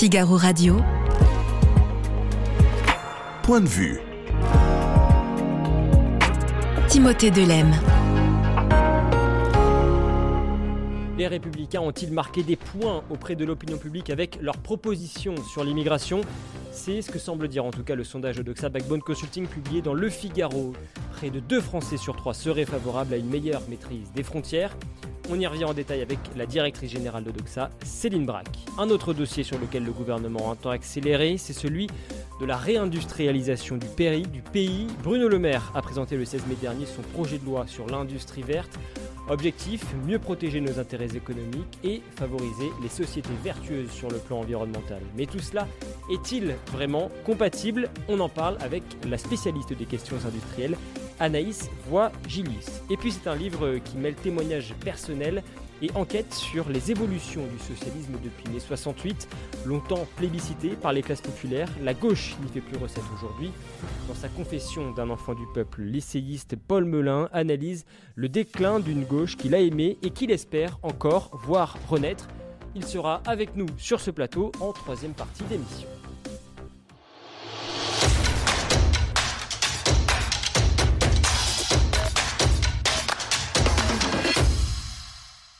Figaro 0.00 0.38
Radio. 0.38 0.78
Point 3.42 3.60
de 3.60 3.66
vue. 3.66 4.00
Timothée 6.88 7.30
Delem. 7.30 7.70
Les 11.18 11.26
républicains 11.26 11.82
ont-ils 11.82 12.10
marqué 12.10 12.42
des 12.42 12.56
points 12.56 13.04
auprès 13.10 13.36
de 13.36 13.44
l'opinion 13.44 13.76
publique 13.76 14.08
avec 14.08 14.40
leurs 14.40 14.56
propositions 14.56 15.34
sur 15.52 15.64
l'immigration? 15.64 16.22
C'est 16.72 17.02
ce 17.02 17.10
que 17.10 17.18
semble 17.18 17.46
dire 17.48 17.66
en 17.66 17.70
tout 17.70 17.84
cas 17.84 17.94
le 17.94 18.04
sondage 18.04 18.38
Doxa 18.38 18.70
Backbone 18.70 19.02
Consulting 19.02 19.46
publié 19.46 19.82
dans 19.82 19.92
Le 19.92 20.08
Figaro. 20.08 20.72
Près 21.12 21.28
de 21.28 21.40
2 21.40 21.60
Français 21.60 21.98
sur 21.98 22.16
3 22.16 22.32
seraient 22.32 22.64
favorables 22.64 23.12
à 23.12 23.18
une 23.18 23.28
meilleure 23.28 23.60
maîtrise 23.68 24.10
des 24.14 24.22
frontières. 24.22 24.74
On 25.28 25.38
y 25.38 25.46
revient 25.46 25.64
en 25.64 25.74
détail 25.74 26.02
avec 26.02 26.18
la 26.36 26.46
directrice 26.46 26.90
générale 26.90 27.24
de 27.24 27.30
Doxa, 27.30 27.70
Céline 27.84 28.26
Braque. 28.26 28.58
Un 28.78 28.88
autre 28.88 29.12
dossier 29.12 29.44
sur 29.44 29.58
lequel 29.58 29.84
le 29.84 29.92
gouvernement 29.92 30.48
entend 30.48 30.70
accélérer, 30.70 31.36
c'est 31.36 31.52
celui 31.52 31.88
de 32.40 32.46
la 32.46 32.56
réindustrialisation 32.56 33.76
du 33.76 33.86
du 34.22 34.40
pays. 34.40 34.86
Bruno 35.02 35.28
Le 35.28 35.38
Maire 35.38 35.70
a 35.74 35.82
présenté 35.82 36.16
le 36.16 36.24
16 36.24 36.46
mai 36.46 36.56
dernier 36.60 36.86
son 36.86 37.02
projet 37.02 37.38
de 37.38 37.44
loi 37.44 37.66
sur 37.66 37.86
l'industrie 37.86 38.42
verte. 38.42 38.78
Objectif, 39.28 39.84
mieux 40.06 40.18
protéger 40.18 40.60
nos 40.60 40.78
intérêts 40.78 41.14
économiques 41.14 41.78
et 41.84 42.02
favoriser 42.16 42.70
les 42.82 42.88
sociétés 42.88 43.28
vertueuses 43.44 43.90
sur 43.90 44.10
le 44.10 44.18
plan 44.18 44.40
environnemental. 44.40 45.00
Mais 45.16 45.26
tout 45.26 45.38
cela 45.38 45.68
est-il 46.10 46.56
vraiment 46.72 47.10
compatible? 47.24 47.90
On 48.08 48.18
en 48.20 48.28
parle 48.28 48.56
avec 48.60 48.82
la 49.08 49.18
spécialiste 49.18 49.72
des 49.72 49.84
questions 49.84 50.16
industrielles, 50.26 50.76
Anaïs 51.20 51.70
Voix-Gilius. 51.86 52.82
Et 52.90 52.96
puis 52.96 53.12
c'est 53.12 53.28
un 53.28 53.36
livre 53.36 53.78
qui 53.84 53.96
mêle 53.96 54.14
témoignages 54.14 54.74
personnels 54.82 55.42
et 55.82 55.90
enquête 55.94 56.32
sur 56.32 56.68
les 56.68 56.90
évolutions 56.90 57.46
du 57.46 57.58
socialisme 57.58 58.14
depuis 58.22 58.48
mai 58.52 58.60
68, 58.60 59.28
longtemps 59.66 60.06
plébiscité 60.16 60.70
par 60.70 60.92
les 60.92 61.02
classes 61.02 61.20
populaires. 61.20 61.68
La 61.82 61.94
gauche 61.94 62.36
n'y 62.42 62.50
fait 62.50 62.60
plus 62.60 62.78
recette 62.78 63.04
aujourd'hui. 63.14 63.50
Dans 64.08 64.14
sa 64.14 64.28
confession 64.28 64.92
d'un 64.92 65.10
enfant 65.10 65.34
du 65.34 65.44
peuple, 65.54 65.82
l'essayiste 65.82 66.56
Paul 66.56 66.84
Melun 66.84 67.28
analyse 67.32 67.84
le 68.14 68.28
déclin 68.28 68.80
d'une 68.80 69.04
gauche 69.04 69.36
qu'il 69.36 69.54
a 69.54 69.60
aimée 69.60 69.98
et 70.02 70.10
qu'il 70.10 70.30
espère 70.30 70.78
encore 70.82 71.30
voir 71.44 71.78
renaître. 71.88 72.28
Il 72.74 72.84
sera 72.84 73.22
avec 73.26 73.56
nous 73.56 73.66
sur 73.78 74.00
ce 74.00 74.10
plateau 74.10 74.52
en 74.60 74.72
troisième 74.72 75.12
partie 75.12 75.44
d'émission. 75.44 75.88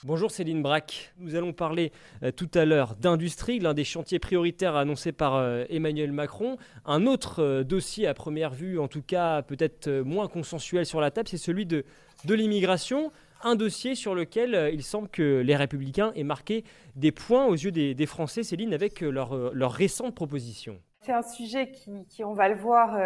Bonjour 0.05 0.31
Céline 0.31 0.63
Braque. 0.63 1.13
Nous 1.19 1.35
allons 1.35 1.53
parler 1.53 1.93
euh, 2.23 2.31
tout 2.31 2.49
à 2.55 2.65
l'heure 2.65 2.95
d'industrie, 2.95 3.59
l'un 3.59 3.75
des 3.75 3.85
chantiers 3.85 4.19
prioritaires 4.19 4.75
annoncés 4.75 5.13
par 5.13 5.35
euh, 5.35 5.65
Emmanuel 5.69 6.11
Macron. 6.11 6.57
Un 6.87 7.07
autre 7.07 7.43
euh, 7.43 7.65
dossier 7.65 8.07
à 8.07 8.15
première 8.15 8.51
vue, 8.51 8.79
en 8.79 8.89
tout 8.89 9.03
cas 9.03 9.43
peut-être 9.43 9.91
moins 9.91 10.27
consensuel 10.27 10.87
sur 10.87 11.03
la 11.03 11.11
table, 11.11 11.29
c'est 11.29 11.37
celui 11.37 11.67
de, 11.67 11.85
de 12.25 12.35
l'immigration. 12.35 13.13
Un 13.43 13.57
dossier 13.57 13.95
sur 13.95 14.15
lequel 14.15 14.71
il 14.73 14.83
semble 14.83 15.09
que 15.09 15.41
les 15.41 15.55
républicains 15.55 16.13
aient 16.15 16.25
marqué 16.25 16.65
des 16.97 17.13
points 17.13 17.45
aux 17.45 17.55
yeux 17.55 17.71
des, 17.71 18.07
Français, 18.07 18.43
Céline, 18.43 18.73
avec 18.73 19.01
leurs 19.01 19.55
leur 19.55 19.73
récentes 19.73 20.15
propositions. 20.15 20.79
C'est 21.01 21.13
un 21.13 21.23
sujet 21.23 21.71
qui, 21.71 22.23
on 22.23 22.35
va 22.35 22.51
le 22.51 22.57
voir, 22.57 22.99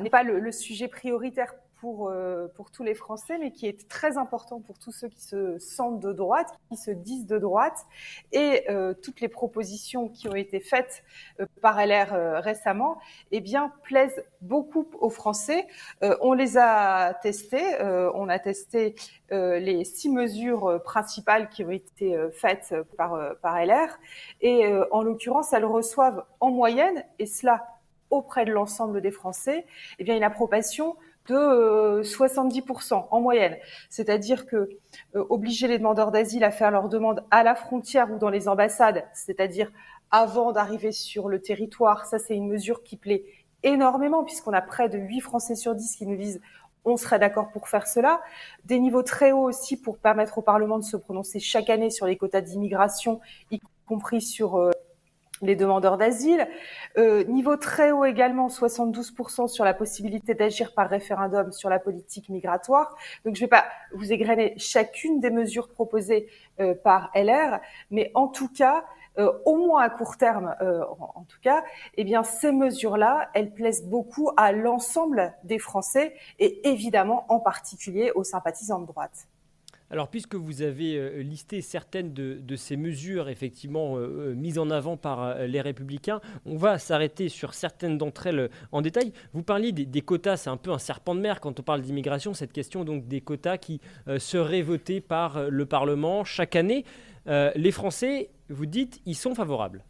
n'est 0.00 0.10
pas 0.10 0.22
le, 0.22 0.38
le 0.38 0.52
sujet 0.52 0.86
prioritaire 0.86 1.52
pour, 1.82 2.10
euh, 2.10 2.46
pour 2.54 2.70
tous 2.70 2.84
les 2.84 2.94
Français, 2.94 3.38
mais 3.38 3.50
qui 3.50 3.66
est 3.66 3.88
très 3.88 4.16
important 4.16 4.60
pour 4.60 4.78
tous 4.78 4.92
ceux 4.92 5.08
qui 5.08 5.20
se 5.20 5.58
sentent 5.58 5.98
de 5.98 6.12
droite, 6.12 6.56
qui 6.70 6.76
se 6.76 6.92
disent 6.92 7.26
de 7.26 7.38
droite. 7.38 7.86
Et 8.30 8.70
euh, 8.70 8.94
toutes 8.94 9.20
les 9.20 9.26
propositions 9.26 10.08
qui 10.08 10.28
ont 10.28 10.36
été 10.36 10.60
faites 10.60 11.02
euh, 11.40 11.46
par 11.60 11.84
LR 11.84 12.40
récemment, 12.40 13.00
eh 13.32 13.40
bien, 13.40 13.72
plaisent 13.82 14.24
beaucoup 14.40 14.86
aux 15.00 15.10
Français. 15.10 15.66
on 16.20 16.34
les 16.34 16.56
a 16.56 17.14
testées. 17.14 17.78
on 18.14 18.28
a 18.28 18.38
testé 18.38 18.94
les 19.30 19.84
six 19.84 20.08
mesures 20.08 20.80
principales 20.84 21.48
qui 21.48 21.64
ont 21.64 21.70
été 21.70 22.16
faites 22.32 22.74
par, 22.96 23.36
par 23.40 23.64
LR. 23.64 23.98
Et 24.40 24.64
en 24.90 25.02
l'occurrence, 25.02 25.52
elles 25.52 25.64
reçoivent 25.64 26.24
en 26.40 26.50
moyenne, 26.50 27.04
et 27.18 27.26
cela 27.26 27.64
auprès 28.12 28.44
de 28.44 28.52
l'ensemble 28.52 29.00
des 29.00 29.10
Français, 29.10 29.64
eh 29.98 30.04
bien, 30.04 30.16
une 30.16 30.22
approbation 30.22 30.96
de 31.28 32.02
70% 32.02 32.94
euh, 32.94 32.96
en 33.10 33.20
moyenne. 33.20 33.56
C'est-à-dire 33.90 34.46
que 34.46 34.70
euh, 35.14 35.24
obliger 35.30 35.68
les 35.68 35.78
demandeurs 35.78 36.10
d'asile 36.10 36.44
à 36.44 36.50
faire 36.50 36.70
leur 36.70 36.88
demande 36.88 37.24
à 37.30 37.42
la 37.42 37.54
frontière 37.54 38.10
ou 38.10 38.18
dans 38.18 38.30
les 38.30 38.48
ambassades, 38.48 39.04
c'est-à-dire 39.12 39.70
avant 40.10 40.52
d'arriver 40.52 40.92
sur 40.92 41.28
le 41.28 41.40
territoire, 41.40 42.06
ça 42.06 42.18
c'est 42.18 42.34
une 42.34 42.48
mesure 42.48 42.82
qui 42.82 42.96
plaît 42.96 43.24
énormément 43.62 44.24
puisqu'on 44.24 44.52
a 44.52 44.60
près 44.60 44.88
de 44.88 44.98
8 44.98 45.20
Français 45.20 45.54
sur 45.54 45.74
10 45.74 45.96
qui 45.96 46.06
nous 46.06 46.16
disent 46.16 46.40
on 46.84 46.96
serait 46.96 47.18
d'accord 47.18 47.50
pour 47.50 47.68
faire 47.68 47.86
cela. 47.86 48.20
Des 48.64 48.78
niveaux 48.78 49.02
très 49.02 49.32
hauts 49.32 49.48
aussi 49.48 49.76
pour 49.76 49.98
permettre 49.98 50.38
au 50.38 50.42
Parlement 50.42 50.78
de 50.78 50.84
se 50.84 50.96
prononcer 50.96 51.38
chaque 51.38 51.70
année 51.70 51.90
sur 51.90 52.06
les 52.06 52.16
quotas 52.16 52.40
d'immigration, 52.40 53.20
y 53.50 53.60
compris 53.86 54.20
sur 54.20 54.56
euh, 54.56 54.70
les 55.42 55.56
demandeurs 55.56 55.98
d'asile. 55.98 56.48
Euh, 56.96 57.24
niveau 57.24 57.56
très 57.56 57.90
haut 57.90 58.04
également, 58.04 58.48
72% 58.48 59.48
sur 59.48 59.64
la 59.64 59.74
possibilité 59.74 60.34
d'agir 60.34 60.72
par 60.72 60.88
référendum 60.88 61.52
sur 61.52 61.68
la 61.68 61.78
politique 61.78 62.28
migratoire. 62.28 62.96
Donc 63.24 63.36
je 63.36 63.40
ne 63.40 63.46
vais 63.46 63.50
pas 63.50 63.66
vous 63.92 64.12
égrener 64.12 64.54
chacune 64.56 65.20
des 65.20 65.30
mesures 65.30 65.68
proposées 65.68 66.28
euh, 66.60 66.74
par 66.74 67.10
LR, 67.14 67.60
mais 67.90 68.10
en 68.14 68.28
tout 68.28 68.48
cas, 68.48 68.84
euh, 69.18 69.30
au 69.44 69.56
moins 69.56 69.82
à 69.82 69.90
court 69.90 70.16
terme, 70.16 70.54
en, 70.60 71.20
en, 71.20 71.24
tout 71.24 71.40
cas, 71.42 71.62
eh 71.96 72.04
bien 72.04 72.22
ces 72.22 72.52
mesures-là, 72.52 73.28
elles 73.34 73.52
plaisent 73.52 73.84
beaucoup 73.84 74.30
à 74.36 74.52
l'ensemble 74.52 75.34
des 75.44 75.58
Français 75.58 76.14
et 76.38 76.66
évidemment 76.68 77.26
en 77.28 77.40
particulier 77.40 78.10
aux 78.14 78.24
sympathisants 78.24 78.80
de 78.80 78.86
droite. 78.86 79.26
Alors, 79.92 80.08
puisque 80.08 80.36
vous 80.36 80.62
avez 80.62 80.96
euh, 80.96 81.20
listé 81.22 81.60
certaines 81.60 82.14
de, 82.14 82.56
ces 82.56 82.78
mesures 82.78 83.28
effectivement 83.28 83.98
euh, 83.98 84.30
euh, 84.30 84.34
mises 84.34 84.58
en 84.58 84.70
avant 84.70 84.96
par 84.96 85.40
les 85.40 85.60
Républicains, 85.60 86.22
on 86.46 86.56
va 86.56 86.78
s'arrêter 86.78 87.28
sur 87.28 87.52
certaines 87.52 87.98
d'entre 87.98 88.26
elles 88.26 88.48
en 88.72 88.80
détail. 88.80 89.12
Vous 89.34 89.42
parliez 89.42 89.70
des, 89.70 90.00
quotas, 90.00 90.38
c'est 90.38 90.48
un 90.48 90.56
peu 90.56 90.72
un 90.72 90.78
serpent 90.78 91.14
de 91.14 91.20
mer 91.20 91.40
quand 91.40 91.60
on 91.60 91.62
parle 91.62 91.82
d'immigration, 91.82 92.32
cette 92.32 92.54
question 92.54 92.84
donc 92.84 93.06
des 93.06 93.20
quotas 93.20 93.58
qui 93.58 93.82
seraient 94.18 94.62
votés 94.62 95.02
par 95.02 95.50
le 95.50 95.66
Parlement 95.66 96.24
chaque 96.24 96.56
année. 96.56 96.86
les 97.26 97.70
Français, 97.70 98.30
vous 98.48 98.66
dites, 98.66 99.02
ils 99.04 99.14
sont 99.14 99.34
favorables. 99.34 99.84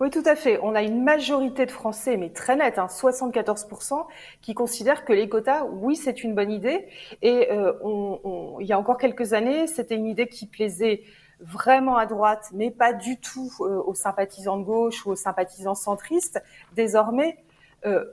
Oui, 0.00 0.10
tout 0.10 0.22
à 0.26 0.34
fait. 0.34 0.58
On 0.62 0.74
a 0.74 0.82
une 0.82 1.02
majorité 1.04 1.66
de 1.66 1.70
Français, 1.70 2.16
mais 2.16 2.30
très 2.30 2.56
nette, 2.56 2.78
hein, 2.78 2.86
74%, 2.88 4.06
qui 4.42 4.54
considèrent 4.54 5.04
que 5.04 5.12
les 5.12 5.28
quotas, 5.28 5.64
oui, 5.64 5.96
c'est 5.96 6.24
une 6.24 6.34
bonne 6.34 6.50
idée. 6.50 6.86
Et 7.22 7.50
euh, 7.52 7.72
on, 7.82 8.58
il 8.60 8.66
y 8.66 8.72
a 8.72 8.78
encore 8.78 8.98
quelques 8.98 9.32
années, 9.32 9.66
c'était 9.66 9.96
une 9.96 10.06
idée 10.06 10.26
qui 10.26 10.46
plaisait 10.46 11.02
vraiment 11.40 11.96
à 11.96 12.06
droite, 12.06 12.50
mais 12.52 12.70
pas 12.70 12.92
du 12.92 13.18
tout 13.18 13.52
euh, 13.60 13.82
aux 13.86 13.94
sympathisants 13.94 14.58
de 14.58 14.64
gauche 14.64 15.04
ou 15.06 15.10
aux 15.10 15.16
sympathisants 15.16 15.74
centristes. 15.74 16.42
Désormais, 16.74 17.38
euh, 17.86 18.04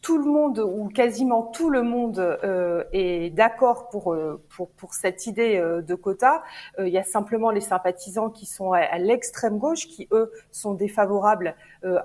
tout 0.00 0.18
le 0.18 0.24
monde 0.24 0.58
ou 0.58 0.88
quasiment 0.88 1.42
tout 1.42 1.70
le 1.70 1.82
monde 1.82 2.18
euh, 2.18 2.84
est 2.92 3.30
d'accord 3.30 3.88
pour, 3.88 4.12
euh, 4.12 4.42
pour, 4.54 4.70
pour 4.70 4.94
cette 4.94 5.26
idée 5.26 5.56
euh, 5.56 5.82
de 5.82 5.94
quota. 5.94 6.42
il 6.78 6.88
y 6.88 6.98
a 6.98 7.04
simplement 7.04 7.50
les 7.50 7.60
sympathisants 7.60 8.30
qui 8.30 8.46
sont 8.46 8.72
à, 8.72 8.98
l'extrême 8.98 9.58
gauche 9.58 9.86
qui 9.86 10.08
eux 10.12 10.32
sont 10.50 10.74
défavorables 10.74 11.54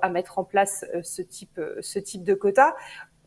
à 0.02 0.10
mettre 0.10 0.40
en 0.40 0.44
place 0.44 0.86
ce 1.04 1.22
type 1.22 1.60
ce 1.80 2.00
type 2.00 2.24
de 2.24 2.34
quota. 2.34 2.76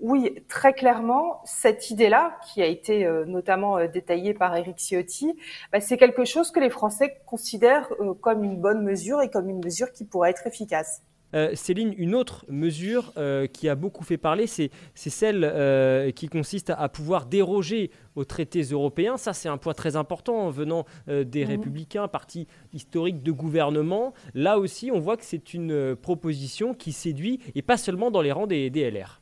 Oui, 0.01 0.45
très 0.49 0.75
clairement, 0.75 1.41
cette 1.45 1.91
idée-là, 1.91 2.37
qui 2.45 2.61
a 2.61 2.67
été 2.67 3.09
notamment 3.27 3.87
détaillée 3.87 4.35
par 4.35 4.55
Eric 4.57 4.79
Ciotti, 4.79 5.39
bah, 5.73 5.81
c'est 5.81 5.97
quelque 5.97 6.25
chose 6.25 6.51
que 6.51 6.61
les 6.61 6.71
Français 6.71 7.21
considèrent 7.25 7.89
comme 8.21 8.45
une 8.45 8.61
bonne 8.61 8.83
mesure 8.83 9.23
et 9.23 9.31
comme 9.31 9.49
une 9.49 9.65
mesure 9.65 9.93
qui 9.93 10.05
pourrait 10.05 10.31
être 10.31 10.47
efficace. 10.47 11.03
Euh, 11.35 11.51
Céline, 11.55 11.95
une 11.97 12.15
autre 12.15 12.45
mesure 12.49 13.13
euh, 13.17 13.47
qui 13.47 13.69
a 13.69 13.75
beaucoup 13.75 14.05
fait 14.05 14.19
parler, 14.19 14.47
c'est 14.47 14.71
celle 14.95 15.45
euh, 15.45 16.11
qui 16.11 16.29
consiste 16.29 16.71
à, 16.71 16.89
pouvoir 16.89 17.27
déroger 17.27 17.91
aux 18.17 18.25
traités 18.25 18.63
européens. 18.63 19.17
Ça, 19.17 19.33
c'est 19.33 19.49
un 19.49 19.57
point 19.57 19.75
très 19.75 19.97
important 19.97 20.51
venant 20.51 20.85
des 21.07 21.45
mhm. 21.45 21.51
républicains, 21.51 22.09
parti 22.09 22.47
historique 22.73 23.23
de 23.23 23.33
gouvernement. 23.33 24.13
Là 24.35 24.59
aussi, 24.59 24.91
on 24.93 25.01
voit 25.01 25.17
que 25.17 25.25
c'est 25.25 25.55
une 25.55 25.97
proposition 25.97 26.75
qui 26.75 26.93
séduit, 26.93 27.41
et 27.55 27.63
pas 27.63 27.77
seulement 27.77 28.11
dans 28.11 28.21
les 28.21 28.33
rangs 28.33 28.47
des, 28.47 28.69
des 28.69 28.91
LR. 28.91 29.22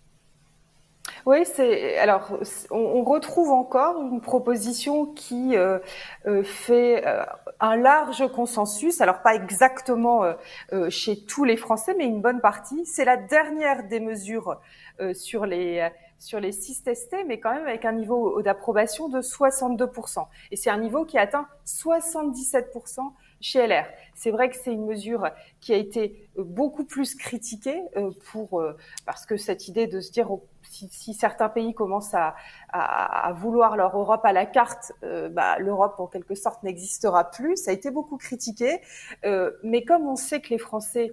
Oui, 1.26 1.44
c'est 1.44 1.98
alors 1.98 2.38
on, 2.70 3.02
retrouve 3.04 3.50
encore 3.50 4.00
une 4.00 4.20
proposition 4.20 5.06
qui 5.06 5.56
euh, 5.56 5.78
euh, 6.26 6.42
fait 6.42 7.06
euh, 7.06 7.24
un 7.60 7.76
large 7.76 8.26
consensus. 8.32 9.00
Alors 9.00 9.22
pas 9.22 9.34
exactement 9.34 10.22
chez 10.88 11.24
tous 11.24 11.44
les 11.44 11.56
Français, 11.56 11.94
mais 11.96 12.06
une 12.06 12.20
bonne 12.20 12.40
partie. 12.40 12.84
C'est 12.86 13.04
la 13.04 13.16
dernière 13.16 13.88
des 13.88 14.00
mesures 14.00 14.60
sur 15.14 15.46
les 15.46 15.88
sur 16.18 16.38
les 16.38 16.52
six 16.52 16.82
testés, 16.82 17.24
mais 17.24 17.40
quand 17.40 17.54
même 17.54 17.66
avec 17.66 17.84
un 17.86 17.92
niveau 17.92 18.42
d'approbation 18.42 19.08
de 19.08 19.20
62%. 19.22 20.26
Et 20.50 20.56
c'est 20.56 20.70
un 20.70 20.78
niveau 20.78 21.04
qui 21.04 21.18
atteint 21.18 21.48
77% 21.66 23.12
chez 23.40 23.66
LR. 23.66 23.86
C'est 24.14 24.30
vrai 24.30 24.50
que 24.50 24.56
c'est 24.56 24.72
une 24.72 24.84
mesure 24.84 25.30
qui 25.60 25.72
a 25.72 25.76
été 25.76 26.28
beaucoup 26.36 26.84
plus 26.84 27.14
critiquée 27.14 27.80
euh, 27.96 28.10
pour 28.30 28.60
euh, 28.60 28.76
parce 29.06 29.24
que 29.26 29.36
cette 29.36 29.68
idée 29.68 29.86
de 29.86 30.00
se 30.00 30.12
dire 30.12 30.30
oh, 30.30 30.46
si, 30.62 31.14
certains 31.14 31.48
pays 31.48 31.74
commencent 31.74 32.14
à, 32.14 32.36
à, 32.68 33.32
vouloir 33.32 33.76
leur 33.76 33.96
Europe 33.98 34.24
à 34.24 34.32
la 34.32 34.46
carte, 34.46 34.92
euh, 35.02 35.28
bah, 35.28 35.58
l'Europe 35.58 35.94
en 35.98 36.06
quelque 36.06 36.34
sorte 36.34 36.62
n'existera 36.62 37.30
plus. 37.30 37.56
Ça 37.56 37.70
a 37.70 37.74
été 37.74 37.90
beaucoup 37.90 38.18
critiqué, 38.18 38.80
mais 39.62 39.84
comme 39.84 40.06
on 40.06 40.16
sait 40.16 40.40
que 40.40 40.50
les 40.50 40.58
Français 40.58 41.12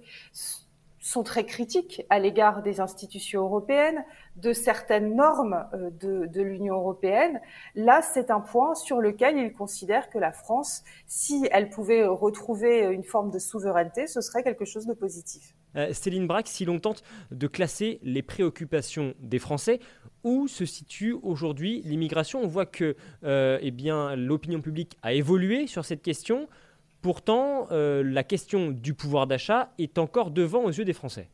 sont 1.00 1.22
très 1.22 1.44
critiques 1.44 2.02
à 2.10 2.18
l'égard 2.18 2.62
des 2.62 2.80
institutions 2.80 3.42
européennes, 3.42 4.04
de 4.40 4.52
certaines 4.52 5.14
normes 5.14 5.66
euh, 5.74 5.90
de, 5.90 6.42
l'Union 6.42 6.76
européenne. 6.76 7.40
Là, 7.74 8.00
c'est 8.02 8.30
un 8.30 8.40
point 8.40 8.74
sur 8.74 8.98
lequel 8.98 9.36
ils 9.36 9.52
considèrent 9.52 10.10
que 10.10 10.18
la 10.18 10.32
France, 10.32 10.82
si 11.06 11.46
elle 11.50 11.70
pouvait 11.70 12.04
retrouver 12.04 12.84
une 12.92 13.04
forme 13.04 13.30
de 13.30 13.38
souveraineté, 13.38 14.06
ce 14.06 14.20
serait 14.20 14.42
quelque 14.42 14.64
chose 14.64 14.86
de 14.86 14.94
positif. 14.94 15.54
Euh, 15.76 15.92
Céline 15.92 16.26
Braque, 16.26 16.48
si 16.48 16.64
l'on 16.64 16.78
tente 16.78 17.02
de 17.30 17.46
classer 17.46 17.98
les 18.02 18.22
préoccupations 18.22 19.14
des 19.20 19.38
Français, 19.38 19.80
où 20.24 20.48
se 20.48 20.64
situe 20.64 21.12
aujourd'hui 21.22 21.82
l'immigration? 21.84 22.40
On 22.42 22.48
voit 22.48 22.66
que 22.66 22.96
euh, 23.24 23.58
eh 23.62 23.72
l'opinion 24.16 24.60
publique 24.60 24.98
a 25.02 25.12
évolué 25.12 25.66
sur 25.66 25.84
cette 25.84 26.02
question. 26.02 26.48
Pourtant, 27.00 27.68
euh, 27.70 28.02
la 28.04 28.24
question 28.24 28.70
du 28.70 28.94
pouvoir 28.94 29.26
d'achat 29.26 29.72
est 29.78 29.98
encore 29.98 30.30
devant 30.30 30.64
aux 30.64 30.70
yeux 30.70 30.84
des 30.84 30.92
Français. 30.92 31.28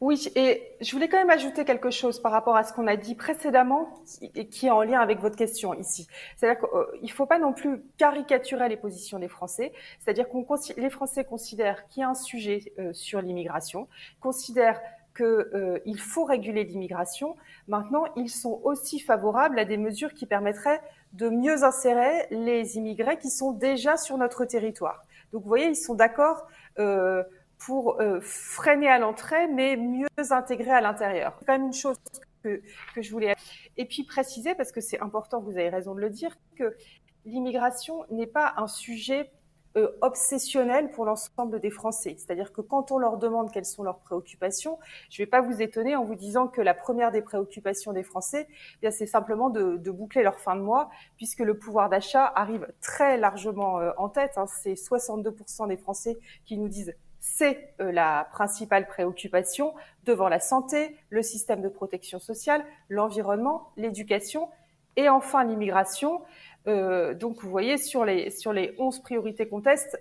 Oui, 0.00 0.32
et 0.34 0.62
je 0.80 0.92
voulais 0.92 1.08
quand 1.08 1.18
même 1.18 1.28
ajouter 1.28 1.66
quelque 1.66 1.90
chose 1.90 2.20
par 2.22 2.32
rapport 2.32 2.56
à 2.56 2.64
ce 2.64 2.72
qu'on 2.72 2.86
a 2.86 2.96
dit 2.96 3.14
précédemment 3.14 4.02
et 4.34 4.48
qui 4.48 4.66
est 4.66 4.70
en 4.70 4.82
lien 4.82 4.98
avec 4.98 5.20
votre 5.20 5.36
question 5.36 5.74
ici. 5.74 6.06
C'est-à-dire 6.36 6.58
qu'il 6.58 7.02
ne 7.02 7.08
faut 7.08 7.26
pas 7.26 7.38
non 7.38 7.52
plus 7.52 7.82
caricaturer 7.98 8.70
les 8.70 8.78
positions 8.78 9.18
des 9.18 9.28
Français. 9.28 9.72
C'est-à-dire 9.98 10.26
que 10.26 10.80
les 10.80 10.88
Français 10.88 11.24
considèrent 11.24 11.86
qu'il 11.88 12.00
y 12.00 12.04
a 12.04 12.08
un 12.08 12.14
sujet 12.14 12.72
euh, 12.78 12.94
sur 12.94 13.20
l'immigration, 13.20 13.88
considèrent 14.20 14.80
qu'il 15.14 15.26
euh, 15.26 15.94
faut 15.98 16.24
réguler 16.24 16.64
l'immigration. 16.64 17.36
Maintenant, 17.68 18.04
ils 18.16 18.30
sont 18.30 18.58
aussi 18.64 19.00
favorables 19.00 19.58
à 19.58 19.66
des 19.66 19.76
mesures 19.76 20.14
qui 20.14 20.24
permettraient 20.24 20.80
de 21.12 21.28
mieux 21.28 21.62
insérer 21.62 22.26
les 22.30 22.78
immigrés 22.78 23.18
qui 23.18 23.28
sont 23.28 23.52
déjà 23.52 23.98
sur 23.98 24.16
notre 24.16 24.46
territoire. 24.46 25.04
Donc, 25.32 25.42
vous 25.42 25.48
voyez, 25.48 25.66
ils 25.66 25.76
sont 25.76 25.94
d'accord 25.94 26.46
euh, 26.78 27.22
pour 27.60 28.00
euh, 28.00 28.20
freiner 28.20 28.88
à 28.88 28.98
l'entrée, 28.98 29.46
mais 29.48 29.76
mieux 29.76 30.08
intégrer 30.30 30.70
à 30.70 30.80
l'intérieur. 30.80 31.36
C'est 31.38 31.46
quand 31.46 31.52
même 31.52 31.66
une 31.66 31.72
chose 31.72 31.96
que, 32.42 32.62
que 32.94 33.02
je 33.02 33.10
voulais. 33.10 33.36
Et 33.76 33.84
puis 33.84 34.04
préciser, 34.04 34.54
parce 34.54 34.72
que 34.72 34.80
c'est 34.80 35.00
important, 35.00 35.40
vous 35.40 35.52
avez 35.52 35.68
raison 35.68 35.94
de 35.94 36.00
le 36.00 36.10
dire, 36.10 36.36
que 36.56 36.76
l'immigration 37.24 38.04
n'est 38.10 38.26
pas 38.26 38.54
un 38.56 38.66
sujet 38.66 39.30
euh, 39.76 39.88
obsessionnel 40.00 40.90
pour 40.90 41.04
l'ensemble 41.04 41.60
des 41.60 41.70
Français. 41.70 42.16
C'est-à-dire 42.18 42.52
que 42.52 42.60
quand 42.60 42.90
on 42.90 42.98
leur 42.98 43.18
demande 43.18 43.52
quelles 43.52 43.64
sont 43.64 43.84
leurs 43.84 44.00
préoccupations, 44.00 44.80
je 45.10 45.22
ne 45.22 45.26
vais 45.26 45.30
pas 45.30 45.42
vous 45.42 45.62
étonner 45.62 45.94
en 45.94 46.04
vous 46.04 46.16
disant 46.16 46.48
que 46.48 46.60
la 46.60 46.74
première 46.74 47.12
des 47.12 47.22
préoccupations 47.22 47.92
des 47.92 48.02
Français, 48.02 48.48
eh 48.82 48.90
c'est 48.90 49.06
simplement 49.06 49.48
de, 49.48 49.76
boucler 49.90 50.24
leur 50.24 50.40
fin 50.40 50.56
de 50.56 50.60
mois, 50.60 50.90
puisque 51.16 51.38
le 51.38 51.56
pouvoir 51.56 51.88
d'achat 51.88 52.26
arrive 52.34 52.66
très 52.80 53.16
largement 53.16 53.78
euh, 53.78 53.92
en 53.96 54.08
tête. 54.08 54.32
Hein. 54.38 54.46
C'est 54.48 54.74
62% 54.74 55.68
des 55.68 55.76
Français 55.76 56.18
qui 56.46 56.58
nous 56.58 56.68
disent 56.68 56.92
c'est 57.20 57.74
euh, 57.80 57.92
la 57.92 58.28
principale 58.32 58.86
préoccupation 58.86 59.74
devant 60.04 60.28
la 60.28 60.40
santé, 60.40 60.96
le 61.10 61.22
système 61.22 61.60
de 61.60 61.68
protection 61.68 62.18
sociale, 62.18 62.64
l'environnement, 62.88 63.72
l'éducation 63.76 64.48
et 64.96 65.08
enfin 65.08 65.44
l'immigration. 65.44 66.22
Euh, 66.66 67.14
donc, 67.14 67.42
vous 67.42 67.50
voyez, 67.50 67.76
sur 67.76 68.04
les, 68.04 68.30
sur 68.30 68.52
les 68.52 68.74
11 68.78 69.00
priorités 69.00 69.46
qu'on 69.46 69.60
teste, 69.60 70.00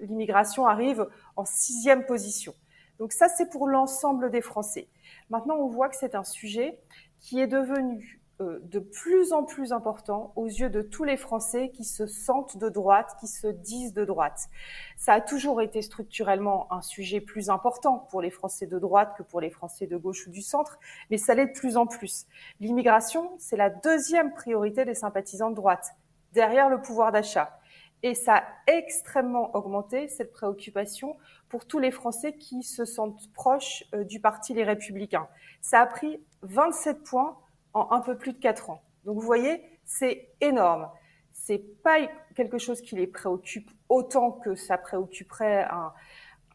l'immigration 0.00 0.66
arrive 0.66 1.06
en 1.36 1.44
sixième 1.44 2.06
position. 2.06 2.54
Donc 2.98 3.12
ça, 3.12 3.28
c'est 3.28 3.50
pour 3.50 3.68
l'ensemble 3.68 4.30
des 4.30 4.40
Français. 4.40 4.88
Maintenant, 5.28 5.56
on 5.56 5.68
voit 5.68 5.88
que 5.88 5.96
c'est 5.96 6.14
un 6.14 6.24
sujet 6.24 6.78
qui 7.20 7.40
est 7.40 7.46
devenu 7.46 8.20
de 8.40 8.78
plus 8.80 9.32
en 9.32 9.44
plus 9.44 9.72
important 9.72 10.32
aux 10.34 10.46
yeux 10.46 10.70
de 10.70 10.82
tous 10.82 11.04
les 11.04 11.16
Français 11.16 11.70
qui 11.70 11.84
se 11.84 12.06
sentent 12.06 12.56
de 12.56 12.68
droite, 12.68 13.14
qui 13.20 13.28
se 13.28 13.46
disent 13.46 13.92
de 13.92 14.04
droite. 14.04 14.48
Ça 14.96 15.14
a 15.14 15.20
toujours 15.20 15.62
été 15.62 15.82
structurellement 15.82 16.72
un 16.72 16.82
sujet 16.82 17.20
plus 17.20 17.48
important 17.48 18.06
pour 18.10 18.20
les 18.20 18.30
Français 18.30 18.66
de 18.66 18.78
droite 18.78 19.14
que 19.16 19.22
pour 19.22 19.40
les 19.40 19.50
Français 19.50 19.86
de 19.86 19.96
gauche 19.96 20.26
ou 20.26 20.30
du 20.30 20.42
centre, 20.42 20.78
mais 21.10 21.16
ça 21.16 21.34
l'est 21.34 21.46
de 21.46 21.52
plus 21.52 21.76
en 21.76 21.86
plus. 21.86 22.26
L'immigration, 22.60 23.30
c'est 23.38 23.56
la 23.56 23.70
deuxième 23.70 24.32
priorité 24.32 24.84
des 24.84 24.94
sympathisants 24.94 25.50
de 25.50 25.56
droite, 25.56 25.94
derrière 26.32 26.68
le 26.68 26.82
pouvoir 26.82 27.12
d'achat. 27.12 27.58
Et 28.02 28.14
ça 28.14 28.34
a 28.36 28.44
extrêmement 28.66 29.54
augmenté 29.56 30.08
cette 30.08 30.32
préoccupation 30.32 31.16
pour 31.48 31.66
tous 31.66 31.78
les 31.78 31.90
Français 31.90 32.34
qui 32.34 32.62
se 32.62 32.84
sentent 32.84 33.32
proches 33.32 33.84
euh, 33.94 34.04
du 34.04 34.20
parti 34.20 34.52
Les 34.52 34.64
Républicains. 34.64 35.26
Ça 35.62 35.80
a 35.80 35.86
pris 35.86 36.20
27 36.42 37.02
points 37.02 37.38
en 37.74 37.90
un 37.92 38.00
peu 38.00 38.16
plus 38.16 38.32
de 38.32 38.38
quatre 38.38 38.70
ans. 38.70 38.82
Donc 39.04 39.16
vous 39.16 39.26
voyez, 39.26 39.62
c'est 39.84 40.28
énorme. 40.40 40.88
C'est 41.32 41.82
pas 41.82 41.98
quelque 42.34 42.58
chose 42.58 42.80
qui 42.80 42.94
les 42.94 43.06
préoccupe 43.06 43.70
autant 43.88 44.32
que 44.32 44.54
ça 44.54 44.78
préoccuperait 44.78 45.64
un, 45.64 45.92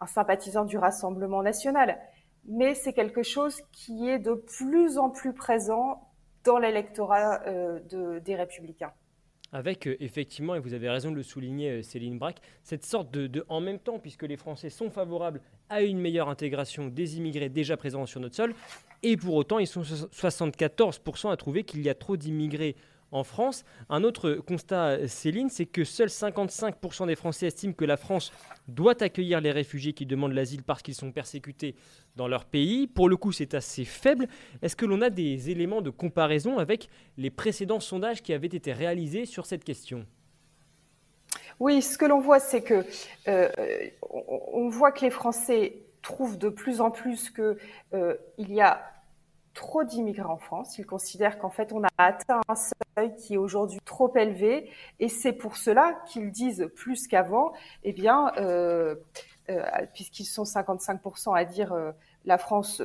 sympathisant 0.07 0.63
du 0.63 0.77
Rassemblement 0.77 1.43
national, 1.43 1.99
mais 2.45 2.73
c'est 2.73 2.93
quelque 2.93 3.21
chose 3.21 3.61
qui 3.73 4.07
est 4.07 4.19
de 4.19 4.33
plus 4.33 4.97
en 4.97 5.09
plus 5.09 5.33
présent 5.33 6.09
dans 6.45 6.57
l'électorat 6.57 7.41
euh, 7.47 8.19
des 8.21 8.35
Républicains. 8.35 8.93
Avec 9.51 9.87
euh, 9.87 9.97
effectivement, 9.99 10.55
et 10.55 10.59
vous 10.59 10.73
avez 10.73 10.89
raison 10.89 11.11
de 11.11 11.15
le 11.15 11.23
souligner, 11.23 11.71
euh, 11.71 11.81
Céline 11.81 12.17
Braque, 12.17 12.39
cette 12.63 12.85
sorte 12.85 13.11
de 13.11 13.45
en 13.49 13.59
même 13.59 13.79
temps, 13.79 13.99
puisque 13.99 14.23
les 14.23 14.37
Français 14.37 14.69
sont 14.69 14.89
favorables 14.89 15.41
à 15.69 15.81
une 15.81 15.99
meilleure 15.99 16.29
intégration 16.29 16.87
des 16.87 17.17
immigrés 17.17 17.49
déjà 17.49 17.75
présents 17.75 18.05
sur 18.05 18.19
notre 18.19 18.35
sol, 18.35 18.53
et 19.03 19.17
pour 19.17 19.35
autant, 19.35 19.59
ils 19.59 19.67
sont 19.67 19.81
74% 19.81 21.31
à 21.31 21.37
trouver 21.37 21.63
qu'il 21.63 21.81
y 21.81 21.89
a 21.89 21.95
trop 21.95 22.17
d'immigrés 22.17 22.75
en 23.11 23.23
France. 23.23 23.63
Un 23.89 24.03
autre 24.03 24.33
constat, 24.35 25.07
Céline, 25.07 25.49
c'est 25.49 25.65
que 25.65 25.83
seuls 25.83 26.09
55% 26.09 27.07
des 27.07 27.15
Français 27.15 27.47
estiment 27.47 27.73
que 27.73 27.85
la 27.85 27.97
France 27.97 28.31
doit 28.67 29.01
accueillir 29.01 29.41
les 29.41 29.51
réfugiés 29.51 29.93
qui 29.93 30.05
demandent 30.05 30.33
l'asile 30.33 30.63
parce 30.63 30.81
qu'ils 30.81 30.95
sont 30.95 31.11
persécutés 31.11 31.75
dans 32.15 32.27
leur 32.27 32.45
pays. 32.45 32.87
Pour 32.87 33.09
le 33.09 33.17
coup, 33.17 33.31
c'est 33.31 33.53
assez 33.53 33.85
faible. 33.85 34.27
Est-ce 34.61 34.75
que 34.75 34.85
l'on 34.85 35.01
a 35.01 35.09
des 35.09 35.49
éléments 35.49 35.81
de 35.81 35.89
comparaison 35.89 36.59
avec 36.59 36.89
les 37.17 37.31
précédents 37.31 37.79
sondages 37.79 38.21
qui 38.21 38.33
avaient 38.33 38.47
été 38.47 38.73
réalisés 38.73 39.25
sur 39.25 39.45
cette 39.45 39.63
question? 39.63 40.05
Oui, 41.59 41.81
ce 41.81 41.97
que 41.97 42.05
l'on 42.05 42.19
voit, 42.19 42.39
c'est 42.39 42.61
que 42.61 42.85
euh, 43.27 43.49
on 44.01 44.69
voit 44.69 44.91
que 44.91 45.01
les 45.01 45.11
Français 45.11 45.73
trouvent 46.01 46.37
de 46.37 46.49
plus 46.49 46.79
en 46.79 46.91
plus 46.91 47.29
qu'il 47.29 47.57
euh, 47.93 48.15
y 48.37 48.61
a 48.61 48.81
trop 49.53 49.83
d'immigrés 49.83 50.29
en 50.29 50.37
France. 50.37 50.77
Ils 50.77 50.85
considèrent 50.85 51.39
qu'en 51.39 51.49
fait, 51.49 51.73
on 51.73 51.83
a 51.83 51.89
atteint 51.97 52.41
un 52.47 52.55
seuil 52.55 53.15
qui 53.15 53.33
est 53.35 53.37
aujourd'hui 53.37 53.79
trop 53.85 54.15
élevé. 54.15 54.69
Et 54.99 55.09
c'est 55.09 55.33
pour 55.33 55.57
cela 55.57 56.01
qu'ils 56.07 56.31
disent 56.31 56.69
plus 56.75 57.07
qu'avant, 57.07 57.53
eh 57.83 57.93
bien, 57.93 58.31
euh, 58.37 58.95
euh, 59.49 59.61
puisqu'ils 59.93 60.25
sont 60.25 60.43
55% 60.43 61.35
à 61.35 61.45
dire 61.45 61.75
la 62.25 62.37
France 62.37 62.81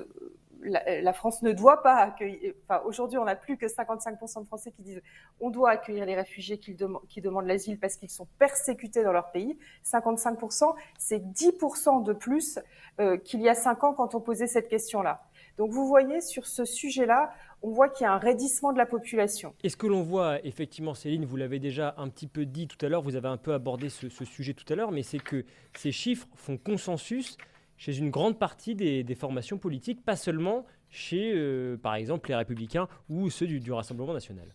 la, 0.64 1.12
France 1.12 1.42
ne 1.42 1.52
doit 1.52 1.83
pas 1.83 1.97
accueillir. 1.97 2.54
Enfin, 2.64 2.83
aujourd'hui, 2.85 3.18
on 3.18 3.25
n'a 3.25 3.37
plus 3.37 3.56
que 3.56 3.66
55% 3.66 4.42
de 4.42 4.47
Français 4.47 4.73
qui 4.73 4.83
disent 4.83 5.02
on 5.40 5.50
doit 5.50 5.71
accueillir 5.71 6.06
les 6.06 6.14
réfugiés 6.14 6.59
qui, 6.59 6.76
qui 7.09 7.21
demandent 7.21 7.47
l'asile 7.47 7.78
parce 7.78 7.97
qu'ils 7.97 8.11
sont 8.11 8.26
persécutés 8.38 9.02
dans 9.02 9.12
leur 9.12 9.30
pays. 9.30 9.59
55%, 9.85 10.75
c'est 10.99 11.18
10% 11.18 12.02
de 12.02 12.12
plus 12.12 12.59
euh, 13.00 13.16
qu'il 13.16 13.40
y 13.40 13.49
a 13.49 13.54
5 13.54 13.85
ans 13.85 13.92
quand 13.94 14.14
on 14.14 14.21
posait 14.21 14.47
cette 14.47 14.68
question-là. 14.68 15.23
Donc, 15.57 15.71
vous 15.71 15.87
voyez, 15.87 16.21
sur 16.21 16.47
ce 16.47 16.65
sujet-là, 16.65 17.33
on 17.63 17.71
voit 17.71 17.89
qu'il 17.89 18.05
y 18.05 18.07
a 18.07 18.13
un 18.13 18.19
raidissement 18.19 18.73
de 18.73 18.79
la 18.79 18.87
population. 18.87 19.55
Et 19.63 19.69
ce 19.69 19.77
que 19.77 19.87
l'on 19.87 20.03
voit, 20.03 20.45
effectivement, 20.45 20.95
Céline, 20.95 21.25
vous 21.25 21.37
l'avez 21.37 21.59
déjà 21.59 21.95
un 21.97 22.09
petit 22.09 22.27
peu 22.27 22.45
dit 22.45 22.67
tout 22.67 22.85
à 22.85 22.89
l'heure, 22.89 23.03
vous 23.03 23.17
avez 23.17 23.29
un 23.29 23.37
peu 23.37 23.55
abordé 23.55 23.89
ce, 23.89 24.09
ce 24.09 24.25
sujet 24.25 24.53
tout 24.53 24.71
à 24.73 24.77
l'heure, 24.77 24.91
mais 24.91 25.03
c'est 25.03 25.19
que 25.19 25.45
ces 25.75 25.93
chiffres 25.93 26.27
font 26.35 26.57
consensus 26.57 27.37
chez 27.77 27.99
une 27.99 28.11
grande 28.11 28.39
partie 28.39 28.75
des, 28.75 29.15
formations 29.15 29.59
politiques, 29.59 30.05
pas 30.05 30.17
seulement 30.17 30.65
chez, 30.91 31.33
euh, 31.35 31.77
par 31.77 31.95
exemple, 31.95 32.29
les 32.29 32.37
républicains 32.37 32.89
ou 33.09 33.31
ceux 33.31 33.47
du, 33.47 33.73
Rassemblement 33.73 34.15
national. 34.15 34.49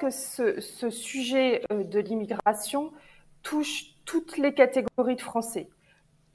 Que 0.00 0.10
ce, 0.10 0.60
ce 0.60 0.90
sujet 0.90 1.62
euh, 1.72 1.84
de 1.84 1.98
l'immigration 2.00 2.92
touche 3.42 3.94
toutes 4.04 4.38
les 4.38 4.54
catégories 4.54 5.16
de 5.16 5.20
Français. 5.20 5.68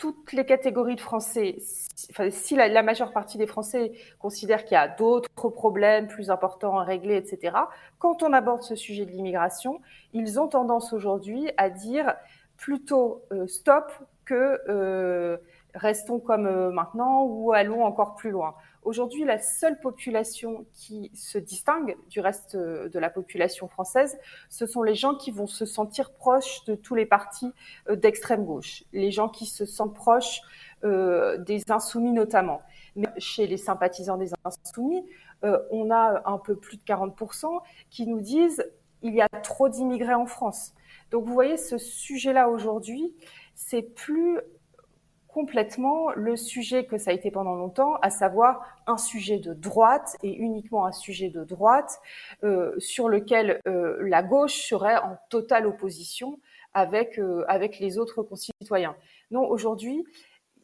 Toutes 0.03 0.33
les 0.33 0.45
catégories 0.45 0.97
de 0.97 0.99
Français, 0.99 1.55
si 1.59 2.55
la, 2.57 2.83
majeure 2.83 3.13
partie 3.13 3.37
des 3.37 3.47
Français 3.47 3.93
considèrent 4.19 4.65
qu'il 4.65 4.75
y 4.75 4.77
a 4.77 4.89
d'autres 4.89 5.29
problèmes 5.47 6.07
plus 6.07 6.29
importants 6.29 6.77
à 6.77 6.83
régler, 6.83 7.15
etc., 7.15 7.55
quand 7.99 8.21
on 8.21 8.33
aborde 8.33 8.63
ce 8.63 8.75
sujet 8.75 9.05
de 9.05 9.11
l'immigration, 9.11 9.79
ils 10.11 10.41
ont 10.41 10.49
tendance 10.49 10.91
aujourd'hui 10.91 11.49
à 11.55 11.69
dire 11.69 12.15
plutôt 12.57 13.23
euh, 13.31 13.47
stop 13.47 13.93
que 14.25 15.39
restons 15.75 16.19
comme 16.19 16.47
euh, 16.47 16.71
maintenant 16.71 17.23
ou 17.23 17.53
allons 17.53 17.83
encore 17.83 18.15
plus 18.15 18.31
loin. 18.31 18.55
Aujourd'hui, 18.85 19.23
la 19.23 19.39
seule 19.39 19.79
population 19.79 20.65
qui 20.73 21.09
se 21.13 21.37
distingue 21.37 21.95
du 22.09 22.19
reste 22.19 22.55
de 22.57 22.99
la 22.99 23.09
population 23.09 23.67
française, 23.67 24.17
ce 24.49 24.65
sont 24.65 24.83
les 24.83 24.95
gens 24.95 25.15
qui 25.15 25.31
vont 25.31 25.47
se 25.47 25.65
sentir 25.65 26.11
proches 26.11 26.65
de 26.65 26.75
tous 26.75 26.95
les 26.95 27.05
partis 27.05 27.51
euh, 27.89 27.95
d'extrême 27.95 28.45
gauche, 28.45 28.83
les 28.91 29.11
gens 29.11 29.29
qui 29.29 29.45
se 29.45 29.65
sentent 29.65 29.95
proches 29.95 30.41
euh, 30.83 31.37
des 31.37 31.63
insoumis 31.69 32.11
notamment. 32.11 32.61
Mais 32.95 33.07
chez 33.17 33.47
les 33.47 33.57
sympathisants 33.57 34.17
des 34.17 34.31
insoumis, 34.43 35.05
euh, 35.43 35.59
on 35.71 35.89
a 35.91 36.21
un 36.25 36.37
peu 36.37 36.55
plus 36.55 36.77
de 36.77 36.83
40% 36.83 37.59
qui 37.89 38.05
nous 38.05 38.21
disent 38.21 38.65
il 39.01 39.13
y 39.13 39.21
a 39.21 39.27
trop 39.27 39.69
d'immigrés 39.69 40.13
en 40.13 40.25
France. 40.25 40.73
Donc 41.11 41.25
vous 41.25 41.33
voyez, 41.33 41.57
ce 41.57 41.77
sujet-là 41.77 42.49
aujourd'hui, 42.49 43.13
c'est 43.55 43.81
plus 43.81 44.39
complètement 45.33 46.11
le 46.11 46.35
sujet 46.35 46.85
que 46.85 46.97
ça 46.97 47.11
a 47.11 47.13
été 47.13 47.31
pendant 47.31 47.55
longtemps, 47.55 47.95
à 48.01 48.09
savoir 48.09 48.65
un 48.85 48.97
sujet 48.97 49.39
de 49.39 49.53
droite 49.53 50.15
et 50.21 50.33
uniquement 50.33 50.85
un 50.85 50.91
sujet 50.91 51.29
de 51.29 51.43
droite 51.43 51.99
euh, 52.43 52.73
sur 52.79 53.09
lequel 53.09 53.59
euh, 53.67 53.97
la 54.01 54.21
gauche 54.21 54.67
serait 54.67 54.97
en 54.97 55.17
totale 55.29 55.65
opposition 55.65 56.39
avec, 56.73 57.17
euh, 57.17 57.43
avec 57.47 57.79
les 57.79 57.97
autres 57.97 58.21
concitoyens. 58.21 58.95
Non, 59.31 59.47
aujourd'hui, 59.47 60.05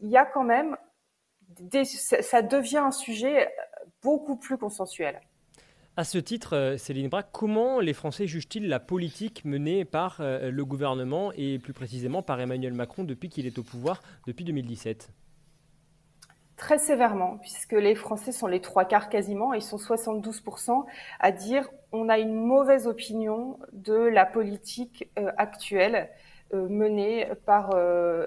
il 0.02 0.10
y 0.10 0.18
a 0.18 0.26
quand 0.26 0.44
même, 0.44 0.78
ça 2.22 2.42
devient 2.42 2.78
un 2.78 2.92
sujet 2.92 3.50
beaucoup 4.04 4.38
plus 4.38 4.58
consensuel. 4.58 5.20
À 6.00 6.06
ce 6.06 6.18
titre, 6.18 6.56
euh, 6.56 6.78
Céline 6.78 7.10
Braque, 7.10 7.28
comment 7.34 7.82
les 7.82 7.92
Français 7.92 8.26
jugent-ils 8.26 8.70
la 8.70 8.80
politique 8.80 9.44
menée 9.44 9.84
par 9.84 10.22
euh, 10.22 10.50
le 10.50 10.64
gouvernement 10.64 11.34
et 11.36 11.60
plus 11.60 11.74
précisément 11.74 12.22
par 12.22 12.40
Emmanuel 12.40 12.72
Macron 12.72 13.04
depuis 13.04 13.28
qu'il 13.28 13.46
est 13.46 13.60
au 13.60 13.64
pouvoir, 13.64 14.02
depuis 14.26 14.46
2017 14.46 15.10
Très 16.56 16.78
sévèrement, 16.78 17.38
puisque 17.40 17.74
les 17.74 17.96
Français 17.96 18.32
sont 18.32 18.48
les 18.48 18.62
trois 18.62 18.86
quarts 18.86 19.10
quasiment, 19.10 19.54
ils 19.54 19.62
sont 19.62 19.76
72% 19.76 20.86
à 21.20 21.32
dire 21.34 21.70
on 21.92 22.08
a 22.08 22.18
une 22.18 22.34
mauvaise 22.34 22.88
opinion 22.88 23.60
de 23.74 23.96
la 23.96 24.26
politique 24.26 25.10
euh, 25.20 25.34
actuelle 25.36 26.10
menée 26.54 27.28
par 27.46 27.78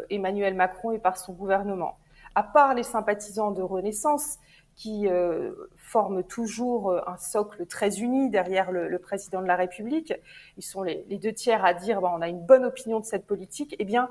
Emmanuel 0.08 0.54
Macron 0.54 0.92
et 0.92 1.00
par 1.00 1.16
son 1.16 1.32
gouvernement. 1.32 1.98
À 2.36 2.44
part 2.44 2.72
les 2.74 2.84
sympathisants 2.84 3.50
de 3.50 3.62
Renaissance, 3.62 4.38
qui 4.76 5.08
euh, 5.08 5.52
forment 5.76 6.22
toujours 6.22 6.90
euh, 6.90 7.00
un 7.06 7.16
socle 7.16 7.66
très 7.66 8.00
uni 8.00 8.30
derrière 8.30 8.72
le, 8.72 8.98
président 8.98 9.42
de 9.42 9.46
la 9.46 9.56
République. 9.56 10.14
Ils 10.56 10.62
sont 10.62 10.82
les, 10.82 11.04
deux 11.10 11.32
tiers 11.32 11.64
à 11.64 11.74
dire 11.74 12.00
bah, 12.00 12.12
on 12.16 12.22
a 12.22 12.28
une 12.28 12.44
bonne 12.44 12.64
opinion 12.64 13.00
de 13.00 13.04
cette 13.04 13.26
politique. 13.26 13.76
Eh 13.78 13.84
bien, 13.84 14.08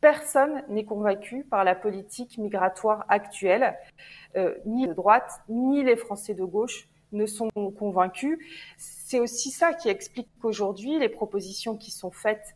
personne 0.00 0.62
n'est 0.68 0.84
convaincu 0.84 1.44
par 1.44 1.64
la 1.64 1.74
politique 1.74 2.38
migratoire 2.38 3.04
actuelle. 3.08 3.76
Euh, 4.36 4.54
ni 4.66 4.86
de 4.86 4.92
droite, 4.92 5.40
ni 5.48 5.82
les 5.82 5.96
Français 5.96 6.34
de 6.34 6.44
gauche 6.44 6.88
ne 7.12 7.26
sont 7.26 7.48
convaincus. 7.78 8.38
C'est 8.76 9.20
aussi 9.20 9.50
ça 9.50 9.72
qui 9.72 9.88
explique 9.88 10.28
qu'aujourd'hui, 10.40 10.98
les 10.98 11.08
propositions 11.08 11.76
qui 11.76 11.90
sont 11.90 12.10
faites 12.10 12.54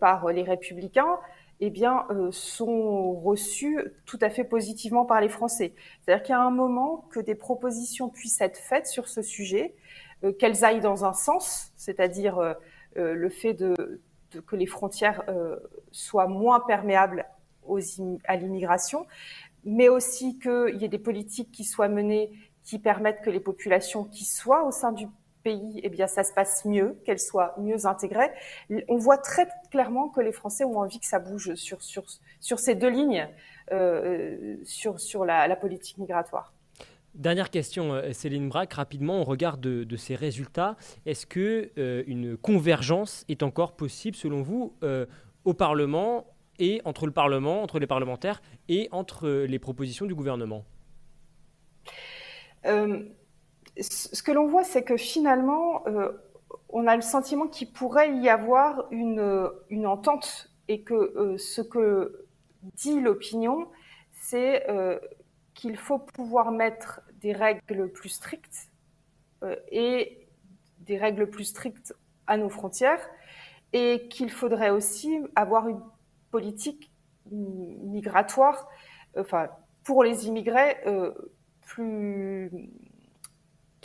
par 0.00 0.28
les 0.28 0.44
républicains 0.44 1.18
eh 1.60 1.70
bien, 1.70 2.06
euh, 2.10 2.30
sont 2.30 3.12
reçus 3.14 3.80
tout 4.06 4.18
à 4.20 4.30
fait 4.30 4.44
positivement 4.44 5.04
par 5.04 5.20
les 5.20 5.28
Français. 5.28 5.74
C'est-à-dire 6.00 6.22
qu'il 6.22 6.32
y 6.32 6.36
a 6.36 6.42
un 6.42 6.50
moment 6.50 7.08
que 7.10 7.20
des 7.20 7.34
propositions 7.34 8.08
puissent 8.08 8.40
être 8.40 8.58
faites 8.58 8.86
sur 8.86 9.08
ce 9.08 9.22
sujet, 9.22 9.74
euh, 10.24 10.32
qu'elles 10.32 10.64
aillent 10.64 10.80
dans 10.80 11.04
un 11.04 11.12
sens, 11.12 11.72
c'est-à-dire 11.76 12.38
euh, 12.38 12.54
le 12.94 13.28
fait 13.28 13.54
de, 13.54 14.00
que 14.46 14.56
les 14.56 14.66
frontières 14.66 15.22
soient 15.92 16.26
moins 16.26 16.58
perméables 16.58 17.26
aux, 17.64 17.78
à 18.24 18.36
l'immigration, 18.36 19.06
mais 19.64 19.88
aussi 19.88 20.38
qu'il 20.38 20.76
y 20.76 20.84
ait 20.84 20.88
des 20.88 20.98
politiques 20.98 21.52
qui 21.52 21.64
soient 21.64 21.88
menées 21.88 22.32
qui 22.64 22.78
permettent 22.78 23.22
que 23.22 23.30
les 23.30 23.40
populations 23.40 24.04
qui 24.04 24.24
soient 24.24 24.64
au 24.66 24.72
sein 24.72 24.92
du 24.92 25.06
pays, 25.42 25.80
eh 25.82 25.88
bien, 25.88 26.06
ça 26.06 26.24
se 26.24 26.32
passe 26.32 26.64
mieux, 26.64 26.98
qu'elle 27.04 27.18
soit 27.18 27.54
mieux 27.58 27.86
intégrée. 27.86 28.30
On 28.88 28.96
voit 28.96 29.18
très 29.18 29.48
clairement 29.70 30.08
que 30.08 30.20
les 30.20 30.32
Français 30.32 30.64
ont 30.64 30.78
envie 30.78 31.00
que 31.00 31.06
ça 31.06 31.18
bouge 31.18 31.54
sur, 31.54 31.82
sur, 31.82 32.04
sur 32.40 32.58
ces 32.58 32.74
deux 32.74 32.88
lignes, 32.88 33.28
euh, 33.72 34.56
sur, 34.64 35.00
sur 35.00 35.24
la, 35.24 35.56
politique 35.56 35.98
migratoire. 35.98 36.52
Dernière 37.14 37.50
question, 37.50 37.92
euh, 37.92 38.12
Céline 38.12 38.48
Braque, 38.48 38.74
rapidement, 38.74 39.20
on 39.20 39.24
regarde 39.24 39.60
de, 39.60 39.96
ces 39.96 40.14
résultats. 40.14 40.76
Est-ce 41.06 41.26
que 41.26 41.70
euh, 41.78 42.04
une 42.06 42.36
convergence 42.36 43.24
est 43.28 43.42
encore 43.42 43.76
possible, 43.76 44.16
selon 44.16 44.42
vous, 44.42 44.74
au 45.44 45.54
Parlement 45.54 46.26
et 46.58 46.80
entre 46.84 47.06
le 47.06 47.12
Parlement, 47.12 47.62
entre 47.62 47.78
les 47.78 47.86
parlementaires 47.86 48.42
et 48.68 48.88
entre 48.92 49.28
les 49.28 49.58
propositions 49.58 50.06
du 50.06 50.14
gouvernement? 50.14 50.64
Ce 53.80 54.22
que 54.22 54.32
l'on 54.32 54.46
voit, 54.46 54.64
c'est 54.64 54.82
que 54.82 54.96
finalement, 54.96 55.86
euh, 55.86 56.10
on 56.68 56.86
a 56.86 56.96
le 56.96 57.02
sentiment 57.02 57.46
qu'il 57.46 57.72
pourrait 57.72 58.16
y 58.16 58.28
avoir 58.28 58.86
une, 58.90 59.50
une 59.70 59.86
entente 59.86 60.50
et 60.68 60.82
que 60.82 60.94
euh, 60.94 61.38
ce 61.38 61.62
que 61.62 62.26
dit 62.62 63.00
l'opinion, 63.00 63.68
c'est 64.12 64.68
euh, 64.68 64.98
qu'il 65.54 65.76
faut 65.76 65.98
pouvoir 65.98 66.50
mettre 66.50 67.00
des 67.20 67.32
règles 67.32 67.90
plus 67.90 68.10
strictes 68.10 68.68
et 69.70 70.28
des 70.80 70.98
règles 70.98 71.30
plus 71.30 71.44
strictes 71.44 71.94
à 72.26 72.36
nos 72.36 72.48
frontières 72.48 73.00
et 73.72 74.08
qu'il 74.08 74.30
faudrait 74.30 74.70
aussi 74.70 75.20
avoir 75.36 75.68
une 75.68 75.80
politique 76.32 76.90
migratoire, 77.30 78.68
enfin, 79.16 79.48
pour 79.84 80.02
les 80.02 80.26
immigrés 80.26 80.76
plus 81.62 82.50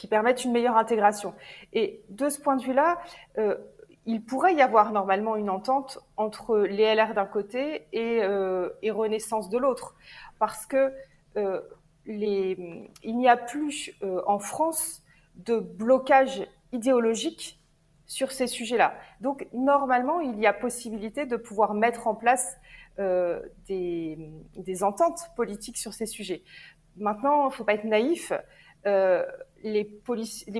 permettent 0.08 0.44
une 0.44 0.52
meilleure 0.52 0.78
intégration. 0.78 1.34
Et 1.74 2.02
de 2.10 2.30
ce 2.30 2.40
point 2.40 2.56
de 2.56 2.64
vue-là, 2.64 3.00
euh, 3.38 3.56
il 4.06 4.24
pourrait 4.24 4.54
y 4.54 4.62
avoir 4.62 4.92
normalement 4.92 5.36
une 5.36 5.50
entente 5.50 6.00
entre 6.18 6.60
les 6.60 6.94
LR 6.94 7.14
d'un 7.14 7.26
côté 7.26 7.88
et, 7.94 8.22
euh, 8.24 8.70
Renaissance 8.90 9.50
de 9.50 9.58
l'autre, 9.58 9.96
parce 10.40 10.66
que 10.66 10.92
euh, 11.38 11.62
les, 12.06 12.90
il 13.04 13.18
n'y 13.18 13.30
a 13.30 13.38
plus 13.38 13.92
en 14.28 14.40
France 14.40 15.04
de 15.36 15.58
blocage 15.58 16.46
idéologique 16.74 17.60
sur 18.06 18.32
ces 18.32 18.48
sujets-là. 18.48 18.94
Donc 19.22 19.48
normalement, 19.54 20.20
il 20.20 20.38
y 20.38 20.46
a 20.46 20.54
possibilité 20.54 21.26
de 21.26 21.38
pouvoir 21.38 21.74
mettre 21.74 22.08
en 22.08 22.14
place 22.14 22.58
des, 22.98 24.18
des, 24.58 24.84
ententes 24.84 25.22
politiques 25.36 25.78
sur 25.78 25.94
ces 25.94 26.06
sujets. 26.06 26.44
Maintenant, 26.98 27.44
il 27.44 27.46
ne 27.46 27.52
faut 27.52 27.64
pas 27.64 27.74
être 27.74 27.86
naïf 27.86 28.34
les, 29.64 29.86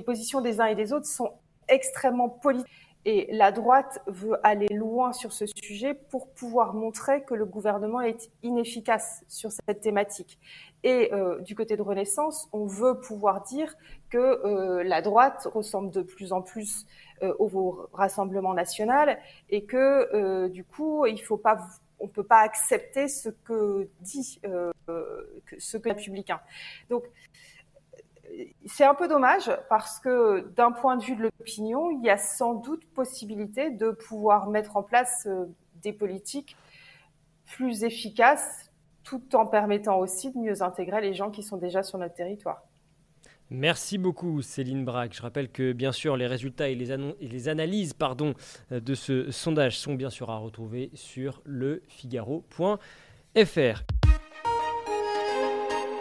positions 0.02 0.40
des 0.40 0.60
uns 0.60 0.66
et 0.66 0.74
des 0.74 0.92
autres 0.92 1.06
sont 1.06 1.32
extrêmement 1.68 2.28
politiques. 2.28 2.70
Et 3.06 3.28
la 3.32 3.52
droite 3.52 4.00
veut 4.06 4.38
aller 4.46 4.68
loin 4.68 5.12
sur 5.12 5.30
ce 5.30 5.44
sujet 5.62 5.92
pour 5.92 6.30
pouvoir 6.30 6.72
montrer 6.72 7.22
que 7.22 7.34
le 7.34 7.44
gouvernement 7.44 8.00
est 8.00 8.30
inefficace 8.42 9.24
sur 9.28 9.52
cette 9.52 9.82
thématique. 9.82 10.38
Et 10.84 11.12
euh, 11.12 11.38
du 11.40 11.54
côté 11.54 11.76
de 11.76 11.82
Renaissance, 11.82 12.48
on 12.52 12.64
veut 12.64 13.00
pouvoir 13.00 13.42
dire 13.42 13.74
que 14.08 14.16
euh, 14.16 14.82
la 14.84 15.02
droite 15.02 15.46
ressemble 15.52 15.90
de 15.90 16.00
plus 16.00 16.32
en 16.32 16.40
plus 16.40 16.86
euh, 17.22 17.34
au 17.38 17.88
Rassemblement 17.92 18.54
national 18.54 19.18
et 19.50 19.64
que 19.64 20.48
du 20.48 20.64
coup, 20.64 21.04
il 21.04 21.20
faut 21.20 21.36
pas, 21.36 21.58
on 22.00 22.08
peut 22.08 22.24
pas 22.24 22.40
accepter 22.40 23.08
ce 23.08 23.28
que 23.28 23.86
dit 24.00 24.40
ce 25.58 25.76
que 25.76 25.88
les. 25.90 26.40
Donc 26.88 27.04
c'est 28.66 28.84
un 28.84 28.94
peu 28.94 29.08
dommage 29.08 29.50
parce 29.68 30.00
que 30.00 30.48
d'un 30.56 30.72
point 30.72 30.96
de 30.96 31.04
vue 31.04 31.16
de 31.16 31.22
l'opinion, 31.22 31.90
il 31.90 32.04
y 32.04 32.10
a 32.10 32.18
sans 32.18 32.54
doute 32.54 32.84
possibilité 32.94 33.70
de 33.70 33.90
pouvoir 33.90 34.48
mettre 34.48 34.76
en 34.76 34.82
place 34.82 35.26
euh, 35.26 35.46
des 35.82 35.92
politiques 35.92 36.56
plus 37.46 37.84
efficaces 37.84 38.70
tout 39.02 39.36
en 39.36 39.46
permettant 39.46 39.98
aussi 39.98 40.32
de 40.32 40.38
mieux 40.38 40.62
intégrer 40.62 41.00
les 41.00 41.14
gens 41.14 41.30
qui 41.30 41.42
sont 41.42 41.58
déjà 41.58 41.82
sur 41.82 41.98
notre 41.98 42.14
territoire. 42.14 42.62
Merci 43.50 43.98
beaucoup 43.98 44.40
Céline 44.40 44.84
Braque. 44.84 45.14
Je 45.14 45.22
rappelle 45.22 45.50
que 45.50 45.72
bien 45.72 45.92
sûr 45.92 46.16
les 46.16 46.26
résultats 46.26 46.68
et 46.68 46.74
les, 46.74 46.92
et 46.92 47.28
les 47.28 47.48
analyses 47.48 47.92
pardon, 47.92 48.34
euh, 48.72 48.80
de 48.80 48.94
ce 48.94 49.30
sondage 49.30 49.78
sont 49.78 49.94
bien 49.94 50.10
sûr 50.10 50.30
à 50.30 50.38
retrouver 50.38 50.90
sur 50.94 51.42
le 51.44 51.82
Figaro.fr. 51.88 52.78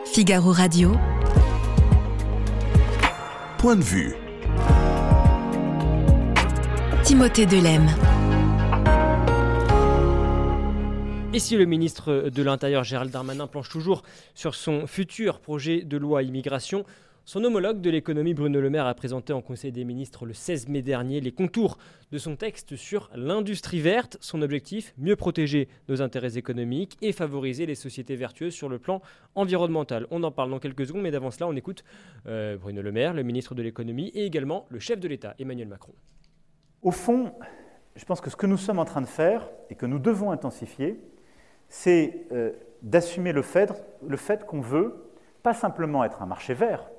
Figaro 0.05 0.51
Radio 0.51 0.91
point 3.63 3.77
de 3.77 3.81
vue. 3.81 4.13
Timothée 7.05 7.45
Delem. 7.45 7.87
Et 11.33 11.39
si 11.39 11.55
le 11.55 11.63
ministre 11.63 12.29
de 12.29 12.43
l'Intérieur 12.43 12.83
Gérald 12.83 13.09
Darmanin 13.09 13.47
planche 13.47 13.69
toujours 13.69 14.03
sur 14.35 14.53
son 14.53 14.85
futur 14.85 15.39
projet 15.39 15.79
de 15.79 15.95
loi 15.95 16.23
immigration, 16.23 16.83
Son 17.25 17.41
homologue 17.45 17.79
de 17.79 17.89
l'économie, 17.89 18.33
Bruno 18.33 18.59
Le 18.59 18.69
Maire, 18.69 18.85
a 18.85 18.93
présenté 18.93 19.31
en 19.31 19.41
Conseil 19.41 19.71
des 19.71 19.85
ministres 19.85 20.25
le 20.25 20.33
16 20.33 20.67
mai 20.67 20.81
dernier 20.81 21.21
les 21.21 21.31
contours 21.31 21.77
de 22.11 22.17
son 22.17 22.35
texte 22.35 22.75
sur 22.75 23.09
l'industrie 23.15 23.79
verte. 23.79 24.17
Son 24.19 24.41
objectif, 24.41 24.93
mieux 24.97 25.15
protéger 25.15 25.69
nos 25.87 26.01
intérêts 26.01 26.37
économiques 26.37 26.97
et 27.01 27.13
favoriser 27.13 27.65
les 27.65 27.75
sociétés 27.75 28.17
vertueuses 28.17 28.53
sur 28.53 28.67
le 28.67 28.77
plan 28.77 29.01
environnemental. 29.35 30.05
On 30.11 30.21
en 30.23 30.31
parle 30.31 30.51
dans 30.51 30.59
quelques 30.59 30.85
secondes, 30.85 31.03
mais 31.03 31.11
d'avant 31.11 31.31
cela, 31.31 31.47
on 31.47 31.55
écoute 31.55 31.85
euh, 32.27 32.57
Bruno 32.57 32.81
Le 32.81 32.91
Maire, 32.91 33.13
le 33.13 33.23
ministre 33.23 33.55
de 33.55 33.61
l'économie, 33.61 34.09
et 34.13 34.25
également 34.25 34.65
le 34.67 34.79
chef 34.79 34.99
de 34.99 35.07
l'État, 35.07 35.33
Emmanuel 35.39 35.69
Macron. 35.69 35.93
Au 36.81 36.91
fond, 36.91 37.31
je 37.95 38.03
pense 38.03 38.19
que 38.19 38.29
ce 38.29 38.35
que 38.35 38.47
nous 38.47 38.57
sommes 38.57 38.79
en 38.79 38.85
train 38.85 39.01
de 39.01 39.07
faire 39.07 39.49
et 39.69 39.75
que 39.75 39.85
nous 39.85 39.99
devons 39.99 40.31
intensifier, 40.31 40.99
c'est 41.69 42.27
euh, 42.33 42.51
d'assumer 42.81 43.31
le 43.31 43.43
fait, 43.43 43.71
le 44.05 44.17
fait 44.17 44.45
qu'on 44.45 44.59
veut 44.59 45.09
pas 45.41 45.53
simplement 45.53 46.03
être 46.03 46.21
un 46.21 46.25
marché 46.25 46.53
vert, 46.53 46.89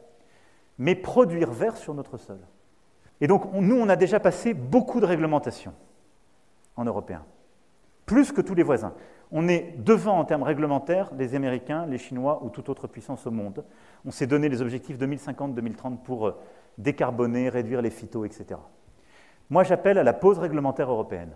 mais 0.79 0.95
produire 0.95 1.51
vert 1.53 1.77
sur 1.77 1.95
notre 1.95 2.17
sol. 2.17 2.39
Et 3.21 3.27
donc, 3.27 3.53
nous, 3.53 3.77
on 3.77 3.89
a 3.89 3.97
déjà 3.97 4.21
passé 4.21 4.55
beaucoup 4.55 5.01
de 5.01 5.07
réglementations 5.07 5.75
en 6.77 6.85
européen, 6.85 7.25
plus 8.07 8.33
que 8.33 8.41
tous 8.41 8.55
les 8.55 8.63
voisins. 8.63 8.95
On 9.31 9.49
est 9.49 9.75
devant 9.79 10.19
en 10.19 10.25
termes 10.25 10.43
réglementaires 10.43 11.11
les 11.17 11.35
Américains, 11.35 11.87
les 11.87 11.99
Chinois 11.99 12.45
ou 12.45 12.51
toute 12.51 12.69
autre 12.69 12.87
puissance 12.87 13.27
au 13.27 13.31
monde. 13.31 13.65
On 14.05 14.11
s'est 14.11 14.27
donné 14.27 14.49
les 14.49 14.61
objectifs 14.63 14.99
2050-2030 14.99 16.03
pour 16.03 16.27
euh, 16.27 16.41
décarboner, 16.79 17.49
réduire 17.49 17.83
les 17.83 17.91
phytos, 17.91 18.25
etc. 18.25 18.61
Moi, 19.51 19.63
j'appelle 19.65 19.99
à 19.99 20.03
la 20.03 20.13
pause 20.13 20.39
réglementaire 20.39 20.91
européenne. 20.91 21.33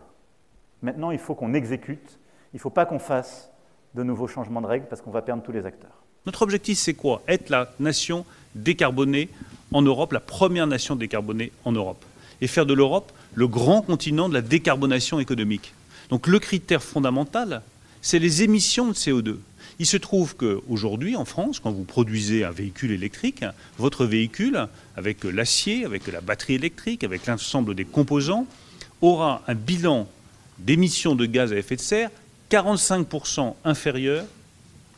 Maintenant, 0.82 1.10
il 1.10 1.18
faut 1.18 1.34
qu'on 1.34 1.54
exécute. 1.54 2.20
Il 2.52 2.56
ne 2.56 2.60
faut 2.60 2.70
pas 2.70 2.86
qu'on 2.86 2.98
fasse 2.98 3.52
de 3.94 4.02
nouveaux 4.02 4.26
changements 4.26 4.60
de 4.60 4.66
règles 4.66 4.86
parce 4.86 5.02
qu'on 5.02 5.10
va 5.10 5.22
perdre 5.22 5.42
tous 5.42 5.52
les 5.52 5.66
acteurs. 5.66 6.02
Notre 6.28 6.42
objectif, 6.42 6.76
c'est 6.76 6.92
quoi? 6.92 7.22
Être 7.26 7.48
la 7.48 7.72
nation 7.80 8.26
décarbonée 8.54 9.30
en 9.72 9.80
Europe, 9.80 10.12
la 10.12 10.20
première 10.20 10.66
nation 10.66 10.94
décarbonée 10.94 11.52
en 11.64 11.72
Europe. 11.72 12.04
Et 12.42 12.46
faire 12.46 12.66
de 12.66 12.74
l'Europe 12.74 13.12
le 13.32 13.48
grand 13.48 13.80
continent 13.80 14.28
de 14.28 14.34
la 14.34 14.42
décarbonation 14.42 15.20
économique. 15.20 15.72
Donc 16.10 16.26
le 16.26 16.38
critère 16.38 16.82
fondamental, 16.82 17.62
c'est 18.02 18.18
les 18.18 18.42
émissions 18.42 18.88
de 18.88 18.92
CO2. 18.92 19.36
Il 19.78 19.86
se 19.86 19.96
trouve 19.96 20.36
qu'aujourd'hui, 20.36 21.16
en 21.16 21.24
France, 21.24 21.60
quand 21.60 21.70
vous 21.70 21.84
produisez 21.84 22.44
un 22.44 22.50
véhicule 22.50 22.90
électrique, 22.90 23.42
votre 23.78 24.04
véhicule, 24.04 24.68
avec 24.98 25.24
l'acier, 25.24 25.86
avec 25.86 26.06
la 26.08 26.20
batterie 26.20 26.56
électrique, 26.56 27.04
avec 27.04 27.26
l'ensemble 27.26 27.74
des 27.74 27.86
composants, 27.86 28.46
aura 29.00 29.42
un 29.48 29.54
bilan 29.54 30.06
d'émissions 30.58 31.14
de 31.14 31.24
gaz 31.24 31.54
à 31.54 31.56
effet 31.56 31.76
de 31.76 31.80
serre 31.80 32.10
45% 32.50 33.54
inférieur 33.64 34.26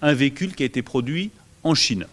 un 0.02 0.14
véhicule 0.14 0.54
qui 0.54 0.62
a 0.62 0.66
été 0.66 0.82
produit 0.82 1.30
en 1.62 1.74
Chine. 1.74 2.06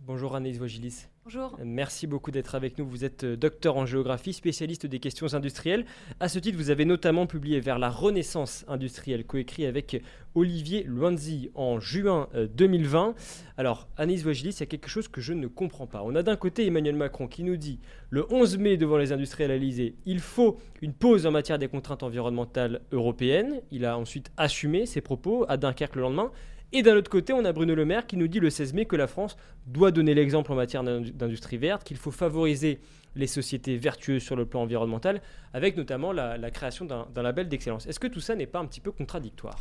Bonjour 0.00 0.34
Anaïs 0.34 0.58
Vogilis. 0.58 1.06
Bonjour. 1.24 1.56
Merci 1.62 2.08
beaucoup 2.08 2.32
d'être 2.32 2.56
avec 2.56 2.76
nous. 2.78 2.86
Vous 2.86 3.04
êtes 3.04 3.22
euh, 3.22 3.36
docteur 3.36 3.76
en 3.76 3.86
géographie, 3.86 4.32
spécialiste 4.32 4.86
des 4.86 4.98
questions 4.98 5.34
industrielles. 5.34 5.84
À 6.18 6.28
ce 6.28 6.40
titre, 6.40 6.56
vous 6.56 6.70
avez 6.70 6.84
notamment 6.84 7.26
publié 7.26 7.60
Vers 7.60 7.78
la 7.78 7.90
Renaissance 7.90 8.64
industrielle, 8.66 9.24
coécrit 9.24 9.66
avec 9.66 10.02
Olivier 10.34 10.82
Luanzi 10.82 11.50
en 11.54 11.78
juin 11.78 12.28
2020. 12.56 13.08
Euh, 13.08 13.12
Alors, 13.58 13.86
Anaïs 13.96 14.24
Vogilis, 14.24 14.56
il 14.56 14.60
y 14.60 14.62
a 14.64 14.66
quelque 14.66 14.88
chose 14.88 15.06
que 15.06 15.20
je 15.20 15.32
ne 15.34 15.46
comprends 15.46 15.86
pas. 15.86 16.02
On 16.04 16.16
a 16.16 16.24
d'un 16.24 16.36
côté 16.36 16.66
Emmanuel 16.66 16.96
Macron 16.96 17.28
qui 17.28 17.44
nous 17.44 17.56
dit, 17.56 17.78
le 18.08 18.26
11 18.32 18.58
mai 18.58 18.76
devant 18.76 18.96
les 18.96 19.12
industriels 19.12 19.52
à 19.52 19.54
l'Elysée, 19.54 19.94
il 20.06 20.18
faut 20.18 20.58
une 20.80 20.94
pause 20.94 21.26
en 21.26 21.30
matière 21.30 21.58
des 21.60 21.68
contraintes 21.68 22.02
environnementales 22.02 22.80
européennes. 22.90 23.60
Il 23.70 23.84
a 23.84 23.96
ensuite 23.96 24.32
assumé 24.36 24.86
ses 24.86 25.02
propos 25.02 25.44
à 25.48 25.58
Dunkerque 25.58 25.94
le 25.94 26.02
lendemain. 26.02 26.32
Et 26.72 26.82
d'un 26.82 26.96
autre 26.96 27.10
côté, 27.10 27.32
on 27.32 27.44
a 27.44 27.52
Bruno 27.52 27.74
Le 27.74 27.84
Maire 27.84 28.06
qui 28.06 28.16
nous 28.16 28.28
dit 28.28 28.38
le 28.38 28.48
16 28.48 28.74
mai 28.74 28.84
que 28.84 28.94
la 28.94 29.08
France 29.08 29.36
doit 29.66 29.90
donner 29.90 30.14
l'exemple 30.14 30.52
en 30.52 30.54
matière 30.54 30.84
d'industrie 30.84 31.58
verte, 31.58 31.82
qu'il 31.82 31.96
faut 31.96 32.12
favoriser 32.12 32.80
les 33.16 33.26
sociétés 33.26 33.76
vertueuses 33.76 34.22
sur 34.22 34.36
le 34.36 34.46
plan 34.46 34.62
environnemental, 34.62 35.20
avec 35.52 35.76
notamment 35.76 36.12
la, 36.12 36.50
création 36.50 36.84
d'un 36.84 37.22
label 37.22 37.48
d'excellence. 37.48 37.86
Est-ce 37.86 37.98
que 37.98 38.06
tout 38.06 38.20
ça 38.20 38.36
n'est 38.36 38.46
pas 38.46 38.60
un 38.60 38.66
petit 38.66 38.80
peu 38.80 38.92
contradictoire? 38.92 39.58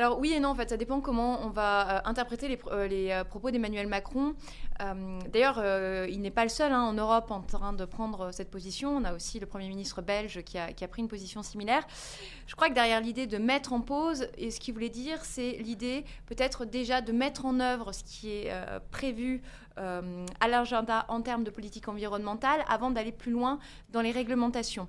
Alors 0.00 0.18
oui 0.18 0.32
et 0.32 0.40
non, 0.40 0.48
en 0.48 0.54
fait, 0.54 0.70
ça 0.70 0.78
dépend 0.78 1.02
comment 1.02 1.44
on 1.44 1.50
va 1.50 1.98
euh, 1.98 2.00
interpréter 2.06 2.48
les, 2.48 2.58
euh, 2.68 2.88
euh, 3.20 3.24
propos 3.24 3.50
d'Emmanuel 3.50 3.86
Macron. 3.86 4.34
D'ailleurs, 5.30 5.62
il 6.08 6.22
n'est 6.22 6.30
pas 6.30 6.42
le 6.42 6.48
seul 6.48 6.72
hein, 6.72 6.80
en 6.80 6.94
Europe 6.94 7.30
en 7.30 7.42
train 7.42 7.74
de 7.74 7.84
prendre 7.84 8.32
cette 8.32 8.50
position. 8.50 8.96
On 8.96 9.04
a 9.04 9.12
aussi 9.12 9.38
le 9.38 9.44
Premier 9.44 9.68
ministre 9.68 10.00
belge 10.00 10.40
qui 10.40 10.56
a, 10.56 10.88
pris 10.88 11.02
une 11.02 11.08
position 11.08 11.42
similaire. 11.42 11.86
Je 12.46 12.54
crois 12.54 12.70
que 12.70 12.74
derrière 12.74 13.02
l'idée 13.02 13.26
de 13.26 13.36
mettre 13.36 13.74
en 13.74 13.82
pause, 13.82 14.28
et 14.38 14.50
ce 14.50 14.58
qu'il 14.58 14.72
voulait 14.72 14.88
dire, 14.88 15.22
c'est 15.22 15.58
l'idée 15.58 16.06
peut-être 16.24 16.64
déjà 16.64 17.02
de 17.02 17.12
mettre 17.12 17.44
en 17.44 17.60
œuvre 17.60 17.92
ce 17.92 18.02
qui 18.02 18.30
est 18.30 18.50
prévu 18.90 19.42
à 19.76 20.48
l'agenda 20.48 21.04
en 21.08 21.20
termes 21.20 21.44
de 21.44 21.50
politique 21.50 21.88
environnementale 21.88 22.64
avant 22.66 22.90
d'aller 22.90 23.12
plus 23.12 23.32
loin 23.32 23.58
dans 23.90 24.00
les 24.00 24.12
réglementations. 24.12 24.88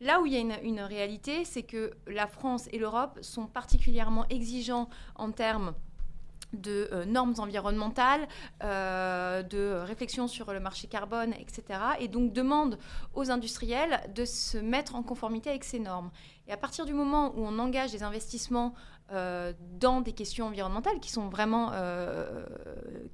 Là 0.00 0.20
où 0.20 0.26
il 0.26 0.32
y 0.32 0.36
a 0.36 0.60
une, 0.62 0.80
réalité, 0.80 1.44
c'est 1.44 1.62
que 1.62 1.92
la 2.06 2.26
France 2.26 2.68
et 2.72 2.78
l'Europe 2.78 3.18
sont 3.22 3.46
particulièrement 3.46 4.26
exigeants 4.28 4.88
en 5.14 5.32
termes 5.32 5.74
de 6.52 6.88
euh, 6.92 7.04
normes 7.04 7.34
environnementales, 7.38 8.28
euh, 8.62 9.42
de 9.42 9.82
réflexion 9.84 10.28
sur 10.28 10.52
le 10.52 10.60
marché 10.60 10.86
carbone, 10.86 11.32
etc. 11.34 11.80
Et 11.98 12.08
donc 12.08 12.32
demandent 12.32 12.78
aux 13.14 13.30
industriels 13.30 14.00
de 14.14 14.24
se 14.24 14.58
mettre 14.58 14.94
en 14.94 15.02
conformité 15.02 15.50
avec 15.50 15.64
ces 15.64 15.80
normes. 15.80 16.10
Et 16.46 16.52
à 16.52 16.56
partir 16.56 16.84
du 16.84 16.92
moment 16.92 17.32
où 17.36 17.44
on 17.44 17.58
engage 17.58 17.90
des 17.90 18.02
investissements 18.02 18.74
euh, 19.12 19.52
dans 19.78 20.00
des 20.00 20.12
questions 20.12 20.46
environnementales 20.46 21.00
qui 21.00 21.10
sont 21.10 21.28
vraiment 21.28 21.72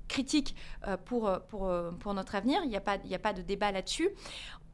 critiques 0.08 0.54
pour, 1.04 1.30
notre 2.14 2.34
avenir, 2.34 2.60
il 2.64 2.68
n'y 2.68 2.76
a 2.76 3.18
pas 3.18 3.32
de 3.32 3.42
débat 3.42 3.72
là-dessus, 3.72 4.10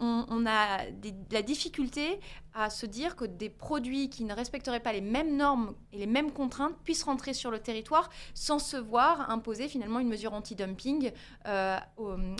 on, 0.00 0.46
a 0.46 0.84
la 1.30 1.42
difficulté 1.42 2.20
à 2.54 2.70
se 2.70 2.86
dire 2.86 3.16
que 3.16 3.24
des 3.24 3.48
produits 3.48 4.10
qui 4.10 4.24
ne 4.24 4.34
respecteraient 4.34 4.80
pas 4.80 4.92
les 4.92 5.00
mêmes 5.00 5.36
normes 5.36 5.74
et 5.92 5.98
les 5.98 6.06
mêmes 6.06 6.32
contraintes 6.32 6.76
puissent 6.84 7.04
rentrer 7.04 7.34
sur 7.34 7.50
le 7.50 7.58
territoire 7.58 8.10
sans 8.34 8.58
se 8.58 8.76
voir 8.76 9.30
imposer 9.30 9.68
finalement 9.68 10.00
une 10.00 10.08
mesure 10.08 10.32
anti-dumping 10.32 11.12
euh, 11.46 11.78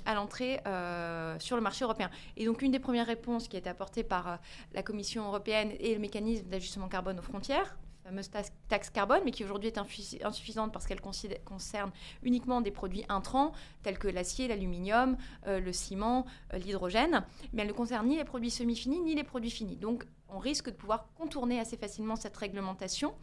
à 0.07 0.14
l'entrée 0.14 0.61
euh, 0.66 1.38
sur 1.38 1.57
le 1.57 1.62
marché 1.62 1.85
européen. 1.85 2.11
Et 2.37 2.47
donc 2.47 2.62
une 2.62 2.73
des 2.73 2.79
premières 2.79 3.07
réponses 3.07 3.49
qui 3.49 3.57
a 3.57 3.59
été 3.59 3.71
apportée 3.71 4.03
par 4.03 4.29
euh, 4.29 4.37
la 4.73 4.83
Commission 4.83 5.27
européenne 5.27 5.73
et 5.79 5.94
le 5.94 6.01
mécanisme 6.01 6.47
d'ajustement 6.49 6.88
carbone 6.88 7.18
aux 7.18 7.23
frontières, 7.23 7.77
fameuse 8.09 8.31
taxe 8.68 8.90
carbone, 8.90 9.21
mais 9.25 9.31
qui 9.31 9.44
aujourd'hui 9.44 9.68
est 9.68 9.79
insuffisante 9.79 10.73
parce 10.73 10.87
qu'elle 10.87 11.01
concerne 11.01 11.90
uniquement 12.23 12.61
des 12.61 12.71
produits 12.71 13.05
intrants 13.09 13.53
tels 13.83 13.99
que 13.99 14.09
l'acier, 14.09 14.49
l'aluminium, 14.49 15.16
euh, 15.47 15.61
le 15.61 15.73
ciment, 15.73 16.25
euh, 16.55 16.59
l'hydrogène, 16.59 17.25
mais 17.53 17.62
elle 17.62 17.68
ne 17.68 17.73
concerne 17.73 18.09
ni 18.09 18.16
les 18.16 18.25
produits 18.25 18.51
semi-finis 18.51 19.01
ni 19.01 19.14
les 19.14 19.25
produits 19.25 19.51
finis. 19.51 19.77
Donc 19.77 20.07
on 20.31 20.38
risque 20.38 20.66
de 20.66 20.75
pouvoir 20.75 21.09
contourner 21.16 21.61
assez 21.61 21.77
facilement 21.77 22.16
cette 22.16 22.37
réglementation. 22.37 23.14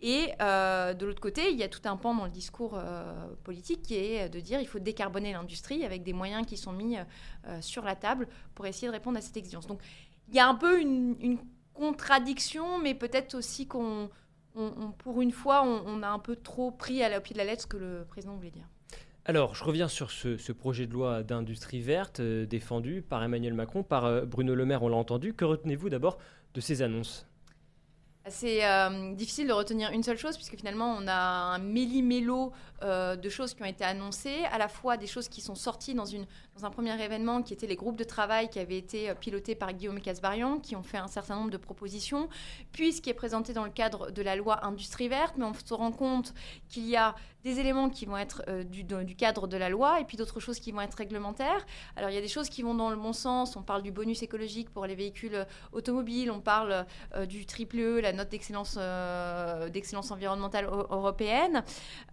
Et 0.00 0.32
euh, 0.40 0.94
de 0.94 1.06
l'autre 1.06 1.20
côté, 1.20 1.50
il 1.50 1.58
y 1.58 1.62
a 1.62 1.68
tout 1.68 1.82
un 1.84 1.96
pan 1.96 2.14
dans 2.14 2.24
le 2.24 2.30
discours 2.30 2.80
politique 3.44 3.82
qui 3.82 3.96
est 3.96 4.28
de 4.28 4.40
dire 4.40 4.60
il 4.60 4.66
faut 4.66 4.78
décarboner 4.78 5.32
l'industrie 5.32 5.84
avec 5.84 6.02
des 6.02 6.12
moyens 6.12 6.46
qui 6.46 6.56
sont 6.56 6.72
mis 6.72 6.96
sur 7.60 7.82
la 7.82 7.96
table 7.96 8.28
pour 8.54 8.66
essayer 8.66 8.88
de 8.88 8.92
répondre 8.92 9.18
à 9.18 9.20
cette 9.20 9.36
exigence. 9.36 9.66
Donc 9.66 9.80
il 10.28 10.34
y 10.34 10.38
a 10.38 10.48
un 10.48 10.54
peu 10.54 10.80
une, 10.80 11.16
une 11.20 11.38
contradiction, 11.74 12.78
mais 12.78 12.94
peut-être 12.94 13.34
aussi 13.34 13.66
qu'on, 13.66 14.10
pour 14.98 15.22
une 15.22 15.32
fois, 15.32 15.62
on, 15.64 16.02
a 16.02 16.08
un 16.08 16.18
peu 16.18 16.36
trop 16.36 16.70
pris 16.70 17.02
à 17.02 17.08
la, 17.08 17.18
au 17.18 17.20
pied 17.20 17.32
de 17.32 17.38
la 17.38 17.44
lettre 17.44 17.62
ce 17.62 17.66
que 17.66 17.76
le 17.76 18.04
président 18.08 18.34
voulait 18.36 18.50
dire. 18.50 18.68
Alors, 19.24 19.54
je 19.54 19.62
reviens 19.62 19.88
sur 19.88 20.10
ce, 20.10 20.52
projet 20.52 20.86
de 20.86 20.92
loi 20.92 21.22
d'industrie 21.22 21.80
verte 21.80 22.18
euh, 22.20 22.44
défendu 22.44 23.02
par 23.02 23.22
Emmanuel 23.22 23.54
Macron, 23.54 23.84
par 23.84 24.04
euh, 24.04 24.24
Bruno 24.24 24.54
Le 24.54 24.66
Maire, 24.66 24.82
on 24.82 24.88
l'a 24.88 24.96
entendu. 24.96 25.32
Que 25.32 25.44
retenez-vous 25.44 25.90
d'abord 25.90 26.18
de 26.54 26.60
ces 26.60 26.82
annonces? 26.82 27.26
C'est 28.28 28.64
euh, 28.64 29.14
difficile 29.14 29.48
de 29.48 29.52
retenir 29.52 29.90
une 29.90 30.04
seule 30.04 30.16
chose, 30.16 30.36
puisque 30.36 30.56
finalement, 30.56 30.96
on 30.96 31.08
a 31.08 31.12
un 31.12 31.58
méli-mélo 31.58 32.52
euh, 32.82 33.16
de 33.16 33.28
choses 33.28 33.52
qui 33.52 33.62
ont 33.62 33.66
été 33.66 33.82
annoncées, 33.82 34.44
à 34.52 34.58
la 34.58 34.68
fois 34.68 34.96
des 34.96 35.08
choses 35.08 35.28
qui 35.28 35.40
sont 35.40 35.56
sorties 35.56 35.94
dans, 35.94 36.04
une, 36.04 36.24
dans 36.56 36.66
un 36.66 36.70
premier 36.70 37.00
événement, 37.02 37.42
qui 37.42 37.52
étaient 37.52 37.66
les 37.66 37.76
groupes 37.76 37.96
de 37.96 38.04
travail 38.04 38.48
qui 38.48 38.58
avaient 38.58 38.78
été 38.78 39.10
euh, 39.10 39.14
pilotés 39.14 39.54
par 39.54 39.72
Guillaume 39.72 40.00
Casbarian, 40.00 40.58
qui 40.58 40.76
ont 40.76 40.82
fait 40.82 40.98
un 40.98 41.08
certain 41.08 41.36
nombre 41.36 41.50
de 41.50 41.56
propositions, 41.56 42.28
puis 42.72 42.92
ce 42.92 43.00
qui 43.00 43.10
est 43.10 43.14
présenté 43.14 43.52
dans 43.52 43.64
le 43.64 43.70
cadre 43.70 44.10
de 44.10 44.22
la 44.22 44.36
loi 44.36 44.64
Industrie 44.64 45.08
verte, 45.08 45.34
mais 45.36 45.44
on 45.44 45.54
se 45.54 45.74
rend 45.74 45.92
compte 45.92 46.34
qu'il 46.68 46.86
y 46.88 46.96
a 46.96 47.14
des 47.42 47.58
éléments 47.58 47.90
qui 47.90 48.06
vont 48.06 48.16
être 48.16 48.44
du, 48.62 48.84
du, 48.84 49.16
cadre 49.16 49.48
de 49.48 49.56
la 49.56 49.68
loi, 49.68 49.98
et 49.98 50.04
puis 50.04 50.16
d'autres 50.16 50.38
choses 50.38 50.60
qui 50.60 50.70
vont 50.70 50.80
être 50.80 50.94
réglementaires. 50.94 51.66
Alors, 51.96 52.08
il 52.08 52.14
y 52.14 52.18
a 52.18 52.20
des 52.20 52.28
choses 52.28 52.48
qui 52.48 52.62
vont 52.62 52.74
dans 52.74 52.88
le 52.88 52.94
bon 52.94 53.12
sens, 53.12 53.56
on 53.56 53.62
parle 53.62 53.82
du 53.82 53.90
bonus 53.90 54.22
écologique 54.22 54.70
pour 54.70 54.86
les 54.86 54.94
véhicules 54.94 55.44
automobiles, 55.72 56.30
on 56.30 56.40
parle 56.40 56.86
du 57.26 57.44
triple 57.44 57.80
E, 57.80 58.00
la 58.00 58.12
note 58.12 58.28
d'excellence 58.28 58.78
euh, 58.78 59.68
d'excellence 59.68 60.10
environnementale 60.10 60.64
européenne. 60.66 61.64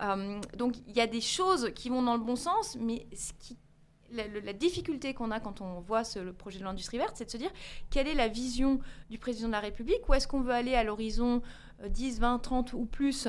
Euh, 0.02 0.40
donc 0.58 0.76
il 0.88 0.96
y 0.96 1.02
a 1.02 1.08
des 1.08 1.22
choses 1.22 1.72
qui 1.76 1.90
vont 1.90 2.02
dans 2.02 2.16
le 2.16 2.24
bon 2.24 2.36
sens, 2.36 2.78
mais 2.80 3.08
ce 3.16 3.34
qui 3.40 3.58
la, 4.12 4.54
difficulté 4.54 5.14
qu'on 5.14 5.32
a 5.32 5.40
quand 5.40 5.62
on 5.62 5.80
voit 5.80 6.04
ce, 6.04 6.20
le 6.20 6.34
projet 6.34 6.60
de 6.60 6.64
l'industrie 6.64 6.98
verte, 6.98 7.16
c'est 7.16 7.26
de 7.26 7.32
se 7.32 7.38
dire 7.38 7.52
quelle 7.90 8.08
est 8.08 8.14
la 8.14 8.28
vision 8.28 8.80
du 9.10 9.18
président 9.18 9.48
de 9.48 9.54
la 9.54 9.60
République, 9.60 10.08
où 10.08 10.14
est-ce 10.14 10.28
qu'on 10.28 10.42
veut 10.42 10.54
aller 10.54 10.76
à 10.76 10.84
l'horizon 10.84 11.42
10, 11.88 12.20
20, 12.20 12.40
30 12.40 12.74
ou 12.74 12.86
plus 12.86 13.28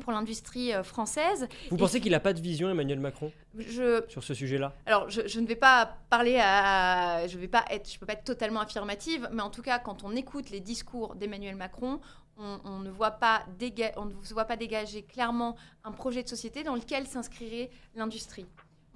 pour 0.00 0.12
l'industrie 0.12 0.72
euh, 0.72 0.82
française? 0.82 1.48
Vous 1.70 1.76
pensez 1.76 2.00
qu'il 2.00 2.12
n'a 2.12 2.20
pas 2.20 2.32
de 2.32 2.40
vision, 2.40 2.70
Emmanuel 2.70 3.00
Macron, 3.00 3.32
je... 3.56 4.02
sur 4.08 4.22
ce 4.22 4.34
sujet-là? 4.34 4.74
Alors, 4.86 5.10
je, 5.10 5.26
je, 5.26 5.40
ne 5.40 5.46
vais 5.46 5.56
pas 5.56 5.98
parler 6.08 6.38
à... 6.40 7.26
Je 7.26 7.38
vais 7.38 7.48
pas 7.48 7.64
être... 7.70 7.90
Je 7.92 7.98
peux 7.98 8.06
pas 8.06 8.14
être 8.14 8.24
totalement 8.24 8.60
affirmative, 8.60 9.28
mais 9.32 9.42
en 9.42 9.50
tout 9.50 9.62
cas, 9.62 9.78
quand 9.78 10.04
on 10.04 10.14
écoute 10.14 10.50
les 10.50 10.60
discours 10.60 11.14
d'Emmanuel 11.16 11.56
Macron, 11.56 12.00
on, 12.36 12.60
on, 12.64 12.78
ne 12.78 12.90
voit 12.90 13.12
pas 13.12 13.44
déga... 13.58 13.92
on 13.96 14.06
ne 14.06 14.14
voit 14.14 14.44
pas 14.44 14.56
dégager 14.56 15.02
clairement 15.02 15.56
un 15.84 15.92
projet 15.92 16.22
de 16.22 16.28
société 16.28 16.62
dans 16.62 16.74
lequel 16.74 17.06
s'inscrirait 17.06 17.70
l'industrie. 17.94 18.46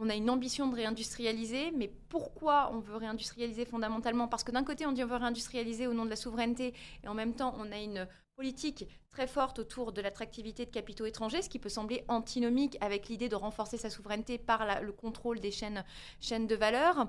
On 0.05 0.09
a 0.09 0.17
une 0.17 0.31
ambition 0.31 0.67
de 0.67 0.75
réindustrialiser, 0.75 1.71
mais 1.77 1.89
pourquoi 2.09 2.73
on 2.75 2.81
veut 2.81 2.97
réindustrialiser 2.97 3.65
fondamentalement? 3.65 4.27
Parce 4.27 4.43
que 4.43 4.51
d'un 4.51 4.65
côté, 4.65 4.85
on 4.85 4.91
dit 4.91 5.05
on 5.05 5.07
veut 5.07 5.15
réindustrialiser 5.15 5.87
au 5.87 5.95
nom 5.95 6.05
de 6.05 6.11
la 6.11 6.17
souveraineté, 6.17 6.75
et 7.05 7.09
en 7.09 7.15
même 7.15 7.35
temps, 7.35 7.55
on 7.61 7.71
a 7.71 7.79
une 7.79 8.09
politique 8.35 8.89
très 9.11 9.29
forte 9.29 9.61
autour 9.61 9.93
de 9.93 10.01
l'attractivité 10.01 10.67
de 10.67 10.73
capitaux 10.73 11.07
étrangers, 11.07 11.41
ce 11.41 11.49
qui 11.49 11.61
peut 11.61 11.69
sembler 11.69 12.05
antinomique 12.09 12.77
avec 12.81 13.09
l'idée 13.09 13.29
de 13.29 13.37
renforcer 13.37 13.77
sa 13.77 13.91
souveraineté 13.91 14.39
par 14.39 14.83
le 14.83 14.91
contrôle 14.91 15.39
des 15.39 15.53
chaînes, 15.53 15.85
de 16.31 16.55
valeur. 16.57 17.07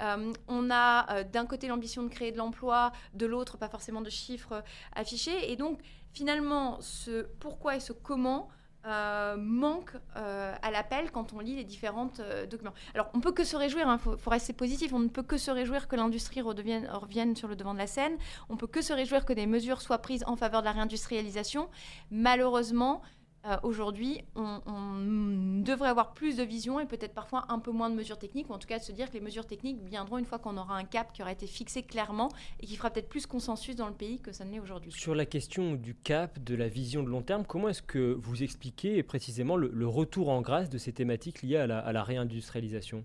Euh, 0.00 0.32
on 0.46 0.70
a 0.70 1.12
euh, 1.12 1.24
d'un 1.24 1.46
côté 1.46 1.66
l'ambition 1.66 2.04
de 2.04 2.08
créer 2.08 2.30
de 2.30 2.36
l'emploi, 2.36 2.92
de 3.14 3.26
l'autre 3.26 3.58
pas 3.58 3.68
forcément 3.68 4.02
de 4.02 4.10
chiffres 4.10 4.62
affichés. 4.94 5.50
Et 5.50 5.56
donc 5.56 5.80
finalement, 6.12 6.80
ce 6.80 7.22
pourquoi 7.40 7.74
et 7.74 7.80
ce 7.80 7.92
comment 7.92 8.48
euh, 8.86 9.36
manque 9.36 9.90
euh, 10.16 10.54
à 10.62 10.70
l'appel 10.70 11.10
quand 11.10 11.32
on 11.32 11.40
lit 11.40 11.56
les 11.56 11.64
différents 11.64 12.12
euh, 12.20 12.46
documents. 12.46 12.74
Alors, 12.94 13.08
on 13.14 13.20
peut 13.20 13.32
que 13.32 13.42
se 13.42 13.56
réjouir, 13.56 13.84
il 13.86 13.90
hein, 13.90 13.98
faut, 13.98 14.16
faut, 14.16 14.30
rester 14.30 14.52
positif, 14.52 14.92
on 14.92 15.00
ne 15.00 15.08
peut 15.08 15.24
que 15.24 15.38
se 15.38 15.50
réjouir 15.50 15.88
que 15.88 15.96
l'industrie 15.96 16.40
revienne 16.40 17.34
sur 17.34 17.48
le 17.48 17.56
devant 17.56 17.74
de 17.74 17.78
la 17.78 17.88
scène, 17.88 18.16
on 18.48 18.56
peut 18.56 18.68
que 18.68 18.82
se 18.82 18.92
réjouir 18.92 19.24
que 19.24 19.32
des 19.32 19.46
mesures 19.46 19.82
soient 19.82 19.98
prises 19.98 20.22
en 20.28 20.36
faveur 20.36 20.60
de 20.60 20.66
la 20.66 20.72
réindustrialisation. 20.72 21.68
Malheureusement, 22.12 23.02
euh, 23.46 23.56
aujourd'hui, 23.62 24.22
on, 24.34 24.60
on, 24.66 25.60
devrait 25.60 25.88
avoir 25.88 26.14
plus 26.14 26.36
de 26.36 26.42
vision 26.42 26.80
et 26.80 26.86
peut-être 26.86 27.14
parfois 27.14 27.44
un 27.48 27.58
peu 27.60 27.70
moins 27.70 27.90
de 27.90 27.94
mesures 27.94 28.18
techniques, 28.18 28.50
ou 28.50 28.52
en 28.52 28.58
tout 28.58 28.66
cas 28.66 28.78
de 28.78 28.84
se 28.84 28.92
dire 28.92 29.08
que 29.08 29.14
les 29.14 29.20
mesures 29.20 29.46
techniques 29.46 29.80
viendront 29.84 30.18
une 30.18 30.24
fois 30.24 30.38
qu'on 30.38 30.56
aura 30.56 30.76
un 30.76 30.84
cap 30.84 31.12
qui 31.12 31.22
aura 31.22 31.32
été 31.32 31.46
fixé 31.46 31.82
clairement 31.82 32.28
et 32.60 32.66
qui 32.66 32.76
fera 32.76 32.90
peut-être 32.90 33.08
plus 33.08 33.26
consensus 33.26 33.76
dans 33.76 33.86
le 33.86 33.94
pays 33.94 34.20
que 34.20 34.32
ça 34.32 34.44
ne 34.44 34.50
l'est 34.50 34.60
aujourd'hui. 34.60 34.90
Sur 34.90 35.14
la 35.14 35.26
question 35.26 35.74
du 35.74 35.94
cap, 35.94 36.42
de 36.42 36.56
la 36.56 36.68
vision 36.68 37.02
de 37.04 37.08
long 37.08 37.22
terme, 37.22 37.44
comment 37.44 37.68
est-ce 37.68 37.82
que 37.82 38.16
vous 38.20 38.42
expliquez 38.42 39.02
précisément 39.02 39.56
le, 39.56 39.70
le, 39.72 39.86
retour 39.86 40.28
en 40.28 40.40
grâce 40.40 40.68
de 40.68 40.78
ces 40.78 40.92
thématiques 40.92 41.42
liées 41.42 41.56
à 41.56 41.66
la, 41.66 41.78
à 41.78 41.92
la 41.92 42.02
réindustrialisation? 42.02 43.04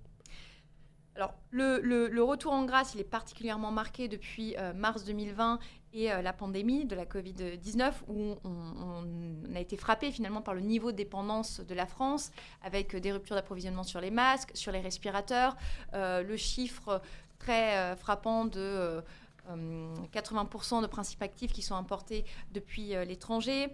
Alors, 1.16 1.34
le, 1.52 1.80
le, 1.82 2.08
le, 2.08 2.24
retour 2.24 2.54
en 2.54 2.64
grâce, 2.64 2.96
il 2.96 3.02
est 3.02 3.10
particulièrement 3.10 3.72
marqué 3.72 4.08
depuis 4.08 4.56
euh, 4.58 4.74
mars 4.74 5.04
2020 5.04 5.60
et 5.94 6.12
euh, 6.12 6.22
la 6.22 6.34
pandémie 6.34 6.86
de 6.86 6.96
la 6.96 7.06
Covid-19, 7.06 7.94
où 8.08 8.36
on, 8.44 9.56
a 9.56 9.60
été 9.60 9.76
frappé 9.76 10.12
finalement 10.12 10.42
par 10.42 10.54
le 10.54 10.62
niveau 10.62 10.92
de 10.92 10.98
dépendance 10.98 11.60
de 11.60 11.74
la 11.74 11.86
France, 11.86 12.32
avec 12.64 12.96
des 12.96 13.12
ruptures 13.12 13.36
d'approvisionnement 13.36 13.84
sur 13.84 14.00
les 14.00 14.12
masques, 14.12 14.52
sur 14.54 14.72
les 14.72 14.80
respirateurs, 14.80 15.58
euh, 15.94 16.24
le 16.24 16.38
chiffre 16.38 17.02
très 17.42 17.78
euh, 17.78 17.96
frappant 17.96 18.46
de 18.46 19.04
80% 19.50 20.78
euh, 20.78 20.82
de 20.82 20.88
principes 20.88 21.22
actifs 21.22 21.52
qui 21.52 21.62
sont 21.62 21.76
importés 21.76 22.24
depuis 22.54 22.96
euh, 22.96 23.04
l'étranger. 23.04 23.70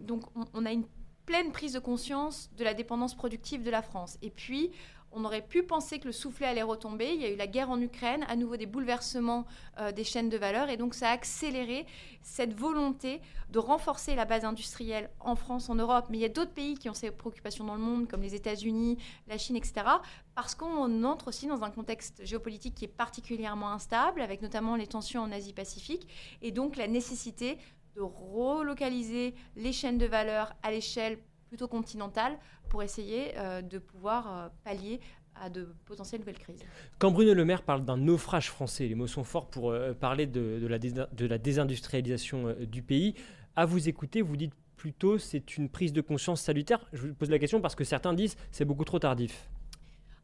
donc 0.00 0.22
on, 0.34 0.44
on 0.54 0.66
a 0.66 0.72
une 0.72 0.86
pleine 1.26 1.52
prise 1.52 1.74
de 1.74 1.78
conscience 1.80 2.50
de 2.56 2.64
la 2.64 2.72
dépendance 2.72 3.14
productive 3.14 3.62
de 3.62 3.70
la 3.70 3.82
France. 3.82 4.16
Et 4.22 4.30
puis, 4.30 4.70
on 5.16 5.24
aurait 5.24 5.42
pu 5.42 5.62
penser 5.62 5.98
que 5.98 6.04
le 6.04 6.12
soufflet 6.12 6.46
allait 6.46 6.62
retomber. 6.62 7.08
Il 7.14 7.22
y 7.22 7.24
a 7.24 7.30
eu 7.30 7.36
la 7.36 7.46
guerre 7.46 7.70
en 7.70 7.80
Ukraine, 7.80 8.24
à 8.28 8.36
nouveau 8.36 8.58
des 8.58 8.66
bouleversements 8.66 9.46
euh, 9.80 9.90
des 9.90 10.04
chaînes 10.04 10.28
de 10.28 10.36
valeur, 10.36 10.68
et 10.68 10.76
donc 10.76 10.94
ça 10.94 11.08
a 11.08 11.12
accéléré 11.12 11.86
cette 12.20 12.52
volonté 12.52 13.22
de 13.50 13.58
renforcer 13.58 14.14
la 14.14 14.26
base 14.26 14.44
industrielle 14.44 15.08
en 15.20 15.34
France, 15.34 15.70
en 15.70 15.74
Europe. 15.74 16.06
Mais 16.10 16.18
il 16.18 16.20
y 16.20 16.26
a 16.26 16.28
d'autres 16.28 16.52
pays 16.52 16.74
qui 16.74 16.90
ont 16.90 16.94
ces 16.94 17.10
préoccupations 17.10 17.64
dans 17.64 17.76
le 17.76 17.80
monde, 17.80 18.08
comme 18.08 18.20
les 18.20 18.34
États-Unis, 18.34 18.98
la 19.26 19.38
Chine, 19.38 19.56
etc. 19.56 19.86
Parce 20.34 20.54
qu'on 20.54 21.02
entre 21.04 21.28
aussi 21.28 21.46
dans 21.46 21.64
un 21.64 21.70
contexte 21.70 22.22
géopolitique 22.22 22.74
qui 22.74 22.84
est 22.84 22.88
particulièrement 22.88 23.70
instable, 23.70 24.20
avec 24.20 24.42
notamment 24.42 24.76
les 24.76 24.86
tensions 24.86 25.22
en 25.22 25.32
Asie-Pacifique, 25.32 26.06
et 26.42 26.52
donc 26.52 26.76
la 26.76 26.88
nécessité 26.88 27.56
de 27.94 28.02
relocaliser 28.02 29.34
les 29.56 29.72
chaînes 29.72 29.96
de 29.96 30.04
valeur 30.04 30.52
à 30.62 30.70
l'échelle 30.70 31.18
plutôt 31.48 31.68
continentale 31.68 32.38
pour 32.68 32.82
essayer 32.82 33.32
euh, 33.36 33.62
de 33.62 33.78
pouvoir 33.78 34.26
euh, 34.26 34.48
pallier 34.64 35.00
à 35.34 35.50
de 35.50 35.74
potentielles 35.84 36.20
nouvelles 36.20 36.38
crises. 36.38 36.62
Quand 36.98 37.10
Bruno 37.10 37.34
Le 37.34 37.44
Maire 37.44 37.62
parle 37.62 37.84
d'un 37.84 37.98
naufrage 37.98 38.50
français, 38.50 38.88
les 38.88 38.94
mots 38.94 39.06
sont 39.06 39.24
forts 39.24 39.48
pour 39.48 39.70
euh, 39.70 39.92
parler 39.92 40.26
de, 40.26 40.58
de, 40.60 40.66
la 40.66 40.78
de, 40.78 41.26
la 41.26 41.38
désindustrialisation 41.38 42.54
du 42.60 42.82
pays. 42.82 43.14
À 43.54 43.66
vous 43.66 43.88
écouter, 43.88 44.22
vous 44.22 44.36
dites 44.36 44.54
plutôt 44.76 45.18
c'est 45.18 45.56
une 45.56 45.68
prise 45.68 45.92
de 45.92 46.00
conscience 46.00 46.40
salutaire. 46.40 46.86
Je 46.92 47.08
vous 47.08 47.14
pose 47.14 47.30
la 47.30 47.38
question 47.38 47.60
parce 47.60 47.74
que 47.74 47.84
certains 47.84 48.14
disent 48.14 48.36
c'est 48.50 48.64
beaucoup 48.64 48.84
trop 48.84 48.98
tardif. 48.98 49.48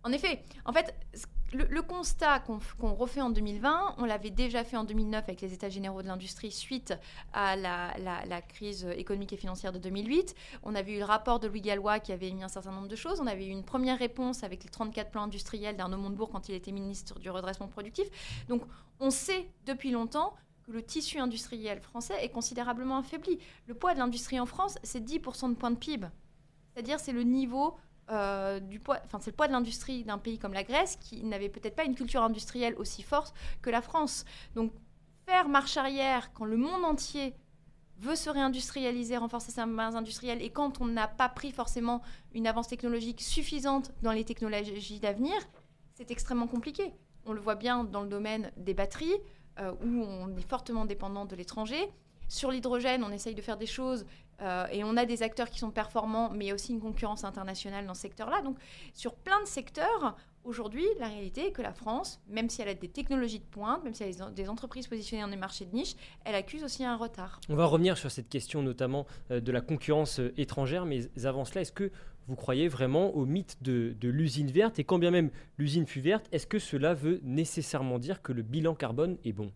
En 0.04 0.12
effet, 0.12 0.42
en 0.64 0.72
fait, 0.72 0.94
le, 1.52 1.82
constat 1.82 2.40
qu'on 2.40 2.58
qu 2.58 2.86
refait 2.86 3.20
en 3.20 3.30
2020, 3.30 3.96
on 3.98 4.04
l'avait 4.04 4.30
déjà 4.30 4.64
fait 4.64 4.76
en 4.76 4.84
2009 4.84 5.24
avec 5.24 5.40
les 5.40 5.52
États 5.52 5.68
généraux 5.68 6.02
de 6.02 6.08
l'industrie 6.08 6.50
suite 6.50 6.94
à 7.32 7.56
la, 7.56 8.42
crise 8.42 8.86
économique 8.96 9.32
et 9.32 9.36
financière 9.36 9.72
de 9.72 9.78
2008. 9.78 10.34
On 10.62 10.74
avait 10.74 10.94
eu 10.94 10.98
le 10.98 11.04
rapport 11.04 11.40
de 11.40 11.48
Louis 11.48 11.60
Gallois 11.60 12.00
qui 12.00 12.12
avait 12.12 12.30
mis 12.30 12.42
un 12.42 12.48
certain 12.48 12.72
nombre 12.72 12.88
de 12.88 12.96
choses. 12.96 13.20
On 13.20 13.26
avait 13.26 13.46
eu 13.46 13.50
une 13.50 13.64
première 13.64 13.98
réponse 13.98 14.42
avec 14.44 14.64
les 14.64 14.70
34 14.70 15.10
plans 15.10 15.24
industriels 15.24 15.76
d'Arnaud 15.76 15.98
Montebourg 15.98 16.30
quand 16.30 16.48
il 16.48 16.54
était 16.54 16.72
ministre 16.72 17.18
du 17.18 17.30
redressement 17.30 17.68
productif. 17.68 18.08
Donc 18.48 18.62
on 19.00 19.10
sait 19.10 19.48
depuis 19.66 19.90
longtemps 19.90 20.34
que 20.64 20.72
le 20.72 20.82
tissu 20.82 21.18
industriel 21.18 21.80
français 21.80 22.14
est 22.24 22.30
considérablement 22.30 22.98
affaibli. 22.98 23.38
Le 23.66 23.74
poids 23.74 23.94
de 23.94 23.98
l'industrie 23.98 24.38
en 24.40 24.46
France, 24.46 24.78
c'est 24.82 25.04
10% 25.04 25.50
de 25.50 25.54
points 25.54 25.70
de 25.70 25.76
PIB. 25.76 26.06
C'est-à-dire 26.72 27.00
c'est 27.00 27.12
le 27.12 27.22
niveau 27.22 27.76
euh, 28.10 28.60
du 28.60 28.80
poids, 28.80 28.98
enfin 29.04 29.18
c'est 29.20 29.30
le 29.30 29.36
poids 29.36 29.46
de 29.46 29.52
l'industrie 29.52 30.04
d'un 30.04 30.18
pays 30.18 30.38
comme 30.38 30.52
la 30.52 30.64
Grèce 30.64 30.96
qui 30.96 31.22
n'avait 31.24 31.48
peut-être 31.48 31.76
pas 31.76 31.84
une 31.84 31.94
culture 31.94 32.22
industrielle 32.22 32.74
aussi 32.76 33.02
forte 33.02 33.34
que 33.62 33.70
la 33.70 33.80
France. 33.80 34.24
Donc 34.54 34.72
faire 35.26 35.48
marche 35.48 35.76
arrière 35.76 36.32
quand 36.32 36.44
le 36.44 36.56
monde 36.56 36.84
entier 36.84 37.34
veut 37.98 38.16
se 38.16 38.28
réindustrialiser, 38.28 39.16
renforcer 39.16 39.52
sa 39.52 39.64
base 39.66 39.94
industrielle 39.94 40.42
et 40.42 40.50
quand 40.50 40.80
on 40.80 40.86
n'a 40.86 41.06
pas 41.06 41.28
pris 41.28 41.52
forcément 41.52 42.02
une 42.32 42.48
avance 42.48 42.66
technologique 42.66 43.20
suffisante 43.20 43.92
dans 44.02 44.12
les 44.12 44.24
technologies 44.24 44.98
d'avenir, 44.98 45.34
c'est 45.94 46.10
extrêmement 46.10 46.48
compliqué. 46.48 46.92
On 47.24 47.32
le 47.32 47.40
voit 47.40 47.54
bien 47.54 47.84
dans 47.84 48.02
le 48.02 48.08
domaine 48.08 48.50
des 48.56 48.74
batteries 48.74 49.14
euh, 49.60 49.72
où 49.84 50.02
on 50.02 50.36
est 50.36 50.48
fortement 50.48 50.84
dépendant 50.86 51.24
de 51.24 51.36
l'étranger. 51.36 51.88
Sur 52.28 52.50
l'hydrogène, 52.50 53.04
on 53.04 53.12
essaye 53.12 53.34
de 53.34 53.42
faire 53.42 53.58
des 53.58 53.66
choses 53.66 54.06
euh, 54.40 54.66
et 54.72 54.84
on 54.84 54.96
a 54.96 55.04
des 55.04 55.22
acteurs 55.22 55.50
qui 55.50 55.58
sont 55.58 55.70
performants, 55.70 56.30
mais 56.30 56.46
il 56.46 56.48
y 56.48 56.50
a 56.50 56.54
aussi 56.54 56.72
une 56.72 56.80
concurrence 56.80 57.24
internationale 57.24 57.86
dans 57.86 57.94
ce 57.94 58.02
secteur-là. 58.02 58.42
Donc, 58.42 58.56
sur 58.94 59.14
plein 59.14 59.40
de 59.40 59.46
secteurs, 59.46 60.16
aujourd'hui, 60.44 60.84
la 60.98 61.08
réalité 61.08 61.48
est 61.48 61.52
que 61.52 61.62
la 61.62 61.72
France, 61.72 62.20
même 62.28 62.48
si 62.48 62.62
elle 62.62 62.68
a 62.68 62.74
des 62.74 62.88
technologies 62.88 63.38
de 63.38 63.44
pointe, 63.44 63.84
même 63.84 63.94
si 63.94 64.02
elle 64.02 64.20
a 64.20 64.30
des 64.30 64.48
entreprises 64.48 64.88
positionnées 64.88 65.22
dans 65.22 65.28
des 65.28 65.36
marchés 65.36 65.64
de 65.64 65.74
niche, 65.74 65.94
elle 66.24 66.34
accuse 66.34 66.64
aussi 66.64 66.84
un 66.84 66.96
retard. 66.96 67.40
On 67.48 67.54
va 67.54 67.66
revenir 67.66 67.96
sur 67.96 68.10
cette 68.10 68.28
question 68.28 68.62
notamment 68.62 69.06
euh, 69.30 69.40
de 69.40 69.52
la 69.52 69.60
concurrence 69.60 70.18
euh, 70.18 70.32
étrangère, 70.36 70.86
mais 70.86 71.02
avant 71.24 71.44
cela, 71.44 71.60
est-ce 71.60 71.72
que 71.72 71.90
vous 72.28 72.36
croyez 72.36 72.68
vraiment 72.68 73.14
au 73.14 73.26
mythe 73.26 73.58
de, 73.62 73.94
de 74.00 74.08
l'usine 74.08 74.50
verte? 74.50 74.78
Et 74.78 74.84
quand 74.84 74.98
bien 74.98 75.10
même 75.10 75.30
l'usine 75.58 75.86
fut 75.86 76.00
verte, 76.00 76.26
est-ce 76.32 76.46
que 76.46 76.58
cela 76.58 76.94
veut 76.94 77.20
nécessairement 77.22 77.98
dire 77.98 78.22
que 78.22 78.32
le 78.32 78.42
bilan 78.42 78.74
carbone 78.74 79.18
est 79.24 79.32
bon? 79.32 79.50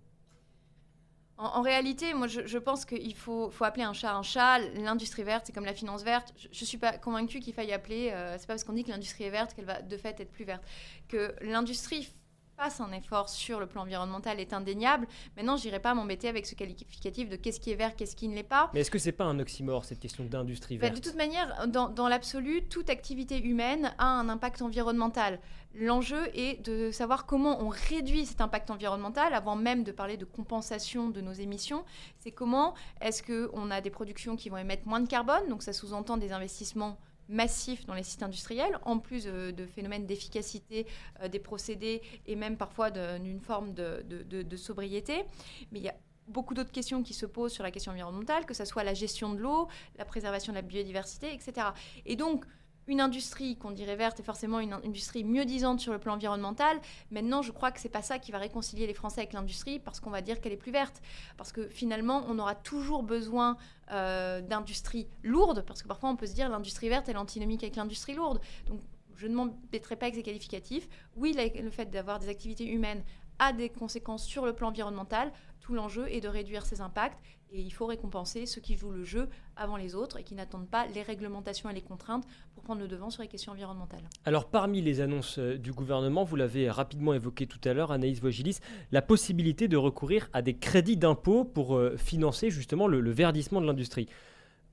En, 1.39 1.61
réalité, 1.61 2.15
moi, 2.15 2.29
je, 2.29 2.59
pense 2.59 2.87
qu'il 2.87 3.15
faut, 3.15 3.51
faut, 3.51 3.65
appeler 3.65 3.85
un 3.85 3.93
chat 3.93 4.15
un 4.15 4.23
chat. 4.23 4.59
L'industrie 4.75 5.23
verte, 5.23 5.45
c'est 5.47 5.53
comme 5.53 5.67
la 5.67 5.75
finance 5.75 6.03
verte. 6.03 6.33
Je 6.39 6.49
ne 6.49 6.67
suis 6.67 6.79
pas 6.79 6.97
convaincue 6.97 7.41
qu'il 7.41 7.53
faille 7.53 7.73
appeler. 7.73 8.11
Euh, 8.11 8.37
c'est 8.39 8.47
pas 8.47 8.55
parce 8.55 8.65
qu'on 8.65 8.73
dit 8.73 8.85
que 8.85 8.91
l'industrie 8.91 9.25
est 9.25 9.31
verte 9.31 9.53
qu'elle 9.53 9.67
va 9.67 9.83
de 9.83 9.97
fait 9.99 10.19
être 10.19 10.33
plus 10.33 10.45
verte. 10.45 10.63
Que 11.09 11.35
l'industrie 11.43 12.09
fasse 12.57 12.81
un 12.81 12.91
effort 12.93 13.29
sur 13.29 13.61
le 13.61 13.67
plan 13.67 13.83
environnemental 13.83 14.41
est 14.41 14.53
indéniable. 14.53 15.07
Maintenant, 15.37 15.57
je 15.57 15.65
n'irai 15.65 15.79
pas 15.79 15.95
m'embêter 15.95 16.29
avec 16.29 16.47
ce 16.47 16.55
qualificatif 16.55 17.29
de 17.29 17.37
qu'est-ce 17.37 17.61
qui 17.61 17.71
est 17.71 17.75
vert, 17.75 17.95
qu'est-ce 17.97 18.17
qui 18.17 18.29
ne 18.29 18.35
l'est 18.35 18.43
pas. 18.43 18.71
Mais 18.73 18.81
est-ce 18.81 18.91
que 18.91 18.99
c'est 18.99 19.13
pas 19.13 19.25
un 19.25 19.39
oxymore 19.39 19.85
cette 19.85 20.01
question 20.01 20.25
d'industrie 20.25 20.79
verte 20.79 20.93
bah, 20.93 20.99
De 20.99 21.05
toute 21.05 21.17
manière, 21.17 21.69
dans, 21.69 21.89
dans 21.89 22.09
l'absolu, 22.09 22.63
toute 22.69 22.89
activité 22.89 23.43
humaine 23.43 23.95
a 23.99 24.07
un 24.07 24.29
impact 24.29 24.63
environnemental. 24.63 25.39
L'enjeu 25.75 26.31
est 26.35 26.65
de 26.65 26.91
savoir 26.91 27.27
comment 27.27 27.63
on 27.63 27.69
réduit 27.69 28.25
cet 28.25 28.41
impact 28.41 28.71
environnemental 28.71 29.35
avant 29.35 29.57
même 29.57 29.85
de 29.85 29.93
parler 29.93 30.17
de 30.17 30.25
compensation 30.25 31.11
de 31.11 31.21
nos 31.21 31.35
émissions. 31.35 31.85
C'est 32.19 32.31
comment 32.31 32.75
est-ce 33.03 33.23
qu'on 33.23 33.71
a 33.71 33.83
des 33.83 33.91
productions 33.91 34.37
qui 34.37 34.49
vont 34.49 34.57
émettre 34.57 34.89
moins 34.89 35.01
de 35.01 35.09
carbone, 35.09 35.47
donc 35.51 35.63
ça 35.63 35.75
sous-entend 35.75 36.17
des 36.17 36.33
investissements 36.33 36.99
massif 37.29 37.87
dans 37.87 37.95
les 37.95 38.03
sites 38.03 38.23
industriels, 38.23 38.79
en 38.85 38.99
plus 38.99 39.25
de, 39.25 39.51
de 39.51 39.67
phénomènes 39.67 40.07
d'efficacité 40.07 40.87
euh, 41.23 41.29
des 41.29 41.39
procédés 41.39 42.03
et 42.27 42.37
même 42.37 42.57
parfois 42.57 42.91
d'une 42.91 43.41
forme 43.41 43.75
de, 43.75 44.57
sobriété. 44.57 45.25
Mais 45.73 45.81
il 45.81 45.85
y 45.85 45.89
a 45.89 45.97
beaucoup 46.29 46.55
d'autres 46.55 46.73
questions 46.73 47.03
qui 47.03 47.15
se 47.15 47.27
posent 47.27 47.53
sur 47.53 47.63
la 47.63 47.71
question 47.71 47.93
environnementale, 47.93 48.47
que 48.47 48.55
ce 48.55 48.65
soit 48.65 48.85
la 48.85 48.95
gestion 48.95 49.35
de 49.35 49.41
l'eau, 49.41 49.69
la 49.99 50.05
préservation 50.05 50.53
de 50.53 50.57
la 50.57 50.63
biodiversité, 50.63 51.33
etc. 51.33 51.69
Et 52.05 52.17
donc, 52.17 52.45
une 52.87 53.01
industrie 53.01 53.57
qu'on 53.57 53.71
dirait 53.71 53.97
verte 53.97 54.21
est 54.21 54.23
forcément 54.23 54.61
une 54.61 54.73
industrie 54.73 55.25
mieux 55.25 55.45
disante 55.45 55.81
sur 55.81 55.93
le 55.93 55.99
plan 55.99 56.15
environnemental. 56.15 56.81
Maintenant, 57.11 57.43
je 57.43 57.53
crois 57.53 57.73
que 57.73 57.81
c'est 57.81 57.89
pas 57.89 58.03
ça 58.03 58.19
qui 58.19 58.33
va 58.33 58.39
réconcilier 58.39 58.87
les 58.87 58.95
Français 58.95 59.21
avec 59.23 59.33
l'industrie 59.33 59.79
parce 59.79 60.01
qu'on 60.01 60.11
va 60.11 60.23
dire 60.23 60.41
qu'elle 60.41 60.53
est 60.53 60.57
plus 60.57 60.73
verte. 60.73 61.03
Parce 61.37 61.53
que 61.53 61.69
finalement, 61.69 62.25
on 62.29 62.39
aura 62.39 62.55
toujours 62.55 63.03
besoin 63.03 63.57
euh, 63.93 64.41
d'industrie 64.41 65.09
lourde 65.23 65.65
parce 65.67 65.83
que 65.83 65.89
parfois 65.89 66.11
on 66.11 66.17
peut 66.17 66.27
se 66.27 66.35
dire 66.35 66.49
l'industrie 66.49 66.89
verte 66.89 67.09
est 67.09 67.17
antinomique 67.17 67.63
avec 67.63 67.77
l'industrie 67.77 68.15
lourde. 68.15 68.41
Donc, 68.67 68.81
je 69.17 69.27
ne 69.27 69.35
m'embêterai 69.35 69.97
pas 69.97 70.07
avec 70.07 70.17
ces 70.17 70.23
qualificatifs. 70.23 70.89
Oui, 71.17 71.35
le 71.35 71.71
fait 71.71 71.91
d'avoir 71.91 72.19
des 72.19 72.29
activités 72.29 72.67
humaines 72.67 73.03
a 73.39 73.53
des 73.53 73.69
conséquences 73.69 74.25
sur 74.25 74.47
le 74.47 74.53
plan 74.53 74.69
environnemental. 74.69 75.33
Tout 75.61 75.75
l'enjeu 75.75 76.07
est 76.11 76.21
de 76.21 76.29
réduire 76.29 76.65
ces 76.65 76.81
impacts 76.81 77.19
et 77.53 77.61
il 77.61 77.71
faut 77.71 77.87
récompenser 77.87 78.47
ceux 78.47 78.61
qui 78.61 78.77
jouent 78.77 78.91
le 78.91 79.05
jeu 79.05 79.29
avant 79.57 79.77
les 79.77 79.95
autres 79.95 80.19
et 80.19 80.23
qui 80.23 80.35
n'attendent 80.35 80.69
pas 80.69 80.87
les 80.87 81.03
réglementations 81.03 81.71
et 81.71 81.75
les 81.75 81.81
contraintes 81.81 82.25
pour 82.55 82.63
prendre 82.63 82.81
le 82.81 82.89
devant 82.89 83.11
sur 83.11 83.23
les 83.23 83.29
questions 83.29 83.53
environnementales. 83.53 84.03
Alors 84.25 84.47
parmi 84.47 84.83
les 84.83 85.01
annonces 85.01 85.39
euh, 85.39 85.57
du 85.57 85.73
gouvernement, 85.73 86.25
vous 86.25 86.37
l'avez 86.37 86.71
rapidement 86.71 87.15
évoqué 87.15 87.47
tout 87.47 87.61
à 87.65 87.73
l'heure, 87.73 87.93
Anaïs 87.93 88.21
Vogilis, 88.21 88.59
la 88.91 89.03
possibilité 89.03 89.69
de 89.69 89.77
recourir 89.77 90.29
à 90.33 90.43
des 90.43 90.55
crédits 90.55 90.97
d'impôt 90.97 91.45
pour 91.45 91.77
euh, 91.77 91.97
financer 91.97 92.51
justement 92.51 92.89
le, 92.89 93.11
verdissement 93.11 93.61
de 93.61 93.67
l'industrie. 93.67 94.09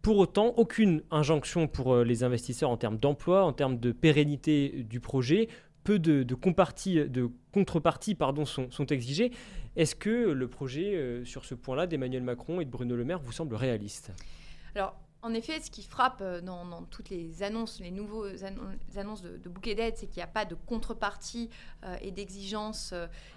Pour 0.01 0.17
autant, 0.17 0.53
aucune 0.57 1.03
injonction 1.11 1.67
pour 1.67 1.93
euh, 1.93 2.03
les 2.03 2.23
investisseurs 2.23 2.69
en 2.69 2.77
termes 2.77 2.97
d'emploi, 2.97 3.45
en 3.45 3.53
termes 3.53 3.77
de 3.79 3.91
pérennité 3.91 4.85
du 4.89 4.99
projet, 4.99 5.47
peu 5.83 5.99
de, 5.99 6.33
contreparties 6.33 8.17
sont 8.45 8.85
exigées. 8.87 9.31
Est-ce 9.75 9.95
que 9.95 10.09
le 10.09 10.47
projet 10.47 10.95
euh, 10.95 11.25
sur 11.25 11.45
ce 11.45 11.55
point-là 11.55 11.87
d'Emmanuel 11.87 12.21
Macron 12.21 12.61
et 12.61 12.65
de 12.65 12.69
Bruno 12.69 12.95
Le 12.95 13.05
Maire 13.05 13.19
vous 13.19 13.31
semble 13.31 13.55
réaliste? 13.55 14.11
Alors, 14.75 14.95
en 15.23 15.33
effet, 15.33 15.59
ce 15.61 15.71
qui 15.71 15.81
frappe 15.81 16.19
euh, 16.21 16.41
dans, 16.41 16.83
toutes 16.91 17.09
les 17.09 17.41
annonces, 17.41 17.79
les 17.79 17.89
nouveaux 17.89 18.27
annonces 18.95 19.23
de, 19.23 19.37
de 19.37 19.49
bouquet 19.49 19.73
d'aide, 19.73 19.95
c'est 19.97 20.05
qu'il 20.05 20.17
n'y 20.17 20.23
a 20.23 20.27
pas 20.27 20.45
de 20.45 20.53
contrepartie 20.53 21.49
euh, 21.85 21.95
et 22.03 22.11
d'exigence 22.11 22.93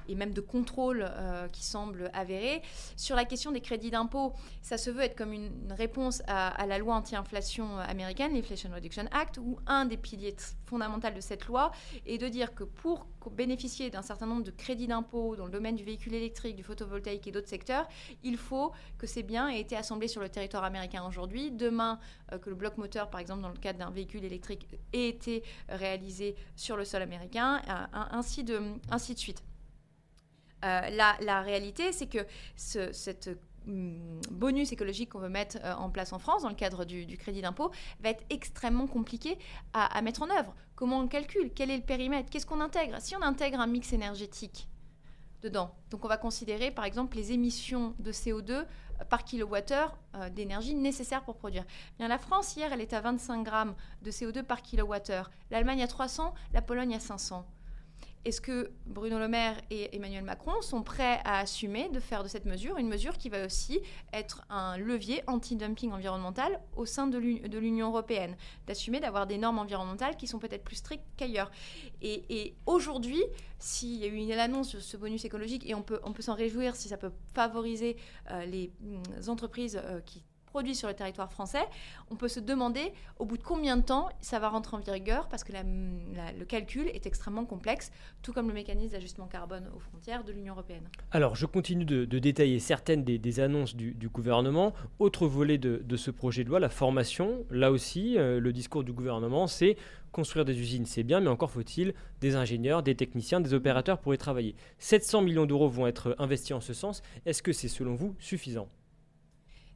et 0.09 0.14
même 0.14 0.35
de 0.35 0.42
contrôle 0.42 1.11
qui 1.53 1.64
semble 1.64 2.11
avéré. 2.12 2.61
Sur 2.96 3.16
la 3.16 3.25
question 3.25 3.51
des 3.51 3.62
crédits 3.62 3.90
d'impôt, 3.90 4.35
ça 4.61 4.77
se 4.77 4.90
veut 4.90 5.03
être 5.03 5.16
comme 5.16 5.33
une, 5.33 5.72
réponse 5.72 6.22
à, 6.27 6.66
la 6.66 6.77
loi 6.77 6.96
anti-inflation 6.96 7.79
américaine, 7.79 8.35
l'Inflation 8.35 8.70
Reduction 8.75 9.07
Act, 9.11 9.38
où 9.38 9.59
un 9.66 9.87
des 9.87 9.96
piliers 9.96 10.37
fondamentaux 10.66 11.11
de 11.11 11.20
cette 11.20 11.46
loi 11.46 11.72
est 12.07 12.18
de 12.18 12.29
dire 12.29 12.55
que 12.55 12.64
pour 12.64 13.07
bénéficier 13.31 13.90
d'un 13.90 14.02
certain 14.02 14.26
nombre 14.26 14.42
de 14.42 14.50
crédits 14.50 14.87
d'impôt 14.87 15.37
dans 15.37 15.46
le 15.46 15.50
domaine 15.50 15.76
du 15.76 15.85
véhicule 15.85 16.14
électrique, 16.14 16.57
du 16.57 16.62
photovoltaïque 16.62 17.26
et 17.26 17.33
d'autres 17.33 17.48
secteurs, 17.48 17.88
il 18.22 18.37
faut 18.37 18.72
que 18.98 19.07
ces 19.07 19.22
biens 19.22 19.48
aient 19.48 19.61
été 19.61 19.76
assemblés 19.76 20.09
sur 20.09 20.20
le 20.20 20.29
territoire 20.29 20.64
américain 20.64 21.05
aujourd'hui. 21.07 21.52
Euh, 22.33 22.38
que 22.38 22.50
le 22.50 22.57
bloc 22.57 22.76
moteur, 22.76 23.11
par 23.11 23.20
exemple, 23.20 23.42
dans 23.42 23.48
le 23.48 23.57
cadre 23.57 23.79
d'un 23.79 23.90
véhicule 23.90 24.24
électrique, 24.24 24.66
ait 24.92 25.09
été 25.09 25.42
réalisé 25.68 26.37
sur 26.55 26.76
le 26.76 26.85
sol 26.85 27.02
américain, 27.02 27.61
euh, 27.68 27.87
ainsi, 28.11 28.44
de, 28.44 28.61
ainsi 28.90 29.14
de 29.14 29.18
suite. 29.18 29.42
Euh, 30.64 30.90
la, 30.90 31.42
réalité, 31.42 31.92
c'est 31.92 32.07
que 32.07 32.26
ce, 32.57 32.92
cette 32.92 33.31
bonus 33.66 34.72
écologique 34.72 35.11
qu'on 35.11 35.18
veut 35.18 35.29
mettre 35.29 35.59
en 35.79 35.90
place 35.90 36.12
en 36.12 36.18
France 36.18 36.42
dans 36.42 36.48
le 36.48 36.55
cadre 36.55 36.85
du, 36.85 37.16
crédit 37.16 37.42
d'impôt 37.42 37.70
va 38.00 38.11
être 38.11 38.24
extrêmement 38.31 38.87
compliqué 38.87 39.38
à, 39.72 40.00
mettre 40.02 40.22
en 40.22 40.31
œuvre. 40.31 40.55
Comment 40.74 41.00
on 41.00 41.09
calcule? 41.09 41.50
Quel 41.55 41.70
est 41.70 41.76
le 41.76 41.83
périmètre? 41.83 42.31
Qu'est-ce 42.31 42.46
qu'on 42.46 42.61
intègre? 42.61 42.96
Si 43.00 43.16
on 43.16 43.22
intègre 43.22 43.61
un 43.61 43.66
mix 43.66 43.92
énergétique 43.92 44.68
dedans, 45.42 45.74
donc 45.90 46.05
on 46.05 46.09
va 46.09 46.16
considérer 46.16 46.70
par 46.70 46.85
exemple 46.85 47.16
les 47.16 47.33
émissions 47.33 47.94
de 47.98 48.12
CO2 48.12 48.64
par 49.05 49.24
kilowattheure 49.24 49.96
euh, 50.14 50.31
d'énergie 50.31 50.74
nécessaire 50.74 51.22
pour 51.22 51.37
produire. 51.37 51.64
Bien, 51.98 52.09
la 52.09 52.18
France, 52.18 52.57
hier, 52.57 52.72
elle 52.72 52.81
est 52.81 52.92
à 52.92 53.00
25 53.00 53.42
grammes 53.42 53.74
de 54.02 54.11
CO2 54.11 54.42
par 54.42 54.62
kilowattheure. 54.62 55.31
L'Allemagne 55.50 55.83
à 55.83 55.87
300, 55.87 56.35
la 56.52 56.62
Pologne 56.62 56.94
à 56.94 57.00
500. 57.00 57.46
Est-ce 58.26 58.40
que 58.40 58.72
Bruno 58.86 59.20
Le 59.20 59.28
Maire 59.28 59.56
et 59.70 59.94
Emmanuel 59.94 60.24
Macron 60.24 60.60
sont 60.60 60.82
prêts 60.82 61.20
à 61.24 61.38
assumer 61.38 61.88
de 61.90 62.00
faire 62.00 62.24
de 62.24 62.28
cette 62.28 62.44
mesure 62.44 62.76
une 62.76 62.88
mesure 62.88 63.18
qui 63.18 63.28
va 63.28 63.46
aussi 63.46 63.80
être 64.12 64.44
un 64.50 64.76
levier 64.76 65.22
anti-dumping 65.28 65.92
environnemental 65.92 66.60
au 66.74 66.86
sein 66.86 67.06
de 67.06 67.18
l'Union 67.18 67.86
européenne 67.86 68.36
D'assumer 68.66 68.98
d'avoir 68.98 69.28
des 69.28 69.38
normes 69.38 69.60
environnementales 69.60 70.16
qui 70.16 70.26
sont 70.26 70.40
peut-être 70.40 70.64
plus 70.64 70.74
strictes 70.74 71.04
qu'ailleurs. 71.16 71.52
Et, 72.02 72.56
aujourd'hui, 72.66 73.22
s'il 73.60 73.94
y 73.94 74.02
a 74.02 74.08
eu 74.08 74.26
l'annonce 74.34 74.74
de 74.74 74.80
ce 74.80 74.96
bonus 74.96 75.24
écologique, 75.24 75.64
et 75.64 75.76
on 75.76 75.82
peut, 75.82 76.00
on 76.02 76.12
peut 76.12 76.22
s'en 76.22 76.34
réjouir 76.34 76.74
si 76.74 76.88
ça 76.88 76.96
peut 76.96 77.12
favoriser 77.32 77.96
euh, 78.32 78.44
les 78.44 78.72
mm, 78.80 79.30
entreprises 79.30 79.80
euh, 79.84 80.00
qui 80.00 80.24
produit 80.56 80.74
sur 80.74 80.88
le 80.88 80.94
territoire 80.94 81.30
français, 81.30 81.66
on 82.10 82.16
peut 82.16 82.28
se 82.28 82.40
demander 82.40 82.94
au 83.18 83.26
bout 83.26 83.36
de 83.36 83.42
combien 83.42 83.76
de 83.76 83.82
temps 83.82 84.08
ça 84.22 84.38
va 84.38 84.48
rentrer 84.48 84.74
en 84.74 84.80
vigueur 84.80 85.28
parce 85.28 85.44
que 85.44 85.52
le 85.52 86.44
calcul 86.46 86.88
est 86.88 87.04
extrêmement 87.04 87.44
complexe, 87.44 87.92
tout 88.22 88.32
comme 88.32 88.48
le 88.48 88.54
mécanisme 88.54 88.92
d'ajustement 88.92 89.26
carbone 89.26 89.70
aux 89.76 89.80
frontières 89.80 90.24
de 90.24 90.32
l'Union 90.32 90.54
européenne. 90.54 90.88
Alors, 91.12 91.36
je 91.36 91.44
continue 91.44 91.84
de, 91.84 92.06
détailler 92.18 92.58
certaines 92.58 93.04
des, 93.04 93.40
annonces 93.40 93.76
du, 93.76 94.08
gouvernement. 94.08 94.72
Autre 94.98 95.26
volet 95.26 95.58
de, 95.58 95.96
ce 95.98 96.10
projet 96.10 96.42
de 96.42 96.48
loi, 96.48 96.58
la 96.58 96.70
formation. 96.70 97.44
Là 97.50 97.70
aussi, 97.70 98.16
euh, 98.16 98.40
le 98.40 98.50
discours 98.54 98.82
du 98.82 98.94
gouvernement, 98.94 99.48
c'est 99.48 99.76
construire 100.10 100.46
des 100.46 100.58
usines, 100.58 100.86
c'est 100.86 101.02
bien, 101.02 101.20
mais 101.20 101.28
encore 101.28 101.50
faut-il 101.50 101.92
des 102.22 102.34
ingénieurs, 102.34 102.82
des 102.82 102.94
techniciens, 102.94 103.40
des 103.40 103.52
opérateurs 103.52 103.98
pour 103.98 104.14
y 104.14 104.16
travailler. 104.16 104.54
700 104.78 105.20
millions 105.20 105.44
d'euros 105.44 105.68
vont 105.68 105.86
être 105.86 106.16
investis 106.18 106.52
en 106.56 106.62
ce 106.62 106.72
sens. 106.72 107.02
Est-ce 107.26 107.42
que 107.42 107.52
c'est 107.52 107.68
selon 107.68 107.94
vous 107.94 108.14
suffisant? 108.18 108.70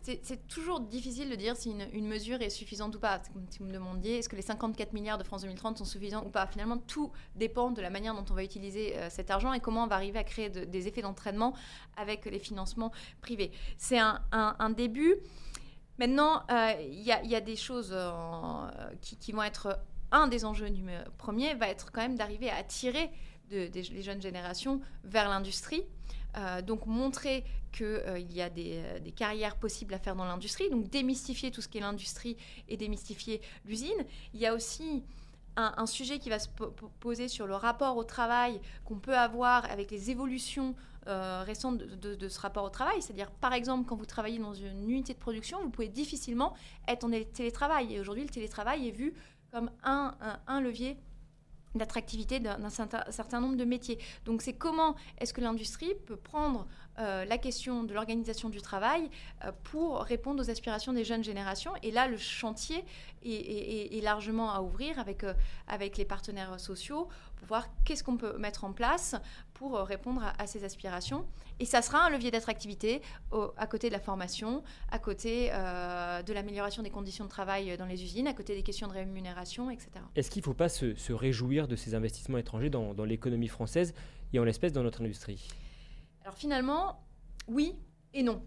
C'est 0.02 0.48
toujours 0.48 0.80
difficile 0.80 1.28
de 1.28 1.34
dire 1.34 1.56
si 1.56 1.70
une, 1.70 2.06
mesure 2.06 2.40
est 2.40 2.48
suffisante 2.48 2.96
ou 2.96 2.98
pas. 2.98 3.20
Si 3.50 3.58
vous 3.58 3.66
me 3.66 3.72
demandiez, 3.72 4.18
est-ce 4.18 4.28
que 4.28 4.36
les 4.36 4.42
54 4.42 4.94
milliards 4.94 5.18
de 5.18 5.24
France 5.24 5.42
2030 5.42 5.78
sont 5.78 5.84
suffisants 5.84 6.24
ou 6.24 6.30
pas? 6.30 6.46
Finalement, 6.46 6.78
tout 6.78 7.12
dépend 7.36 7.70
de 7.70 7.82
la 7.82 7.90
manière 7.90 8.14
dont 8.14 8.24
on 8.30 8.34
va 8.34 8.42
utiliser 8.42 8.96
euh, 8.96 9.10
cet 9.10 9.30
argent 9.30 9.52
et 9.52 9.60
comment 9.60 9.84
on 9.84 9.86
va 9.86 9.96
arriver 9.96 10.18
à 10.18 10.24
créer 10.24 10.48
des 10.48 10.88
effets 10.88 11.02
d'entraînement 11.02 11.54
avec 11.96 12.24
les 12.24 12.38
financements 12.38 12.92
privés. 13.20 13.52
C'est 13.76 13.98
un, 13.98 14.70
début. 14.70 15.16
Maintenant, 15.98 16.44
euh, 16.50 16.72
il 16.80 17.02
y, 17.02 17.34
a 17.34 17.40
des 17.40 17.56
choses 17.56 17.90
euh, 17.92 18.68
qui, 19.02 19.32
vont 19.32 19.42
être 19.42 19.78
un 20.12 20.28
des 20.28 20.46
enjeux 20.46 20.68
premier 21.18 21.54
va 21.54 21.68
être 21.68 21.92
quand 21.92 22.00
même 22.00 22.16
d'arriver 22.16 22.48
à 22.48 22.56
attirer 22.56 23.10
les 23.50 24.02
jeunes 24.02 24.22
générations 24.22 24.80
vers 25.04 25.28
l'industrie. 25.28 25.84
Euh, 26.36 26.62
donc 26.62 26.86
montrer 26.86 27.44
qu'il 27.72 27.86
euh, 27.86 28.18
y 28.18 28.40
a 28.40 28.46
euh, 28.46 28.98
des, 29.00 29.12
carrières 29.12 29.56
possibles 29.56 29.94
à 29.94 29.98
faire 29.98 30.14
dans 30.14 30.24
l'industrie, 30.24 30.70
donc 30.70 30.88
démystifier 30.88 31.50
tout 31.50 31.60
ce 31.60 31.68
qui 31.68 31.78
est 31.78 31.80
l'industrie 31.80 32.36
et 32.68 32.76
démystifier 32.76 33.40
l'usine. 33.64 34.04
Il 34.34 34.40
y 34.40 34.46
a 34.46 34.54
aussi 34.54 35.02
un, 35.56 35.86
sujet 35.86 36.18
qui 36.18 36.30
va 36.30 36.38
se 36.38 36.48
poser 37.00 37.28
sur 37.28 37.46
le 37.46 37.54
rapport 37.54 37.96
au 37.96 38.04
travail 38.04 38.60
qu'on 38.84 38.98
peut 38.98 39.16
avoir 39.16 39.70
avec 39.70 39.90
les 39.90 40.10
évolutions 40.10 40.74
récentes 41.06 41.78
de, 41.78 42.28
ce 42.28 42.40
rapport 42.40 42.64
au 42.64 42.70
travail. 42.70 43.02
C'est-à-dire, 43.02 43.30
par 43.30 43.52
exemple, 43.52 43.86
quand 43.86 43.96
vous 43.96 44.06
travaillez 44.06 44.38
dans 44.38 44.54
une 44.54 44.88
unité 44.88 45.12
de 45.12 45.18
production, 45.18 45.60
vous 45.62 45.68
pouvez 45.68 45.88
difficilement 45.88 46.54
être 46.88 47.04
en 47.04 47.10
télétravail. 47.10 47.94
Et 47.94 48.00
aujourd'hui, 48.00 48.22
le 48.22 48.30
télétravail 48.30 48.88
est 48.88 48.92
vu 48.92 49.12
comme 49.50 49.70
un 49.82 50.60
levier 50.62 50.96
d'attractivité 51.74 52.40
d'un 52.40 52.68
certain 52.68 53.40
nombre 53.40 53.56
de 53.56 53.64
métiers. 53.64 53.98
Donc 54.24 54.42
c'est 54.42 54.54
comment 54.54 54.96
est-ce 55.18 55.32
que 55.32 55.40
l'industrie 55.40 55.94
peut 56.06 56.16
prendre 56.16 56.66
euh, 56.98 57.24
la 57.24 57.38
question 57.38 57.84
de 57.84 57.94
l'organisation 57.94 58.50
du 58.50 58.60
travail 58.60 59.08
euh, 59.44 59.52
pour 59.64 60.00
répondre 60.00 60.42
aux 60.42 60.50
aspirations 60.50 60.92
des 60.92 61.04
jeunes 61.04 61.24
générations. 61.24 61.72
Et 61.82 61.92
là, 61.92 62.08
le 62.08 62.18
chantier 62.18 62.84
est, 63.24 64.02
largement 64.02 64.52
à 64.52 64.60
ouvrir 64.60 64.98
avec, 64.98 65.24
euh, 65.24 65.32
les 65.96 66.04
partenaires 66.04 66.58
sociaux 66.60 67.08
voir 67.46 67.68
qu'est-ce 67.84 68.04
qu'on 68.04 68.16
peut 68.16 68.38
mettre 68.38 68.64
en 68.64 68.72
place 68.72 69.16
pour 69.54 69.74
répondre 69.78 70.22
à, 70.38 70.46
ces 70.46 70.64
aspirations. 70.64 71.26
Et 71.58 71.64
ça 71.64 71.82
sera 71.82 72.06
un 72.06 72.10
levier 72.10 72.30
d'attractivité 72.30 73.02
à 73.56 73.66
côté 73.66 73.88
de 73.88 73.92
la 73.92 74.00
formation, 74.00 74.62
à 74.90 74.98
côté 74.98 75.48
de 75.50 76.32
l'amélioration 76.32 76.82
des 76.82 76.90
conditions 76.90 77.24
de 77.24 77.30
travail 77.30 77.76
dans 77.76 77.86
les 77.86 78.02
usines, 78.02 78.26
à 78.26 78.32
côté 78.32 78.54
des 78.54 78.62
questions 78.62 78.88
de 78.88 78.92
rémunération, 78.92 79.70
etc. 79.70 79.90
Est-ce 80.16 80.30
qu'il 80.30 80.40
ne 80.40 80.44
faut 80.44 80.54
pas 80.54 80.68
se, 80.68 81.12
réjouir 81.12 81.68
de 81.68 81.76
ces 81.76 81.94
investissements 81.94 82.38
étrangers 82.38 82.70
dans, 82.70 82.94
dans 82.94 83.04
l'économie 83.04 83.48
française 83.48 83.94
et 84.32 84.38
en 84.38 84.44
l'espèce 84.44 84.72
dans 84.72 84.82
notre 84.82 85.02
industrie? 85.02 85.48
Alors 86.22 86.34
finalement, 86.34 87.04
oui 87.48 87.74
et 88.14 88.22
non. 88.22 88.42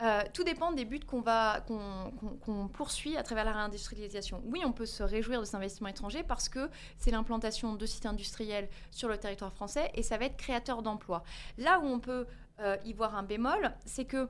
Euh, 0.00 0.22
tout 0.32 0.44
dépend 0.44 0.70
des 0.70 0.84
buts 0.84 1.00
qu'on 1.00 2.68
poursuit 2.72 3.16
à 3.16 3.22
travers 3.22 3.44
la 3.44 3.52
réindustrialisation. 3.52 4.42
Oui, 4.46 4.62
on 4.64 4.72
peut 4.72 4.86
se 4.86 5.02
réjouir 5.02 5.40
de 5.40 5.44
cet 5.44 5.56
investissement 5.56 5.88
étranger 5.88 6.22
parce 6.22 6.48
que 6.48 6.70
c'est 6.98 7.10
l'implantation 7.10 7.74
de 7.74 7.86
sites 7.86 8.06
industriels 8.06 8.68
sur 8.92 9.08
le 9.08 9.18
territoire 9.18 9.52
français 9.52 9.90
et 9.94 10.02
ça 10.02 10.16
va 10.16 10.26
être 10.26 10.36
créateur 10.36 10.82
d'emplois. 10.82 11.24
Là 11.56 11.80
où 11.80 11.86
on 11.86 11.98
peut 11.98 12.26
euh, 12.60 12.76
y 12.84 12.92
voir 12.92 13.16
un 13.16 13.24
bémol, 13.24 13.72
c'est 13.86 14.04
que 14.04 14.28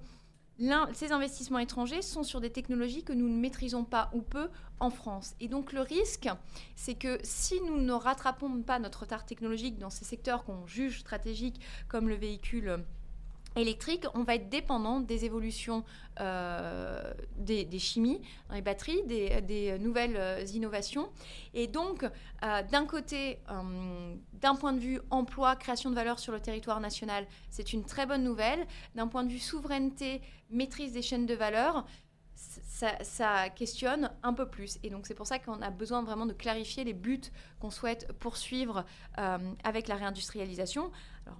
ces 0.92 1.12
investissements 1.12 1.60
étrangers 1.60 2.02
sont 2.02 2.24
sur 2.24 2.40
des 2.40 2.50
technologies 2.50 3.04
que 3.04 3.12
nous 3.12 3.28
ne 3.28 3.38
maîtrisons 3.38 3.84
pas 3.84 4.10
ou 4.12 4.22
peu 4.22 4.50
en 4.80 4.90
France. 4.90 5.36
Et 5.38 5.46
donc 5.46 5.72
le 5.72 5.82
risque, 5.82 6.28
c'est 6.74 6.96
que 6.96 7.18
si 7.22 7.60
nous 7.60 7.80
ne 7.80 7.92
rattrapons 7.92 8.62
pas 8.62 8.80
notre 8.80 9.02
retard 9.02 9.24
technologique 9.24 9.78
dans 9.78 9.90
ces 9.90 10.04
secteurs 10.04 10.44
qu'on 10.44 10.66
juge 10.66 10.98
stratégiques 11.00 11.60
comme 11.86 12.08
le 12.08 12.16
véhicule 12.16 12.82
électrique, 13.58 14.06
on 14.14 14.22
va 14.22 14.34
être 14.34 14.48
dépendant 14.48 15.00
des 15.00 15.24
évolutions 15.24 15.84
euh, 16.20 17.12
des, 17.36 17.78
chimies 17.78 18.20
dans 18.50 18.60
batteries, 18.60 19.02
des, 19.04 19.78
nouvelles 19.78 20.16
euh, 20.16 20.44
innovations. 20.52 21.08
Et 21.54 21.68
donc, 21.68 22.02
euh, 22.02 22.62
d'un 22.70 22.86
côté, 22.86 23.38
d'un 24.32 24.56
point 24.56 24.72
de 24.72 24.80
vue 24.80 25.00
emploi, 25.10 25.54
création 25.54 25.90
de 25.90 25.94
valeur 25.94 26.18
sur 26.18 26.32
le 26.32 26.40
territoire 26.40 26.80
national, 26.80 27.26
c'est 27.50 27.72
une 27.72 27.84
très 27.84 28.04
bonne 28.04 28.24
nouvelle. 28.24 28.66
D'un 28.96 29.06
point 29.06 29.22
de 29.22 29.30
vue 29.30 29.38
souveraineté, 29.38 30.20
maîtrise 30.50 30.92
des 30.92 31.02
chaînes 31.02 31.26
de 31.26 31.34
valeur, 31.34 31.86
ça, 32.34 33.48
questionne 33.50 34.10
un 34.22 34.32
peu 34.32 34.48
plus. 34.48 34.78
Et 34.82 34.90
donc 34.90 35.06
c'est 35.06 35.14
pour 35.14 35.26
ça 35.26 35.38
qu'on 35.38 35.60
a 35.62 35.70
besoin 35.70 36.02
vraiment 36.02 36.26
de 36.26 36.32
clarifier 36.32 36.84
les 36.84 36.92
buts 36.92 37.20
qu'on 37.60 37.70
souhaite 37.70 38.12
poursuivre 38.14 38.84
avec 39.64 39.88
la 39.88 39.96
réindustrialisation. 39.96 40.92
Alors 41.28 41.38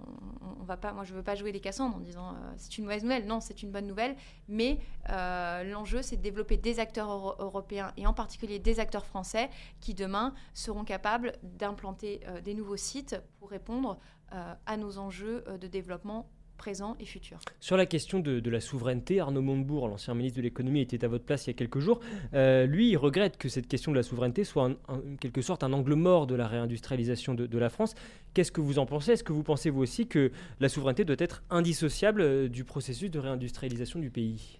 on, 0.59 0.63
va 0.63 0.77
pas, 0.77 0.93
moi 0.93 1.03
je 1.03 1.11
ne 1.11 1.17
veux 1.17 1.23
pas 1.23 1.35
jouer 1.35 1.51
les 1.51 1.59
Cassandres 1.59 1.95
en 1.95 1.99
disant 1.99 2.29
euh, 2.29 2.53
c'est 2.57 2.77
une 2.77 2.85
mauvaise 2.85 3.03
nouvelle. 3.03 3.25
Non, 3.25 3.39
c'est 3.39 3.63
une 3.63 3.71
bonne 3.71 3.87
nouvelle. 3.87 4.15
Mais 4.47 4.79
euh, 5.09 5.63
l'enjeu 5.63 6.01
c'est 6.01 6.17
de 6.17 6.21
développer 6.21 6.57
des 6.57 6.79
acteurs 6.79 7.09
européens 7.41 7.91
et 7.97 8.05
en 8.07 8.13
particulier 8.13 8.59
des 8.59 8.79
acteurs 8.79 9.05
français 9.05 9.49
qui 9.79 9.93
demain 9.93 10.33
seront 10.53 10.83
capables 10.83 11.33
d'implanter 11.43 12.21
des 12.43 12.53
nouveaux 12.53 12.77
sites 12.77 13.21
pour 13.39 13.49
répondre 13.49 13.99
à 14.31 14.77
nos 14.77 14.99
enjeux 14.99 15.43
de 15.59 15.67
développement 15.67 16.29
présent 16.59 16.95
et 16.99 17.05
futur. 17.05 17.39
Sur 17.59 17.77
la 17.77 17.87
question 17.87 18.19
de, 18.19 18.49
la 18.49 18.59
souveraineté, 18.59 19.19
Arnaud 19.19 19.41
Montebourg, 19.41 19.87
l'ancien 19.87 20.13
ministre 20.13 20.37
de 20.37 20.43
l'économie, 20.43 20.81
était 20.81 21.03
à 21.03 21.07
votre 21.07 21.25
place 21.25 21.47
il 21.47 21.49
y 21.49 21.51
a 21.51 21.53
quelques 21.53 21.79
jours. 21.79 22.01
Euh, 22.35 22.67
lui, 22.67 22.89
il 22.89 22.97
regrette 22.97 23.37
que 23.37 23.49
cette 23.49 23.67
question 23.67 23.91
de 23.91 23.97
la 23.97 24.03
souveraineté 24.03 24.43
soit 24.43 24.69
en 24.87 24.99
quelque 25.19 25.41
sorte 25.41 25.63
un 25.63 25.73
angle 25.73 25.95
mort 25.95 26.27
de 26.27 26.35
la 26.35 26.47
réindustrialisation 26.47 27.33
de, 27.33 27.47
de 27.47 27.57
la 27.57 27.69
France. 27.69 27.95
Qu'est-ce 28.35 28.51
que 28.51 28.61
vous 28.61 28.77
en 28.77 28.85
pensez? 28.85 29.13
Est-ce 29.13 29.23
que 29.23 29.33
vous 29.33 29.41
pensez 29.41 29.71
vous 29.71 29.81
aussi 29.81 30.05
que 30.05 30.31
la 30.59 30.69
souveraineté 30.69 31.05
doit 31.05 31.15
être 31.17 31.41
indissociable 31.49 32.21
euh, 32.21 32.49
du 32.49 32.65
processus 32.65 33.09
de 33.09 33.19
réindustrialisation 33.19 33.99
du 33.99 34.11
pays? 34.11 34.59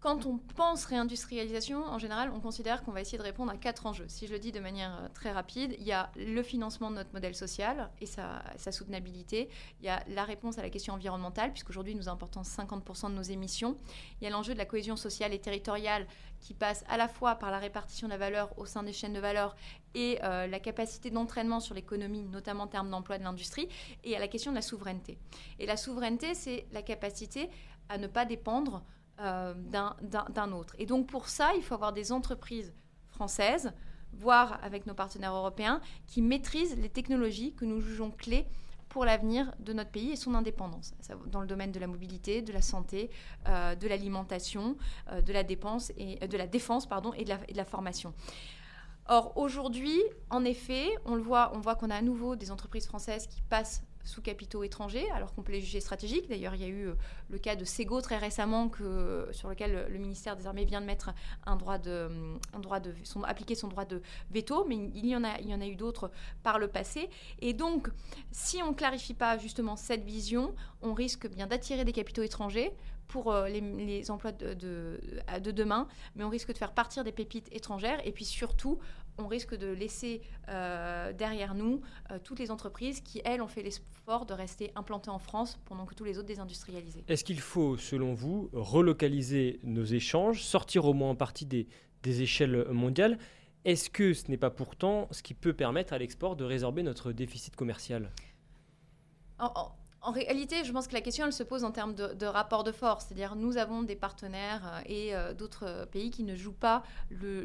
Quand 0.00 0.24
on 0.24 0.38
pense 0.56 0.86
réindustrialisation, 0.86 1.84
en 1.84 1.98
général, 1.98 2.30
on 2.34 2.40
considère 2.40 2.82
qu'on 2.82 2.90
va 2.90 3.02
essayer 3.02 3.18
de 3.18 3.22
répondre 3.22 3.52
à 3.52 3.58
quatre 3.58 3.84
enjeux. 3.84 4.06
Si 4.08 4.26
je 4.26 4.32
le 4.32 4.38
dis 4.38 4.50
de 4.50 4.58
manière 4.58 4.98
euh, 5.02 5.08
très 5.12 5.30
rapide, 5.30 5.76
il 5.78 5.84
y 5.84 5.92
a 5.92 6.10
le 6.16 6.42
financement 6.42 6.90
de 6.90 6.96
notre 6.96 7.12
modèle 7.12 7.34
social 7.34 7.90
et 8.00 8.06
sa, 8.06 8.42
soutenabilité. 8.72 9.50
Il 9.80 9.86
y 9.86 9.90
a 9.90 10.02
la 10.08 10.24
réponse 10.24 10.58
à 10.58 10.62
la 10.62 10.70
question 10.70 10.94
environnementale, 10.94 11.52
puisqu'aujourd'hui 11.52 11.94
nous 11.94 12.08
importons 12.08 12.40
50% 12.40 13.10
de 13.10 13.14
nos 13.14 13.22
émissions. 13.22 13.76
Il 14.20 14.24
y 14.24 14.26
a 14.26 14.30
l'enjeu 14.30 14.54
de 14.54 14.58
la 14.58 14.64
cohésion 14.64 14.96
sociale 14.96 15.34
et 15.34 15.38
territoriale 15.38 16.06
qui 16.40 16.54
passe 16.54 16.82
à 16.88 16.96
la 16.96 17.06
fois 17.06 17.34
par 17.34 17.50
la 17.50 17.58
répartition 17.58 18.08
de 18.08 18.12
la 18.12 18.18
valeur 18.18 18.58
au 18.58 18.64
sein 18.64 18.82
des 18.82 18.94
chaînes 18.94 19.12
de 19.12 19.20
valeur 19.20 19.54
et 19.94 20.18
euh, 20.24 20.46
la 20.46 20.60
capacité 20.60 21.10
d'entraînement 21.10 21.60
sur 21.60 21.74
l'économie, 21.74 22.22
notamment 22.22 22.64
en 22.64 22.68
termes 22.68 22.90
d'emploi 22.90 23.18
de 23.18 23.24
l'industrie, 23.24 23.68
et 24.04 24.16
à 24.16 24.18
la 24.18 24.28
question 24.28 24.50
de 24.50 24.56
la 24.56 24.62
souveraineté. 24.62 25.18
Et 25.58 25.66
la 25.66 25.76
souveraineté, 25.76 26.34
c'est 26.34 26.66
la 26.72 26.80
capacité 26.80 27.50
à 27.90 27.98
ne 27.98 28.06
pas 28.06 28.24
dépendre 28.24 28.82
euh, 29.20 29.54
d'un 29.54 30.52
autre. 30.52 30.74
Et 30.78 30.86
donc 30.86 31.06
pour 31.06 31.28
ça, 31.28 31.50
il 31.54 31.62
faut 31.62 31.74
avoir 31.74 31.92
des 31.92 32.10
entreprises 32.10 32.72
françaises, 33.10 33.72
voire 34.12 34.58
avec 34.62 34.86
nos 34.86 34.94
partenaires 34.94 35.34
européens, 35.34 35.80
qui 36.06 36.22
maîtrisent 36.22 36.76
les 36.78 36.88
technologies 36.88 37.54
que 37.54 37.64
nous 37.64 37.80
jugeons 37.80 38.10
clés 38.10 38.46
pour 38.88 39.04
l'avenir 39.04 39.54
de 39.60 39.72
notre 39.72 39.90
pays 39.90 40.10
et 40.12 40.16
son 40.16 40.34
indépendance, 40.34 40.94
dans 41.26 41.40
le 41.40 41.46
domaine 41.46 41.70
de 41.70 41.78
la 41.78 41.86
mobilité, 41.86 42.42
de 42.42 42.52
la 42.52 42.62
santé, 42.62 43.10
euh, 43.46 43.74
de 43.74 43.88
l'alimentation, 43.88 44.76
euh, 45.12 45.20
de 45.20 45.32
la 45.32 45.44
dépense 45.44 45.92
et 45.96 46.26
de 46.26 46.36
la 46.36 46.46
défense 46.46 46.88
pardon 46.88 47.12
et 47.12 47.24
de 47.24 47.28
la, 47.28 47.38
et 47.46 47.52
de 47.52 47.56
la 47.56 47.64
formation. 47.64 48.12
Or 49.06 49.36
aujourd'hui, 49.36 50.00
en 50.30 50.44
effet, 50.44 50.88
on 51.04 51.14
le 51.14 51.22
voit, 51.22 51.52
on 51.54 51.60
voit 51.60 51.74
qu'on 51.74 51.90
a 51.90 51.96
à 51.96 52.02
nouveau 52.02 52.36
des 52.36 52.50
entreprises 52.50 52.86
françaises 52.86 53.26
qui 53.26 53.42
passent 53.42 53.82
sous 54.04 54.22
capitaux 54.22 54.62
étrangers, 54.62 55.10
alors 55.10 55.34
qu'on 55.34 55.42
peut 55.42 55.52
les 55.52 55.60
juger 55.60 55.80
stratégiques. 55.80 56.28
D'ailleurs, 56.28 56.54
il 56.54 56.60
y 56.60 56.64
a 56.64 56.68
eu 56.68 56.88
euh, 56.88 56.94
le 57.28 57.38
cas 57.38 57.56
de 57.56 57.64
Sego 57.64 58.00
très 58.00 58.18
récemment, 58.18 58.68
que, 58.68 59.28
sur 59.32 59.48
lequel 59.48 59.86
le 59.88 59.98
ministère 59.98 60.36
des 60.36 60.46
Armées 60.46 60.64
vient 60.64 60.80
de 60.80 60.86
mettre 60.86 61.10
un 61.46 61.56
droit 61.56 61.78
de, 61.78 62.08
un 62.52 62.58
droit 62.60 62.80
de 62.80 62.94
son, 63.04 63.22
appliquer 63.24 63.54
son 63.54 63.68
droit 63.68 63.84
de 63.84 64.02
veto, 64.30 64.64
mais 64.68 64.76
il 64.94 65.06
y 65.06 65.16
en 65.16 65.24
a, 65.24 65.38
il 65.40 65.48
y 65.48 65.54
en 65.54 65.60
a 65.60 65.66
eu 65.66 65.76
d'autres 65.76 66.10
par 66.42 66.58
le 66.58 66.68
passé. 66.68 67.08
Et 67.40 67.52
donc, 67.52 67.88
si 68.30 68.62
on 68.62 68.70
ne 68.70 68.74
clarifie 68.74 69.14
pas 69.14 69.38
justement 69.38 69.76
cette 69.76 70.04
vision, 70.04 70.54
on 70.82 70.94
risque 70.94 71.28
bien 71.28 71.46
d'attirer 71.46 71.84
des 71.84 71.92
capitaux 71.92 72.22
étrangers 72.22 72.72
pour 73.10 73.32
euh, 73.32 73.48
les, 73.48 74.10
emplois 74.10 74.32
de, 74.32 74.54
de, 74.54 75.50
demain, 75.50 75.88
mais 76.14 76.24
on 76.24 76.28
risque 76.28 76.52
de 76.52 76.58
faire 76.58 76.72
partir 76.72 77.02
des 77.02 77.12
pépites 77.12 77.48
étrangères 77.52 78.00
et 78.06 78.12
puis 78.12 78.24
surtout, 78.24 78.78
on 79.20 79.26
risque 79.26 79.54
de 79.54 79.68
laisser 79.68 80.20
euh, 80.48 81.12
derrière 81.12 81.54
nous 81.54 81.80
euh, 82.10 82.18
toutes 82.22 82.38
les 82.38 82.50
entreprises 82.50 83.00
qui, 83.00 83.20
elles, 83.24 83.42
ont 83.42 83.48
fait 83.48 83.62
l'effort 83.62 84.26
de 84.26 84.34
rester 84.34 84.72
implantées 84.74 85.10
en 85.10 85.18
France 85.18 85.58
pendant 85.66 85.86
que 85.86 85.94
tous 85.94 86.04
les 86.04 86.18
autres 86.18 86.26
désindustrialisés. 86.26 87.04
Est-ce 87.08 87.24
qu'il 87.24 87.40
faut, 87.40 87.76
selon 87.76 88.14
vous, 88.14 88.50
relocaliser 88.52 89.60
nos 89.62 89.84
échanges, 89.84 90.42
sortir 90.42 90.84
au 90.86 90.94
moins 90.94 91.10
en 91.10 91.14
partie 91.14 91.46
des, 91.46 91.66
échelles 92.04 92.66
mondiales? 92.70 93.18
Est-ce 93.64 93.90
que 93.90 94.14
ce 94.14 94.30
n'est 94.30 94.38
pas 94.38 94.50
pourtant 94.50 95.06
ce 95.10 95.22
qui 95.22 95.34
peut 95.34 95.52
permettre 95.52 95.92
à 95.92 95.98
l'export 95.98 96.34
de 96.34 96.44
résorber 96.44 96.82
notre 96.82 97.12
déficit 97.12 97.54
commercial? 97.56 98.10
En 99.38 99.70
réalité, 100.02 100.64
je 100.64 100.72
pense 100.72 100.88
que 100.88 100.94
la 100.94 101.00
question, 101.00 101.26
elle 101.26 101.32
se 101.32 101.42
pose 101.42 101.64
en 101.64 101.72
termes 101.72 101.94
de, 101.94 102.26
rapport 102.26 102.64
de 102.64 102.72
force. 102.72 103.06
C'est-à-dire, 103.06 103.36
nous 103.36 103.56
avons 103.58 103.82
des 103.82 103.96
partenaires 103.96 104.62
euh, 104.64 104.80
et 104.86 105.14
euh, 105.14 105.34
d'autres 105.34 105.86
pays 105.92 106.10
qui 106.10 106.22
ne 106.22 106.34
jouent 106.34 106.52
pas, 106.52 106.82
le, 107.10 107.44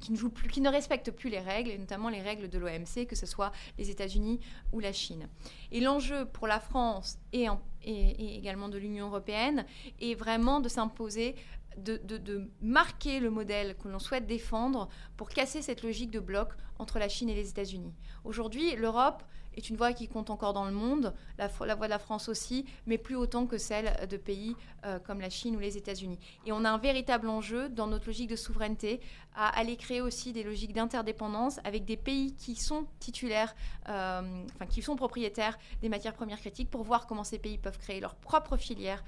qui, 0.00 0.12
ne 0.12 0.28
plus, 0.28 0.48
qui 0.48 0.60
ne 0.60 0.68
respectent 0.68 1.10
plus 1.10 1.30
les 1.30 1.40
règles, 1.40 1.70
et 1.70 1.78
notamment 1.78 2.08
les 2.08 2.22
règles 2.22 2.48
de 2.48 2.58
l'OMC, 2.58 3.06
que 3.08 3.16
ce 3.16 3.26
soit 3.26 3.52
les 3.78 3.90
États-Unis 3.90 4.40
ou 4.72 4.80
la 4.80 4.92
Chine. 4.92 5.28
Et 5.72 5.80
l'enjeu 5.80 6.24
pour 6.26 6.46
la 6.46 6.60
France 6.60 7.18
et, 7.32 7.46
et 7.82 8.36
également 8.36 8.68
de 8.68 8.78
l'Union 8.78 9.06
européenne 9.06 9.66
est 10.00 10.14
vraiment 10.14 10.60
de 10.60 10.68
s'imposer 10.68 11.34
de, 11.76 12.48
marquer 12.60 13.20
le 13.20 13.30
modèle 13.30 13.76
que 13.76 13.88
l'on 13.88 13.98
souhaite 13.98 14.26
défendre 14.26 14.88
pour 15.16 15.28
casser 15.28 15.62
cette 15.62 15.82
logique 15.82 16.10
de 16.10 16.20
bloc 16.20 16.50
entre 16.78 16.98
la 16.98 17.08
Chine 17.08 17.28
et 17.28 17.34
les 17.34 17.48
États-Unis. 17.48 17.92
Aujourd'hui, 18.24 18.74
l'Europe 18.76 19.22
est 19.56 19.68
une 19.68 19.76
voix 19.76 19.92
qui 19.92 20.08
compte 20.08 20.30
encore 20.30 20.52
dans 20.52 20.64
le 20.64 20.72
monde, 20.72 21.14
la, 21.38 21.48
la, 21.66 21.74
voix 21.74 21.86
de 21.86 21.90
la 21.90 21.98
France 21.98 22.28
aussi, 22.28 22.64
mais 22.86 22.98
plus 22.98 23.16
autant 23.16 23.46
que 23.46 23.58
celle 23.58 24.06
de 24.08 24.16
pays 24.16 24.56
euh, 24.84 24.98
comme 24.98 25.20
la 25.20 25.30
Chine 25.30 25.56
ou 25.56 25.58
les 25.58 25.76
États-Unis. 25.76 26.18
Et 26.46 26.52
on 26.52 26.64
a 26.64 26.70
un 26.70 26.78
véritable 26.78 27.28
enjeu 27.28 27.68
dans 27.68 27.86
notre 27.86 28.06
logique 28.06 28.28
de 28.28 28.36
souveraineté 28.36 29.00
à 29.34 29.48
aller 29.58 29.76
créer 29.76 30.00
aussi 30.00 30.32
des 30.32 30.42
logiques 30.42 30.72
d'interdépendance 30.72 31.58
avec 31.64 31.84
des 31.84 31.96
pays 31.96 32.34
qui 32.34 32.56
sont 32.56 32.86
titulaires, 33.00 33.54
euh, 33.88 34.44
enfin 34.54 34.66
qui 34.66 34.82
sont 34.82 34.96
propriétaires 34.96 35.58
des 35.80 35.88
matières 35.88 36.14
premières 36.14 36.38
critiques 36.38 36.70
pour 36.70 36.82
voir 36.82 37.06
comment 37.06 37.24
ces 37.24 37.38
pays 37.38 37.58
peuvent 37.58 37.78
créer 37.78 38.00
leur 38.00 38.14
propre 38.14 38.56
filière 38.56 39.02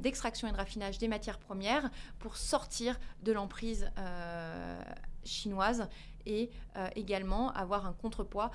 d'extraction 0.00 0.48
et 0.48 0.52
de 0.52 0.56
raffinage 0.56 0.98
des 0.98 1.06
matières 1.06 1.38
premières 1.38 1.88
pour 2.18 2.36
sortir 2.36 2.98
de 3.22 3.32
l'emprise 3.32 3.88
euh, 3.98 4.82
chinoise 5.24 5.88
et 6.26 6.50
également 6.96 7.52
avoir 7.52 7.86
un 7.86 7.92
contrepoids 7.92 8.50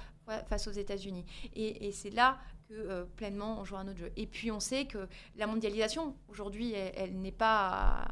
face 0.47 0.67
aux 0.67 0.71
États-Unis. 0.71 1.25
Et, 1.55 1.91
c'est 1.91 2.09
là 2.09 2.37
que 2.67 2.73
euh, 2.73 3.05
pleinement 3.15 3.59
on 3.59 3.65
joue 3.65 3.77
un 3.77 3.87
autre 3.87 3.97
jeu. 3.97 4.11
Et 4.15 4.27
puis 4.27 4.51
on 4.51 4.59
sait 4.59 4.85
que 4.85 5.07
la 5.35 5.47
mondialisation, 5.47 6.15
aujourd'hui, 6.29 6.73
elle, 6.73 7.19
n'est 7.19 7.31
pas 7.31 8.05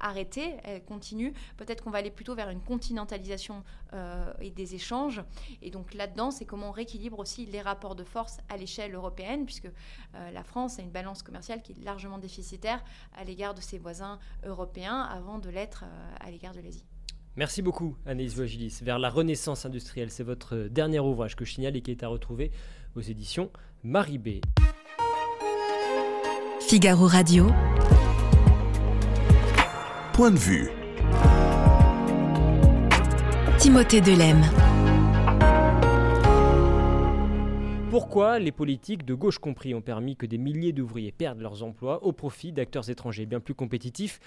arrêtée, 0.00 0.56
elle 0.64 0.84
continue. 0.84 1.32
Peut-être 1.56 1.84
qu'on 1.84 1.90
va 1.90 1.98
aller 1.98 2.10
plutôt 2.10 2.34
vers 2.34 2.50
une 2.50 2.60
continentalisation 2.60 3.62
euh, 3.92 4.32
et 4.40 4.50
des 4.50 4.74
échanges. 4.74 5.22
Et 5.62 5.70
donc 5.70 5.94
là-dedans, 5.94 6.30
c'est 6.30 6.44
comment 6.44 6.70
on 6.70 6.72
rééquilibre 6.72 7.18
aussi 7.18 7.46
les 7.46 7.60
rapports 7.60 7.94
de 7.94 8.04
force 8.04 8.38
à 8.48 8.56
l'échelle 8.56 8.94
européenne, 8.94 9.44
puisque 9.44 9.68
la 10.12 10.42
France 10.42 10.78
a 10.78 10.82
une 10.82 10.90
balance 10.90 11.22
commerciale 11.22 11.62
qui 11.62 11.72
est 11.72 11.84
largement 11.84 12.18
déficitaire 12.18 12.82
à 13.16 13.24
l'égard 13.24 13.54
de 13.54 13.60
ses 13.60 13.78
voisins 13.78 14.18
européens 14.44 15.02
avant 15.02 15.38
de 15.38 15.50
l'être 15.50 15.84
à 16.20 16.30
l'égard 16.30 16.54
de 16.54 16.60
l'Asie. 16.60 16.84
Merci 17.36 17.62
beaucoup, 17.62 17.96
Anaïs 18.06 18.34
Vogilis. 18.34 18.80
Vers 18.82 18.98
la 18.98 19.08
renaissance 19.08 19.64
industrielle, 19.64 20.10
c'est 20.10 20.24
votre 20.24 20.56
dernier 20.68 20.98
ouvrage 20.98 21.36
que 21.36 21.44
je 21.44 21.52
signale 21.52 21.76
et 21.76 21.80
qui 21.80 21.92
est 21.92 22.02
à 22.02 22.08
retrouver 22.08 22.50
aux 22.96 23.00
éditions 23.00 23.50
Maribé. 23.84 24.40
Figaro 26.60 27.06
Radio. 27.06 27.46
Point 30.12 30.32
de 30.32 30.38
vue. 30.38 30.70
Timothée 33.58 34.00
Delem. 34.00 34.42
Pourquoi 37.90 38.38
les 38.38 38.52
politiques, 38.52 39.04
de 39.04 39.14
gauche 39.14 39.38
compris, 39.38 39.74
ont 39.74 39.82
permis 39.82 40.16
que 40.16 40.26
des 40.26 40.38
milliers 40.38 40.72
d'ouvriers 40.72 41.12
perdent 41.12 41.40
leurs 41.40 41.62
emplois 41.62 42.02
au 42.04 42.12
profit 42.12 42.52
d'acteurs 42.52 42.88
étrangers 42.90 43.26
bien 43.26 43.40
plus 43.40 43.54
compétitifs 43.54 44.20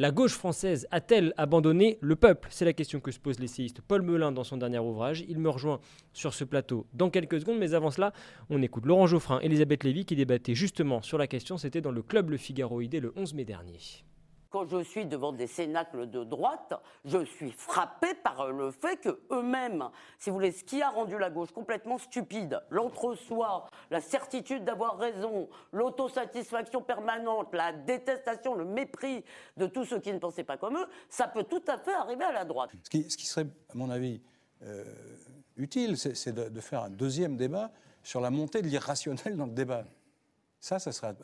la 0.00 0.10
gauche 0.10 0.32
française 0.32 0.88
a-t-elle 0.92 1.34
abandonné 1.36 1.98
le 2.00 2.16
peuple? 2.16 2.48
C'est 2.50 2.64
la 2.64 2.72
question 2.72 3.00
que 3.00 3.10
se 3.10 3.18
pose 3.18 3.38
l'essayiste 3.38 3.82
Paul 3.82 4.00
Melun 4.00 4.32
dans 4.32 4.44
son 4.44 4.56
dernier 4.56 4.78
ouvrage. 4.78 5.26
Il 5.28 5.38
me 5.38 5.50
rejoint 5.50 5.78
sur 6.14 6.32
ce 6.32 6.44
plateau 6.44 6.86
dans 6.94 7.10
quelques 7.10 7.38
secondes, 7.38 7.58
mais 7.58 7.74
avant 7.74 7.90
cela, 7.90 8.14
on 8.48 8.62
écoute 8.62 8.86
Laurent 8.86 9.06
Geoffrin 9.06 9.40
et 9.42 9.44
Elisabeth 9.44 9.84
Lévy 9.84 10.06
qui 10.06 10.16
débattaient 10.16 10.54
justement 10.54 11.02
sur 11.02 11.18
la 11.18 11.26
question. 11.26 11.58
C'était 11.58 11.82
dans 11.82 11.92
le 11.92 12.00
club 12.00 12.30
Le 12.30 12.38
Figaro 12.38 12.80
Idée 12.80 12.98
le 12.98 13.12
11 13.14 13.34
mai 13.34 13.44
dernier. 13.44 13.76
Quand 14.50 14.66
je 14.66 14.82
suis 14.82 15.06
devant 15.06 15.32
des 15.32 15.46
cénacles 15.46 16.10
de 16.10 16.24
droite, 16.24 16.74
je 17.04 17.24
suis 17.24 17.52
frappé 17.52 18.14
par 18.14 18.52
le 18.52 18.70
fait 18.70 18.96
que 18.98 19.20
eux-mêmes, 19.30 19.88
si 20.18 20.28
vous 20.28 20.36
voulez, 20.36 20.52
ce 20.52 20.64
qui 20.64 20.82
a 20.82 20.90
rendu 20.90 21.16
la 21.18 21.30
gauche 21.30 21.52
complètement 21.52 21.98
stupide, 21.98 22.60
l'entre-soi, 22.70 23.68
la 23.90 24.00
certitude 24.00 24.64
d'avoir 24.64 24.98
raison, 24.98 25.48
l'autosatisfaction 25.72 26.82
permanente, 26.82 27.54
la 27.54 27.72
détestation, 27.72 28.54
le 28.54 28.64
mépris 28.64 29.24
de 29.56 29.66
tous 29.66 29.84
ceux 29.84 30.00
qui 30.00 30.12
ne 30.12 30.18
pensaient 30.18 30.44
pas 30.44 30.56
comme 30.56 30.76
eux, 30.76 30.86
ça 31.08 31.28
peut 31.28 31.44
tout 31.44 31.62
à 31.68 31.78
fait 31.78 31.94
arriver 31.94 32.24
à 32.24 32.32
la 32.32 32.44
droite. 32.44 32.70
Ce 32.82 32.90
qui, 32.90 33.26
serait, 33.26 33.46
à 33.68 33.76
mon 33.76 33.88
avis, 33.88 34.20
euh, 34.62 34.84
utile, 35.56 35.96
c'est 35.96 36.32
de 36.32 36.60
faire 36.60 36.82
un 36.82 36.90
deuxième 36.90 37.36
débat 37.36 37.70
sur 38.02 38.20
la 38.20 38.30
montée 38.30 38.62
de 38.62 38.66
l'irrationnel 38.66 39.36
dans 39.36 39.46
le 39.46 39.52
débat. 39.52 39.84
Ça, 40.62 40.78
ça 40.78 40.92
serait 40.92 41.14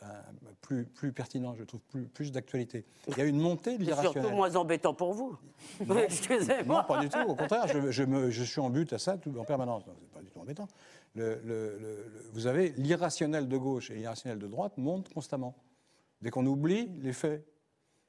plus, 0.61 0.85
plus 0.85 1.11
pertinent, 1.13 1.53
je 1.55 1.63
trouve, 1.63 1.79
plus, 1.81 2.05
plus 2.07 2.31
d'actualité. 2.31 2.85
Il 3.07 3.17
y 3.19 3.21
a 3.21 3.25
une 3.25 3.39
montée 3.39 3.73
de 3.77 3.83
C'est 3.83 3.89
l'irrationnel. 3.91 4.23
surtout 4.23 4.35
moins 4.35 4.55
embêtant 4.55 4.95
pour 4.95 5.13
vous. 5.13 5.37
Non, 5.85 5.95
Excusez-moi. 5.99 6.83
pas 6.87 6.99
du 7.01 7.09
tout. 7.09 7.19
Au 7.19 7.35
contraire, 7.35 7.67
je, 7.67 7.91
je 7.91 8.03
me- 8.03 8.31
je 8.31 8.43
suis 8.43 8.59
en 8.59 8.71
but 8.71 8.91
à 8.93 8.97
ça 8.97 9.15
tout, 9.17 9.31
en 9.37 9.43
permanence. 9.45 9.85
Non, 9.85 9.93
c'est 10.01 10.09
pas 10.11 10.21
du 10.21 10.31
tout 10.31 10.39
embêtant. 10.39 10.67
Le- 11.15 11.39
le- 11.45 11.77
le- 11.77 11.77
le- 11.79 12.29
vous 12.33 12.47
avez 12.47 12.69
l'irrationnel 12.77 13.47
de 13.47 13.57
gauche 13.57 13.91
et 13.91 13.95
l'irrationnel 13.95 14.39
de 14.39 14.47
droite 14.47 14.73
montent 14.77 15.13
constamment. 15.13 15.53
Dès 16.23 16.31
qu'on 16.31 16.45
oublie 16.47 16.89
les 17.01 17.13
faits. 17.13 17.45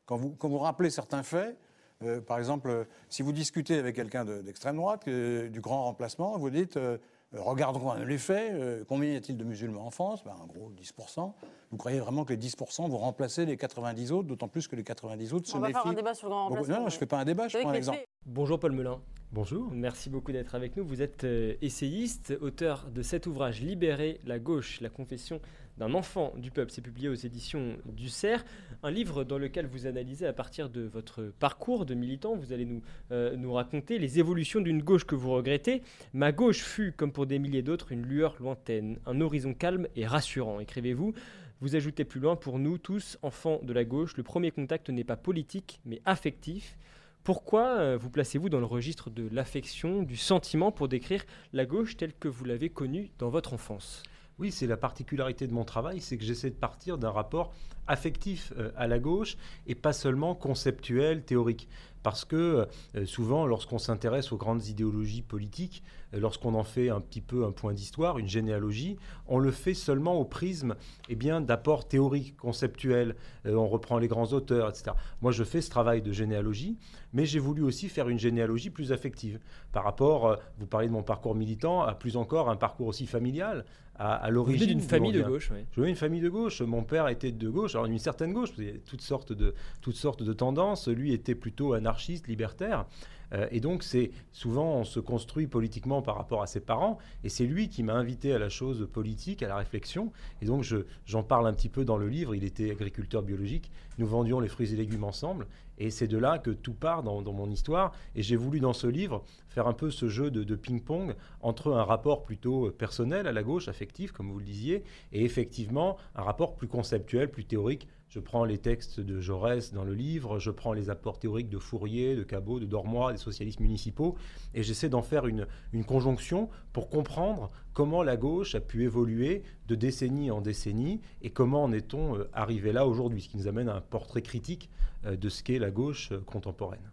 Quand 0.07 0.16
vous, 0.16 0.31
quand 0.31 0.49
vous 0.49 0.59
rappelez 0.59 0.89
certains 0.89 1.22
faits, 1.22 1.59
euh, 2.03 2.22
par 2.22 2.39
exemple, 2.39 2.70
euh, 2.70 2.85
si 3.11 3.20
vous 3.20 3.33
discutez 3.33 3.76
avec 3.79 3.95
quelqu'un 3.97 4.24
de- 4.24 4.41
d'extrême 4.41 4.76
droite, 4.76 5.07
euh, 5.09 5.51
du 5.51 5.61
grand 5.61 5.85
remplacement, 5.85 6.39
vous 6.39 6.49
dites 6.49 6.79
euh, 6.79 6.97
regardons 7.33 7.81
quand 7.81 7.95
même 7.97 8.09
les 8.09 8.18
faits, 8.18 8.53
euh, 8.53 8.85
combien 8.89 9.12
y 9.12 9.16
a-t-il 9.16 9.37
de 9.37 9.45
musulmans 9.45 9.87
en 9.87 9.91
France? 9.91 10.24
Ben, 10.24 10.35
En 10.43 10.47
gros, 10.47 10.70
10%. 10.70 11.33
Vous 11.70 11.76
croyez 11.76 12.01
vraiment 12.01 12.24
que 12.24 12.33
les 12.33 12.39
10% 12.39 12.89
vont 12.89 12.99
remplacer 12.99 13.45
les 13.45 13.57
90 13.57 14.12
autres, 14.12 14.29
d'autant 14.29 14.49
plus 14.49 14.68
que 14.68 14.76
les 14.76 14.85
90 14.85 15.35
autres 15.35 15.49
se 15.49 15.57
On 15.57 15.61
va 15.61 15.68
méfient 15.68 15.81
faire 15.83 15.87
un 15.87 15.95
débat 15.95 16.14
sur 16.14 16.29
le 16.29 16.33
grand 16.33 16.49
remplacement. 16.49 16.74
Non, 16.74 16.83
non, 16.85 16.89
je 16.89 16.95
ne 16.95 16.99
fais 16.99 17.07
pas 17.07 17.18
un 17.18 17.24
débat, 17.24 17.49
je 17.49 17.59
prends 17.59 17.70
un 17.70 17.74
exemple. 17.74 17.99
Bonjour 18.24 18.59
Paul 18.59 18.72
Melun. 18.72 19.01
Bonjour. 19.31 19.70
Merci 19.70 20.09
beaucoup 20.09 20.33
d'être 20.33 20.55
avec 20.55 20.76
nous. 20.76 20.85
Vous 20.85 21.03
êtes 21.03 21.24
euh, 21.24 21.55
essayiste, 21.61 22.33
auteur 22.41 22.87
de 22.91 23.03
cet 23.03 23.26
ouvrage 23.26 23.61
Libérer 23.61 24.20
la 24.24 24.39
gauche, 24.39 24.81
la 24.81 24.89
confession 24.89 25.41
d'un 25.79 25.95
enfant 25.95 26.35
du 26.37 26.51
peuple. 26.51 26.72
C'est 26.72 26.83
publié 26.83 27.09
aux 27.09 27.14
éditions 27.14 27.76
du 27.87 28.09
CERF, 28.09 28.45
un 28.83 28.91
livre 28.91 29.24
dans 29.24 29.39
lequel 29.39 29.66
vous 29.66 29.87
analysez 29.87 30.26
à 30.26 30.33
partir 30.33 30.68
de 30.68 30.83
votre 30.83 31.33
parcours 31.39 31.87
de 31.87 31.95
militant. 31.95 32.37
Vous 32.37 32.53
allez 32.53 32.64
nous, 32.64 32.83
euh, 33.12 33.37
nous 33.37 33.53
raconter 33.53 33.99
les 33.99 34.18
évolutions 34.18 34.61
d'une 34.61 34.83
gauche 34.83 35.05
que 35.05 35.14
vous 35.14 35.31
regrettez. 35.31 35.83
Ma 36.12 36.33
gauche 36.33 36.62
fut, 36.62 36.93
comme 36.93 37.12
pour 37.12 37.26
des 37.26 37.39
milliers 37.39 37.62
d'autres, 37.62 37.93
une 37.93 38.03
lueur 38.03 38.37
lointaine, 38.41 38.99
un 39.07 39.20
horizon 39.20 39.55
calme 39.55 39.89
et 39.97 40.07
rassurant, 40.07 40.61
écrivez-vous. 40.61 41.14
Vous 41.61 41.74
ajoutez 41.74 42.05
plus 42.05 42.20
loin, 42.20 42.37
pour 42.37 42.59
nous 42.61 42.79
tous, 42.79 43.18
enfants 43.22 43.59
de 43.62 43.72
la 43.72 43.85
gauche, 43.85 44.16
le 44.16 44.22
premier 44.22 44.53
contact 44.53 44.91
n'est 44.91 45.03
pas 45.03 45.16
politique, 45.16 45.81
mais 45.85 46.01
affectif. 46.05 46.79
Pourquoi 47.24 47.79
euh, 47.79 47.99
vous 48.01 48.11
placez-vous 48.11 48.49
dans 48.49 48.61
le 48.61 48.64
registre 48.64 49.11
de 49.11 49.29
l'affection, 49.33 50.03
du 50.03 50.16
sentiment 50.16 50.70
pour 50.70 50.89
décrire 50.89 51.24
la 51.53 51.66
gauche 51.66 51.97
telle 51.97 52.14
que 52.14 52.29
vous 52.29 52.45
l'avez 52.45 52.70
connue 52.70 53.11
dans 53.18 53.29
votre 53.29 53.53
enfance? 53.53 54.03
Oui, 54.39 54.53
c'est 54.53 54.68
la 54.68 54.76
particularité 54.76 55.49
de 55.49 55.53
mon 55.53 55.64
travail, 55.64 56.01
c'est 56.01 56.16
que 56.16 56.22
j'essaie 56.22 56.51
de 56.51 56.55
partir 56.55 56.97
d'un 56.97 57.11
rapport 57.11 57.53
affectif 57.89 58.53
euh, 58.57 58.70
à 58.76 58.86
la 58.86 59.01
gauche 59.01 59.36
et 59.66 59.74
pas 59.74 59.93
seulement 59.93 60.34
conceptuel, 60.36 61.24
théorique. 61.24 61.68
Parce 62.05 62.24
que 62.24 62.68
euh, 62.95 63.07
souvent, 63.07 63.47
lorsqu'on 63.47 63.78
s'intéresse 63.78 64.30
aux 64.30 64.36
grandes 64.36 64.64
idéologies 64.66 65.22
politiques, 65.22 65.82
euh, 66.14 66.20
lorsqu'on 66.20 66.55
en 66.55 66.62
fait 66.62 66.89
un 66.89 67.01
petit 67.01 67.20
peu 67.20 67.45
un 67.45 67.51
point 67.51 67.72
d'histoire, 67.72 68.18
une 68.18 68.28
généalogie, 68.28 68.97
on 69.26 69.41
le 69.41 69.51
fait 69.51 69.74
seulement 69.74 70.14
au 70.14 70.24
prisme 70.24 70.76
eh 71.09 71.16
bien, 71.16 71.41
d'apports 71.41 71.89
théoriques, 71.89 72.36
conceptuels. 72.36 73.16
On 73.45 73.66
reprend 73.66 73.99
les 73.99 74.07
grands 74.07 74.32
auteurs, 74.32 74.68
etc. 74.68 74.93
Moi, 75.20 75.32
je 75.32 75.43
fais 75.43 75.61
ce 75.61 75.70
travail 75.70 76.01
de 76.01 76.12
généalogie, 76.12 76.78
mais 77.12 77.26
j'ai 77.26 77.41
voulu 77.41 77.62
aussi 77.62 77.89
faire 77.89 78.09
une 78.09 78.18
généalogie 78.18 78.70
plus 78.70 78.93
affective. 78.93 79.41
Par 79.72 79.82
rapport, 79.82 80.39
vous 80.59 80.66
parlez 80.66 80.86
de 80.86 80.93
mon 80.93 81.03
parcours 81.03 81.34
militant, 81.34 81.82
à 81.82 81.95
plus 81.95 82.16
encore 82.16 82.49
un 82.49 82.57
parcours 82.57 82.86
aussi 82.86 83.07
familial, 83.07 83.64
à, 83.99 84.14
à 84.14 84.30
l'origine. 84.30 84.66
d'une 84.68 84.80
famille 84.80 85.12
de 85.12 85.22
gauche, 85.22 85.51
oui. 85.53 85.59
Je 85.72 85.76
venais 85.80 85.88
d'une 85.92 85.96
famille 85.96 86.20
de 86.20 86.28
gauche. 86.28 86.62
Mon 86.62 86.84
père 86.84 87.09
était 87.09 87.32
de 87.32 87.49
gauche, 87.49 87.74
alors 87.74 87.86
une 87.86 87.99
certaine 87.99 88.32
gauche, 88.32 88.51
parce 88.51 88.61
qu'il 88.62 88.68
y 88.68 88.76
a 88.76 88.80
toutes 88.86 89.03
sortes 89.03 89.32
de, 89.32 89.55
toutes 89.80 89.96
sortes 89.96 90.22
de 90.22 90.32
tendances. 90.32 90.88
Lui 90.88 91.12
était 91.12 91.34
plutôt 91.34 91.72
anarchiste, 91.72 92.28
libertaire. 92.28 92.86
Euh, 93.34 93.46
et 93.51 93.61
donc, 93.61 93.82
c'est 93.82 94.11
souvent, 94.32 94.76
on 94.76 94.84
se 94.84 95.01
construit 95.01 95.46
politiquement 95.46 96.01
par 96.01 96.16
rapport 96.16 96.40
à 96.42 96.46
ses 96.46 96.61
parents. 96.61 96.96
Et 97.24 97.28
c'est 97.28 97.44
lui 97.44 97.68
qui 97.68 97.82
m'a 97.82 97.92
invité 97.94 98.32
à 98.32 98.38
la 98.38 98.49
chose 98.49 98.88
politique, 98.90 99.42
à 99.42 99.49
la 99.49 99.57
réflexion. 99.57 100.12
Et 100.40 100.46
donc, 100.46 100.62
je- 100.62 100.86
j'en 101.05 101.22
parle 101.22 101.46
un 101.46 101.53
petit 101.53 101.68
peu 101.68 101.84
dans 101.84 101.99
le 101.99 102.09
livre. 102.09 102.34
Il 102.34 102.44
était 102.44 102.70
agriculteur 102.70 103.22
biologique. 103.22 103.70
Nous 103.99 104.07
vendions 104.07 104.40
les 104.40 104.49
fruits 104.49 104.72
et 104.72 104.76
légumes 104.76 105.05
ensemble. 105.05 105.46
Et 105.79 105.91
c'est 105.91 106.09
de 106.09 106.18
là 106.18 106.39
que 106.39 106.51
tout 106.51 106.74
part 106.74 107.03
dans, 107.03 107.22
mon 107.33 107.51
histoire. 107.51 107.93
Et 108.14 108.22
j'ai 108.22 108.37
voulu, 108.37 108.61
dans 108.61 108.72
ce 108.72 108.87
livre, 108.87 109.24
faire 109.49 109.66
un 109.66 109.72
peu 109.72 109.91
ce 109.91 110.09
jeu 110.09 110.31
de, 110.31 110.55
ping-pong 110.55 111.14
entre 111.41 111.72
un 111.72 111.85
rapport 111.85 112.24
plutôt 112.24 112.70
personnel 112.70 113.26
à 113.26 113.33
la 113.33 113.43
gauche, 113.43 113.68
affectif, 113.68 114.12
comme 114.12 114.31
vous 114.31 114.39
le 114.39 114.45
disiez, 114.45 114.83
et 115.12 115.24
effectivement 115.24 115.97
un 116.14 116.22
rapport 116.22 116.57
plus 116.57 116.68
conceptuel, 116.68 117.31
plus 117.31 117.45
théorique. 117.45 117.87
Je 118.09 118.20
prends 118.20 118.47
les 118.47 118.57
textes 118.57 119.01
de 119.01 119.20
Jaurès 119.20 119.74
dans 119.74 119.85
le 119.85 119.93
livre, 119.93 120.39
je 120.39 120.51
prends 120.51 120.72
les 120.72 120.89
apports 120.89 121.18
théoriques 121.18 121.51
de 121.51 121.59
Fourier, 121.59 122.16
de 122.16 122.22
Cabot, 122.22 122.59
de 122.59 122.64
Dormoy, 122.64 123.12
des 123.12 123.18
socialistes 123.18 123.61
municipaux, 123.61 124.16
et 124.55 124.62
j'essaie 124.62 124.89
d'en 124.89 125.03
faire 125.03 125.26
une 125.26 125.85
conjonction 125.87 126.49
pour 126.72 126.89
comprendre 126.89 127.51
comment 127.79 128.03
la 128.03 128.16
gauche 128.16 128.57
a 128.57 128.61
pu 128.61 128.83
évoluer 128.83 129.45
de 129.68 129.76
décennie 129.76 130.33
en 130.33 130.41
décennie 130.41 131.01
et 131.22 131.31
comment 131.31 131.62
en 131.62 131.70
est-on 131.70 132.16
euh, 132.18 132.29
arrivé 132.33 132.72
là 132.72 132.89
aujourd'hui, 132.89 133.22
ce 133.22 133.29
qui 133.29 133.37
nous 133.37 133.47
amène 133.47 133.68
à 133.68 133.76
un 133.76 133.81
portrait 133.81 134.20
critique 134.20 134.68
euh, 135.07 135.14
de 135.14 135.29
ce 135.29 135.45
qu'est 135.45 135.61
la 135.61 135.70
gauche 135.70 136.11
euh, 136.11 136.18
contemporaine. 136.18 136.91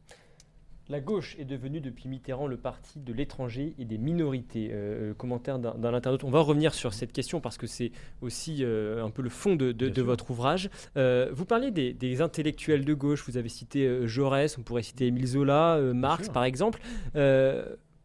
La 0.88 0.99
gauche 0.99 1.36
est 1.39 1.45
devenue 1.45 1.81
depuis 1.81 2.07
Mitterrand 2.07 2.45
le 2.45 2.57
parti 2.57 2.99
de 2.99 3.11
l'étranger 3.11 3.73
et 3.79 3.86
des 3.86 3.97
minorités. 3.97 4.69
Euh, 4.71 5.15
commentaire 5.15 5.57
d'un 5.57 5.93
internaute. 5.95 6.23
On 6.23 6.29
va 6.29 6.41
revenir 6.41 6.75
sur 6.75 6.93
cette 6.93 7.11
question 7.11 7.41
parce 7.41 7.57
que 7.57 7.65
c'est 7.65 7.91
aussi 8.21 8.59
euh, 8.61 9.03
un 9.03 9.09
peu 9.09 9.23
le 9.23 9.29
fond 9.29 9.55
de, 9.55 10.01
votre 10.01 10.29
ouvrage. 10.29 10.69
Euh, 10.95 11.29
vous 11.33 11.45
parlez 11.45 11.71
des, 11.71 11.93
des 11.93 12.21
intellectuels 12.21 12.86
de 12.86 12.93
gauche. 12.93 13.23
Vous 13.27 13.38
avez 13.38 13.49
cité 13.49 14.07
Jaurès, 14.07 14.59
on 14.59 14.61
pourrait 14.61 14.83
citer 14.83 15.07
Émile 15.07 15.25
Zola, 15.25 15.79
Marx 15.95 16.29
par 16.29 16.43
exemple. 16.43 16.79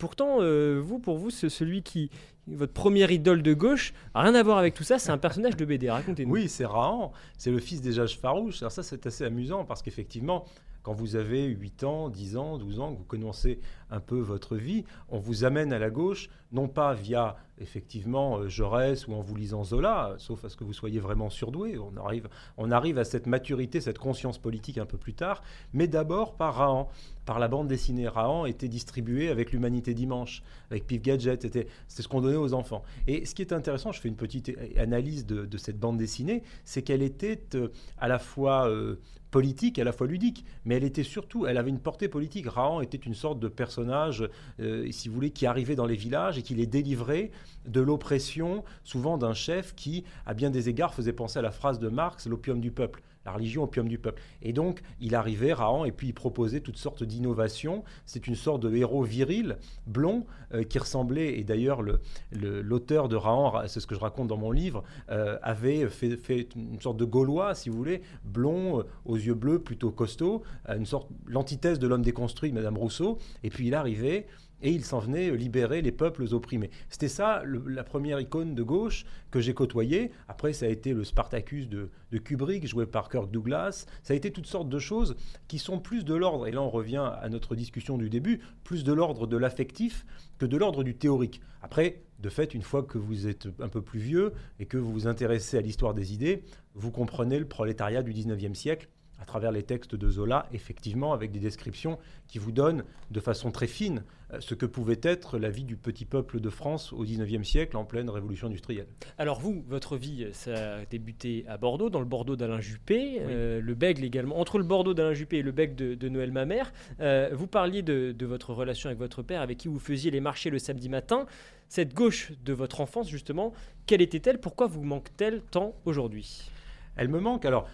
Pourtant, 0.01 0.39
euh, 0.41 0.81
vous, 0.83 0.99
pour 0.99 1.19
vous, 1.19 1.31
ce- 1.31 1.49
celui 1.49 1.83
qui 1.85 2.11
votre 2.49 2.73
première 2.73 3.13
idole 3.13 3.43
de 3.43 3.55
gauche, 3.55 3.93
rien 4.15 4.35
à 4.35 4.43
voir 4.43 4.59
avec 4.59 4.75
tout 4.75 4.83
ça. 4.83 4.99
C'est 4.99 5.13
un 5.13 5.19
personnage 5.19 5.57
de 5.57 5.65
BD. 5.65 5.89
Racontez-nous. 5.89 6.33
Oui, 6.33 6.49
c'est 6.49 6.65
Rahan, 6.65 7.13
c'est 7.39 7.53
le 7.53 7.61
fils 7.61 7.81
des 7.81 8.01
âges 8.01 8.19
farouches. 8.19 8.61
Alors 8.63 8.73
ça, 8.73 8.83
c'est 8.83 9.07
assez 9.07 9.25
amusant 9.25 9.65
parce 9.65 9.83
qu'effectivement, 9.83 10.45
quand 10.83 10.95
vous 10.95 11.15
avez 11.15 11.45
8 11.45 11.85
ans, 11.85 12.09
10 12.09 12.37
ans, 12.39 12.57
12 12.59 12.81
ans, 12.81 12.93
que 12.95 12.99
vous 12.99 13.05
commencez 13.05 13.61
un 13.91 14.01
peu 14.01 14.19
votre 14.19 14.57
vie, 14.57 14.85
on 15.11 15.19
vous 15.19 15.45
amène 15.45 15.73
à 15.75 15.79
la 15.79 15.91
gauche, 15.91 16.29
non 16.53 16.67
pas 16.67 16.95
via 16.95 17.37
effectivement 17.61 18.39
euh, 18.39 18.49
Jaurès 18.49 19.07
ou 19.07 19.13
en 19.13 19.21
vous 19.21 19.37
lisant 19.37 19.63
Zola, 19.63 20.15
sauf 20.17 20.43
à 20.45 20.49
ce 20.49 20.57
que 20.57 20.65
vous 20.65 20.73
soyez 20.73 20.99
vraiment 20.99 21.29
surdoué. 21.31 21.79
On 21.79 21.95
arrive, 22.03 22.29
on 22.57 22.71
arrive 22.71 22.97
à 22.99 23.05
cette 23.05 23.27
maturité, 23.27 23.81
cette 23.83 23.99
conscience 23.99 24.39
politique 24.39 24.79
un 24.79 24.87
peu 24.87 24.97
plus 24.97 25.15
tard, 25.15 25.43
mais 25.75 25.87
d'abord 25.87 26.35
par 26.35 26.55
Rahan, 26.55 26.89
par 27.31 27.39
la 27.39 27.47
bande 27.47 27.69
dessinée. 27.69 28.09
Rahan 28.09 28.45
était 28.45 28.67
distribué 28.67 29.29
avec 29.29 29.53
l'Humanité 29.53 29.95
Dimanche, 29.95 30.43
avec 30.69 30.85
Pif 30.85 31.01
Gadget, 31.01 31.43
c'était 31.43 31.69
ce 31.87 32.09
qu'on 32.09 32.21
donnait 32.21 32.35
aux 32.35 32.55
enfants. 32.55 32.83
Et 33.07 33.25
ce 33.25 33.37
qui 33.37 33.43
est 33.43 33.53
intéressant, 33.53 33.93
je 33.93 34.01
fais 34.01 34.09
une 34.09 34.17
petite 34.17 34.51
analyse 34.77 35.27
de, 35.27 35.47
de 35.47 35.57
cette 35.57 35.79
bande 35.79 35.97
dessinée, 35.97 36.43
c'est 36.65 36.83
qu'elle 36.83 37.03
était 37.03 37.41
euh, 37.55 37.69
à 37.99 38.09
la 38.09 38.19
fois 38.19 38.69
euh, 38.69 38.97
politique, 39.31 39.79
à 39.79 39.85
la 39.85 39.93
fois 39.93 40.09
ludique, 40.09 40.45
mais 40.65 40.75
elle 40.75 40.83
était 40.83 41.05
surtout, 41.05 41.47
elle 41.47 41.57
avait 41.57 41.71
une 41.71 41.79
portée 41.79 42.09
politique. 42.09 42.49
Rahan 42.49 42.81
était 42.81 42.99
une 42.99 43.15
sorte 43.15 43.39
de 43.39 43.47
personnage, 43.47 44.29
euh, 44.59 44.91
si 44.91 45.09
vous 45.09 45.15
voulez, 45.15 45.31
qui 45.31 45.47
arrivait 45.47 45.77
dans 45.77 45.87
les 45.87 45.95
villages 45.95 46.37
et 46.37 46.43
qui 46.43 46.57
les 46.57 46.67
délivrait 46.67 47.31
de 47.65 47.81
l'oppression, 47.81 48.65
souvent 48.83 49.19
d'un 49.19 49.35
chef 49.35 49.77
qui, 49.77 50.03
à 50.27 50.35
bien 50.35 50.51
des 50.51 50.69
égards, 50.69 50.95
faisait 50.95 51.13
penser 51.13 51.39
à 51.39 51.43
la 51.43 51.53
phrase 51.53 51.79
de 51.79 51.89
Marx, 51.91 52.27
l'opium 52.27 52.61
du 52.61 52.73
peuple. 52.73 53.05
La 53.27 53.33
religion 53.33 53.65
opium 53.65 53.87
du 53.87 53.99
peuple. 53.99 54.23
Et 54.41 54.53
donc, 54.55 54.81
il 54.99 55.15
arrivait, 55.15 55.53
Rahan, 55.53 55.85
et 55.85 55.93
puis 55.93 56.09
il 56.09 56.15
proposait 56.15 56.61
toutes 56.61 56.79
sortes 56.79 57.05
d'innovations. 57.05 57.85
C'est 58.07 58.27
une 58.27 58.35
sorte 58.35 58.63
de 58.63 58.75
héros 58.75 59.03
viril, 59.03 59.59
blond, 59.87 60.25
euh, 60.55 60.63
qui 60.63 60.79
ressemblait, 60.79 61.39
et 61.39 61.45
d'ailleurs, 61.45 61.83
le- 61.83 62.01
le- 62.33 62.63
l'auteur 62.63 63.09
de 63.09 63.17
Rahan, 63.17 63.67
c'est 63.67 63.81
ce 63.81 63.87
que 63.87 63.95
je 63.95 64.01
raconte 64.01 64.29
dans 64.29 64.39
mon 64.39 64.53
livre, 64.53 64.83
euh, 65.11 65.39
avait 65.43 65.87
fait, 65.89 66.49
une 66.57 66.81
sorte 66.81 66.97
de 66.97 67.05
Gaulois, 67.05 67.55
si 67.55 67.69
vous 67.69 67.77
voulez, 67.77 68.01
blond, 68.25 68.81
euh, 68.81 68.83
aux 69.05 69.17
yeux 69.17 69.35
bleus, 69.35 69.59
plutôt 69.59 69.91
costaud, 69.91 70.43
une 70.69 70.87
sorte, 70.87 71.09
l'antithèse 71.27 71.79
de 71.79 71.87
l'homme 71.87 72.03
déconstruit, 72.03 72.53
Madame 72.53 72.79
Rousseau. 72.79 73.19
Et 73.43 73.51
puis 73.51 73.67
il 73.67 73.75
arrivait 73.75 74.27
et 74.63 74.71
il 74.71 74.85
s'en 74.85 74.99
venait 74.99 75.31
libérer 75.37 75.83
les 75.83 75.93
peuples 75.93 76.25
opprimés. 76.33 76.71
C'était 76.89 77.09
ça 77.09 77.43
la 77.45 77.85
première 77.85 78.21
icône 78.21 78.55
de 78.55 78.63
gauche 78.63 79.05
que 79.31 79.41
j'ai 79.41 79.55
côtoyée. 79.55 80.11
Après, 80.29 80.53
ça 80.53 80.67
a 80.67 80.69
été 80.69 80.93
le 80.93 81.05
Spartacus 81.05 81.69
de, 81.69 81.91
de 82.11 82.19
Kubrick, 82.19 82.67
joué 82.67 82.87
par 82.87 83.09
Kirk 83.09 83.31
Douglas. 83.31 83.87
Ça 84.03 84.13
a 84.13 84.17
été 84.17 84.31
toutes 84.31 84.47
sortes 84.47 84.69
de 84.69 84.79
choses 84.79 85.17
qui 85.49 85.59
sont 85.59 85.79
plus 85.79 86.05
de 86.05 86.15
l'ordre, 86.15 86.47
et 86.47 86.53
là 86.53 86.63
on 86.63 86.71
revient 86.71 87.11
à 87.21 87.29
notre 87.29 87.55
discussion 87.55 87.99
du 87.99 88.11
début, 88.11 88.41
plus 88.65 88.85
de 88.85 88.93
l'ordre 88.93 89.27
de 89.27 89.37
l'affectif 89.37 90.07
que 90.39 90.47
de 90.47 90.57
l'ordre 90.57 90.85
du 90.85 90.95
théorique. 90.95 91.41
Après, 91.63 92.03
de 92.21 92.29
fait, 92.29 92.55
une 92.55 92.63
fois 92.63 92.83
que 92.83 92.99
vous 92.99 93.27
êtes 93.27 93.49
un 93.61 93.69
peu 93.69 93.83
plus 93.83 94.01
vieux 94.01 94.33
et 94.59 94.67
que 94.67 94.77
vous 94.77 94.93
vous 94.93 95.07
intéressez 95.07 95.57
à 95.57 95.61
l'histoire 95.61 95.95
des 95.95 96.13
idées, 96.13 96.45
vous 96.75 96.91
comprenez 96.91 97.39
le 97.39 97.47
prolétariat 97.47 98.03
du 98.03 98.13
19e 98.13 98.55
siècle 98.55 98.89
à 99.21 99.25
travers 99.25 99.53
les 99.53 99.63
textes 99.63 99.95
de 99.95 100.11
Zola, 100.11 100.47
effectivement, 100.53 101.13
avec 101.13 101.31
des 101.31 101.39
descriptions 101.39 101.99
qui 102.29 102.39
vous 102.39 102.53
donnent 102.53 102.85
de 103.11 103.21
façon 103.21 103.51
très 103.51 103.67
fine 103.67 104.03
euh, 104.33 104.41
ce 104.41 104.55
que 104.55 104.67
pouvait 104.67 105.01
être 105.03 105.39
la 105.39 105.51
vie 105.51 105.65
du 105.65 105.77
petit 105.77 106.05
peuple 106.05 106.41
de 106.41 106.51
France 106.51 106.93
au 106.93 107.03
XIXe 107.03 107.47
siècle, 107.47 107.77
en 107.77 107.85
pleine 107.85 108.09
révolution 108.09 108.47
industrielle. 108.47 108.87
Alors 109.19 109.41
vous, 109.41 109.65
votre 109.69 109.97
vie, 109.97 110.29
ça 110.33 110.77
a 110.77 110.85
débuté 110.85 111.45
à 111.49 111.57
Bordeaux, 111.59 111.91
dans 111.91 112.01
le 112.01 112.07
Bordeaux 112.07 112.37
d'Alain 112.37 112.61
Juppé, 112.61 113.19
euh, 113.21 113.61
le 113.61 113.75
Bègle 113.75 114.05
également, 114.05 114.39
entre 114.39 114.59
le 114.59 114.65
Bordeaux 114.65 114.95
d'Alain 114.95 115.15
Juppé 115.15 115.39
et 115.39 115.43
le 115.43 115.53
Bègle 115.53 115.97
de, 115.97 116.09
Noël 116.09 116.33
Mamère. 116.33 116.73
Euh, 117.01 117.31
vous 117.33 117.47
parliez 117.47 117.83
de, 117.83 118.13
de 118.17 118.27
votre 118.27 118.53
relation 118.53 118.89
avec 118.89 118.99
votre 118.99 119.23
père, 119.23 119.43
avec 119.43 119.59
qui 119.59 119.69
vous 119.69 119.79
faisiez 119.79 120.11
les 120.11 120.21
marchés 120.21 120.51
le 120.51 120.59
samedi 120.59 120.89
matin. 120.89 121.27
Cette 121.69 121.95
gauche 121.95 122.33
de 122.45 122.53
votre 122.53 122.81
enfance, 122.81 123.09
justement, 123.09 123.53
quelle 123.87 124.03
était-elle? 124.03 124.41
Pourquoi 124.41 124.67
vous 124.67 124.83
manque-t-elle 124.83 125.41
tant 125.43 125.75
aujourd'hui? 125.85 126.51
Elle 126.97 127.09
me 127.09 127.21
manque. 127.21 127.45
Alors, 127.45 127.69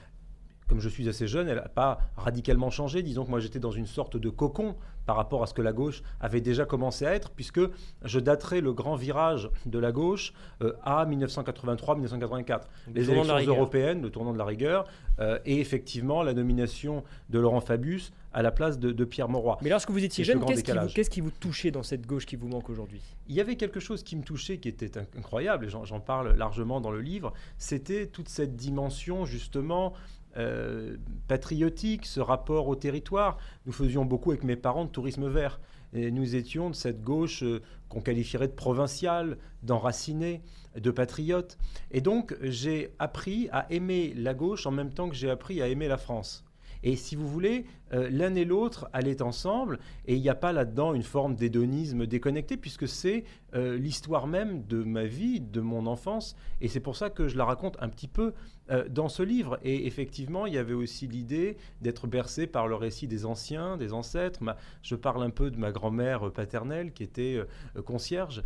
comme 0.69 0.81
je 0.81 0.89
suis 0.89 1.09
assez 1.09 1.27
jeune, 1.29 1.49
elle 1.49 1.57
n'a 1.57 1.69
pas 1.69 1.99
radicalement 2.17 2.71
changé. 2.71 3.03
Disons 3.03 3.25
que 3.25 3.31
moi 3.31 3.41
j'étais 3.41 3.59
dans 3.59 3.71
une 3.71 3.87
sorte 3.87 4.17
de 4.17 4.29
cocon 4.29 4.75
par 5.07 5.17
rapport 5.17 5.43
à 5.43 5.47
ce 5.47 5.55
que 5.55 5.63
la 5.63 5.73
gauche 5.73 6.03
avait 6.21 6.41
déjà 6.41 6.65
commencé 6.65 7.07
à 7.07 7.15
être, 7.15 7.31
puisque 7.31 7.61
je 8.05 8.21
daterai 8.21 8.61
le 8.61 8.73
grand 8.73 8.97
virage 8.97 9.49
de 9.65 9.79
la 9.79 9.93
gauche 9.93 10.33
euh, 10.63 10.73
à 10.83 11.07
1983-1984. 11.07 12.63
Les 12.93 13.11
élections 13.11 13.39
européennes, 13.39 14.03
le 14.03 14.11
tournant 14.11 14.33
de 14.33 14.39
la 14.39 14.45
rigueur, 14.45 14.87
euh, 15.21 15.39
et 15.47 15.61
effectivement 15.61 16.23
la 16.23 16.35
nomination 16.35 17.05
de 17.31 17.39
Laurent 17.39 17.61
Fabius 17.61 18.13
à 18.33 18.43
la 18.43 18.51
place 18.51 18.79
de, 18.79 19.05
Pierre 19.05 19.31
Mauroy. 19.31 19.57
Mais 19.63 19.71
lorsque 19.71 19.91
vous 19.91 20.05
étiez 20.05 20.25
jeune, 20.25 20.45
qu'est-ce 20.45 21.09
qui, 21.09 21.23
vous 21.23 21.31
touchait 21.31 21.71
dans 21.71 21.83
cette 21.83 22.07
gauche 22.07 22.27
qui 22.27 22.37
vous 22.37 22.49
manque 22.49 22.69
aujourd'hui? 22.69 23.01
Il 23.29 23.35
y 23.35 23.41
avait 23.41 23.57
quelque 23.57 23.81
chose 23.81 24.03
qui 24.03 24.15
me 24.15 24.23
touchait 24.23 24.59
qui 24.59 24.69
était 24.69 24.91
incroyable, 25.17 25.65
et 25.65 25.69
j'en 25.71 26.01
parle 26.01 26.37
largement 26.37 26.83
dans 26.83 26.91
le 26.91 27.01
livre, 27.01 27.33
c'était 27.57 28.07
toute 28.09 28.29
cette 28.29 28.55
dimension 28.55 29.25
justement 29.25 29.95
euh, 30.37 30.97
patriotique, 31.29 32.07
ce 32.07 32.21
rapport 32.21 32.69
au 32.69 32.77
territoire. 32.77 33.39
Nous 33.65 33.73
faisions 33.73 34.05
beaucoup 34.05 34.31
avec 34.31 34.45
mes 34.45 34.57
parents 34.57 34.85
de 34.85 34.91
tourisme 34.91 35.29
vert. 35.29 35.61
Et 35.93 36.11
nous 36.11 36.37
étions 36.37 36.71
de 36.71 36.75
cette 36.75 37.03
gauche 37.03 37.43
euh, 37.43 37.63
qu'on 37.89 38.01
qualifierait 38.01 38.49
de 38.49 38.53
provinciale, 38.53 39.39
d'enracinée, 39.63 40.43
de 40.77 40.91
patriote. 40.91 41.59
Et 41.91 42.01
donc 42.01 42.37
j'ai 42.43 42.95
appris 42.99 43.49
à 43.53 43.67
aimer 43.71 44.13
la 44.15 44.35
gauche 44.35 44.67
en 44.67 44.71
même 44.71 44.93
temps 44.93 45.09
que 45.09 45.15
j'ai 45.15 45.31
appris 45.31 45.63
à 45.63 45.69
aimer 45.69 45.89
la 45.89 45.97
France. 45.97 46.45
Et 46.83 46.97
si 46.97 47.17
vous 47.17 47.27
voulez, 47.27 47.65
euh, 47.93 48.09
l'un 48.11 48.35
et 48.35 48.45
l'autre 48.45 48.89
allaient 48.93 49.23
ensemble, 49.23 49.79
et 50.07 50.15
il 50.15 50.23
n'y 50.23 50.29
a 50.29 50.35
pas 50.35 50.53
là-dedans 50.53 50.95
une 50.95 51.03
forme 51.03 51.35
d'hédonisme 51.35 52.07
déconnecté, 52.07 52.57
puisque 52.57 52.87
c'est 52.87 53.25
euh, 53.55 53.77
l'histoire 53.77 54.27
même 54.27 54.65
de 54.67 54.83
ma 54.83 55.05
vie, 55.05 55.41
de 55.41 55.61
mon 55.61 55.87
enfance, 55.87 56.37
et 56.61 56.69
c'est 56.69 56.81
pour 56.81 56.97
ça 56.97 57.11
que 57.11 57.29
je 57.29 57.37
la 57.37 57.45
raconte 57.45 57.77
un 57.81 57.89
petit 57.89 58.09
peu 58.09 58.35
euh, 58.71 58.89
dans 58.89 59.09
ce 59.09 59.23
livre. 59.23 59.59
Et 59.63 59.87
effectivement, 59.87 60.47
il 60.47 60.55
y 60.55 60.59
avait 60.59 60.75
aussi 60.75 61.07
l'idée 61.07 61.57
d'être 61.81 62.07
bercé 62.07 62.47
par 62.47 62.67
le 62.67 62.75
récit 62.75 63.07
des 63.07 63.25
anciens, 63.25 63.77
des 63.77 63.93
ancêtres. 63.93 64.41
je 64.83 64.97
parle 64.97 65.23
un 65.23 65.31
peu 65.31 65.51
de 65.51 65.59
ma 65.59 65.71
grand-mère 65.71 66.33
paternelle, 66.33 66.93
qui 66.93 67.05
était 67.05 67.41
concierge 67.85 68.43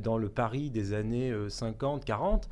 dans 0.00 0.18
le 0.18 0.28
Paris 0.28 0.70
des 0.70 0.92
années 0.92 1.32
50-40. 1.32 2.42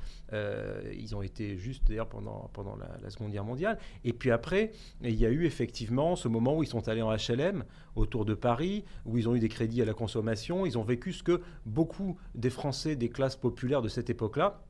ils 0.94 1.14
ont 1.14 1.22
été 1.22 1.59
juste 1.59 1.86
d'ailleurs 1.86 2.09
pendant, 2.09 2.51
pendant 2.53 2.76
la 2.76 3.11
Seconde 3.11 3.32
Guerre 3.32 3.44
mondiale. 3.44 3.78
Et 4.05 4.12
puis 4.12 4.30
après, 4.30 4.72
il 5.03 5.14
y 5.14 5.26
a 5.26 5.30
eu 5.30 5.44
effectivement 5.44 6.16
ce 6.16 6.28
moment 6.28 6.57
où 6.57 6.62
ils 6.62 6.68
sont 6.68 6.88
allés 6.88 7.03
en 7.03 7.14
HLM 7.14 7.64
autour 7.97 8.24
de 8.24 8.34
Paris, 8.34 8.84
où 9.07 9.18
ils 9.18 9.28
ont 9.28 9.34
eu 9.34 9.41
des 9.41 9.49
crédits 9.49 9.82
à 9.82 9.84
la 9.84 9.95
consommation. 9.95 10.66
Ils 10.66 10.78
ont 10.78 10.84
vécu 10.84 11.12
ce 11.12 11.22
que 11.22 11.41
beaucoup 11.66 12.18
des 12.34 12.51
Français 12.51 12.97
des 12.97 13.09
classes 13.09 13.36
populaires 13.36 13.82
de 13.82 13.88
cette 13.88 14.11
époque-là 14.11 14.62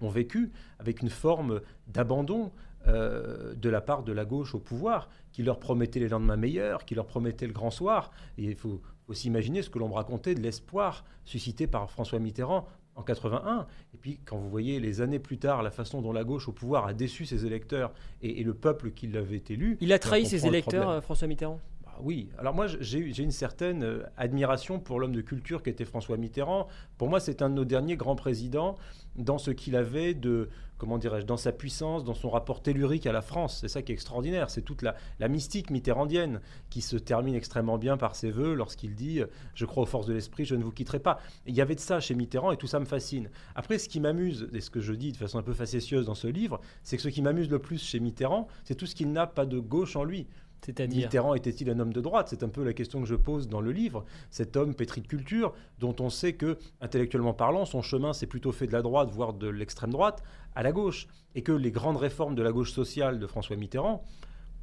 ont 0.00 0.10
vécu, 0.10 0.50
avec 0.78 1.02
une 1.02 1.10
forme 1.10 1.60
d'abandon 1.86 2.50
euh, 2.88 3.54
de 3.54 3.68
la 3.68 3.80
part 3.80 4.02
de 4.02 4.12
la 4.12 4.24
gauche 4.24 4.54
au 4.54 4.58
pouvoir, 4.58 5.08
qui 5.30 5.42
leur 5.42 5.60
promettait 5.60 6.00
les 6.00 6.08
lendemains 6.08 6.36
meilleurs, 6.36 6.84
qui 6.84 6.94
leur 6.94 7.06
promettait 7.06 7.46
le 7.46 7.52
grand 7.52 7.70
soir. 7.70 8.10
Et 8.38 8.44
il 8.44 8.56
faut 8.56 8.80
aussi 9.06 9.28
imaginer 9.28 9.62
ce 9.62 9.70
que 9.70 9.78
l'on 9.78 9.88
me 9.88 9.94
racontait 9.94 10.34
de 10.34 10.40
l'espoir 10.40 11.04
suscité 11.24 11.66
par 11.66 11.88
François 11.90 12.18
Mitterrand 12.18 12.66
en 12.96 13.02
81. 13.02 13.66
Et 13.94 13.98
puis, 13.98 14.20
quand 14.24 14.36
vous 14.36 14.50
voyez 14.50 14.80
les 14.80 15.00
années 15.00 15.18
plus 15.18 15.38
tard 15.38 15.62
la 15.62 15.70
façon 15.70 16.02
dont 16.02 16.12
la 16.12 16.24
gauche 16.24 16.48
au 16.48 16.52
pouvoir 16.52 16.86
a 16.86 16.92
déçu 16.92 17.24
ses 17.24 17.46
électeurs 17.46 17.92
et, 18.20 18.42
le 18.42 18.54
peuple 18.54 18.90
qui 18.90 19.06
l'avait 19.06 19.42
élu. 19.48 19.78
Il 19.80 19.92
a 19.92 19.98
trahi 19.98 20.26
ses 20.26 20.46
électeurs, 20.46 20.90
euh, 20.90 21.00
François 21.00 21.28
Mitterrand? 21.28 21.60
Oui, 22.04 22.30
alors 22.36 22.52
moi 22.52 22.66
j'ai 22.66 23.22
une 23.22 23.30
certaine 23.30 23.84
euh, 23.84 24.02
admiration 24.16 24.80
pour 24.80 24.98
l'homme 24.98 25.14
de 25.14 25.20
culture 25.20 25.62
qui 25.62 25.70
était 25.70 25.84
François 25.84 26.16
Mitterrand. 26.16 26.66
Pour 26.98 27.08
moi, 27.08 27.20
c'est 27.20 27.42
un 27.42 27.48
de 27.48 27.54
nos 27.54 27.64
derniers 27.64 27.96
grands 27.96 28.16
présidents 28.16 28.76
dans 29.16 29.38
ce 29.38 29.50
qu'il 29.52 29.76
avait 29.76 30.14
de, 30.14 30.48
comment 30.78 30.98
dirais-je, 30.98 31.26
dans 31.26 31.36
sa 31.36 31.52
puissance, 31.52 32.02
dans 32.02 32.14
son 32.14 32.28
rapport 32.28 32.60
tellurique 32.60 33.06
à 33.06 33.12
la 33.12 33.22
France. 33.22 33.58
C'est 33.60 33.68
ça 33.68 33.82
qui 33.82 33.92
est 33.92 33.94
extraordinaire. 33.94 34.50
C'est 34.50 34.62
toute 34.62 34.82
la, 34.82 34.96
mystique 35.28 35.70
mitterrandienne 35.70 36.40
qui 36.70 36.80
se 36.80 36.96
termine 36.96 37.36
extrêmement 37.36 37.78
bien 37.78 37.96
par 37.96 38.16
ses 38.16 38.30
voeux 38.32 38.54
lorsqu'il 38.54 38.94
dit 38.96 39.20
Je 39.54 39.64
crois 39.64 39.84
aux 39.84 39.86
forces 39.86 40.06
de 40.06 40.12
l'esprit, 40.12 40.44
je 40.44 40.56
ne 40.56 40.64
vous 40.64 40.72
quitterai 40.72 40.98
pas. 40.98 41.20
il 41.46 41.54
y 41.54 41.60
avait 41.60 41.76
de 41.76 41.80
ça 41.80 42.00
chez 42.00 42.14
Mitterrand 42.14 42.50
et 42.50 42.56
tout 42.56 42.66
ça 42.66 42.80
me 42.80 42.84
fascine. 42.84 43.30
Après, 43.54 43.78
ce 43.78 43.88
qui 43.88 44.00
m'amuse, 44.00 44.48
et 44.52 44.60
ce 44.60 44.70
que 44.70 44.80
je 44.80 44.92
dis 44.92 45.12
de 45.12 45.16
façon 45.16 45.38
un 45.38 45.42
peu 45.42 45.54
facétieuse 45.54 46.06
dans 46.06 46.16
ce 46.16 46.26
livre, 46.26 46.60
c'est 46.82 46.96
que 46.96 47.02
ce 47.02 47.08
qui 47.08 47.22
m'amuse 47.22 47.48
le 47.48 47.60
plus 47.60 47.82
chez 47.82 48.00
Mitterrand, 48.00 48.48
c'est 48.64 48.74
tout 48.74 48.86
ce 48.86 48.96
qu'il 48.96 49.12
n'a 49.12 49.26
pas 49.26 49.46
de 49.46 49.60
gauche 49.60 49.94
en 49.94 50.04
lui. 50.04 50.26
Mitterrand 50.68 51.34
était-il 51.34 51.70
un 51.70 51.78
homme 51.80 51.92
de 51.92 52.00
droite? 52.00 52.28
C'est 52.28 52.42
un 52.42 52.48
peu 52.48 52.64
la 52.64 52.72
question 52.72 53.00
que 53.00 53.06
je 53.06 53.14
pose 53.14 53.48
dans 53.48 53.60
le 53.60 53.72
livre. 53.72 54.04
Cet 54.30 54.56
homme 54.56 54.74
pétri 54.74 55.00
de 55.00 55.06
culture, 55.06 55.52
dont 55.78 55.94
on 56.00 56.10
sait 56.10 56.34
que, 56.34 56.58
intellectuellement 56.80 57.34
parlant, 57.34 57.64
son 57.64 57.82
chemin 57.82 58.12
s'est 58.12 58.26
plutôt 58.26 58.52
fait 58.52 58.66
de 58.66 58.72
la 58.72 58.82
droite, 58.82 59.10
voire 59.10 59.32
de 59.32 59.48
l'extrême 59.48 59.90
droite, 59.90 60.22
à 60.54 60.62
la 60.62 60.72
gauche. 60.72 61.08
Et 61.34 61.42
que 61.42 61.52
les 61.52 61.70
grandes 61.70 61.96
réformes 61.96 62.34
de 62.34 62.42
la 62.42 62.52
gauche 62.52 62.72
sociale 62.72 63.18
de 63.18 63.26
François 63.26 63.56
Mitterrand, 63.56 64.04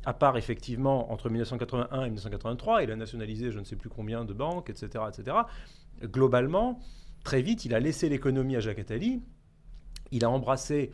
à 0.06 0.14
part 0.14 0.38
effectivement 0.38 1.12
entre 1.12 1.30
1981 1.30 2.04
et 2.04 2.06
1983, 2.06 2.84
il 2.84 2.92
a 2.92 2.96
nationalisé 2.96 3.52
je 3.52 3.60
ne 3.60 3.66
sais 3.66 3.76
plus 3.76 3.90
combien 3.90 4.24
de 4.24 4.34
banques, 4.34 4.70
etc., 4.70 5.04
etc., 5.10 5.38
globalement, 6.04 6.80
très 7.24 7.42
vite, 7.42 7.66
il 7.66 7.74
a 7.74 7.80
laissé 7.80 8.08
l'économie 8.08 8.56
à 8.56 8.60
Jacques 8.60 8.80
Attali, 8.80 9.22
il 10.12 10.24
a 10.24 10.30
embrassé 10.30 10.92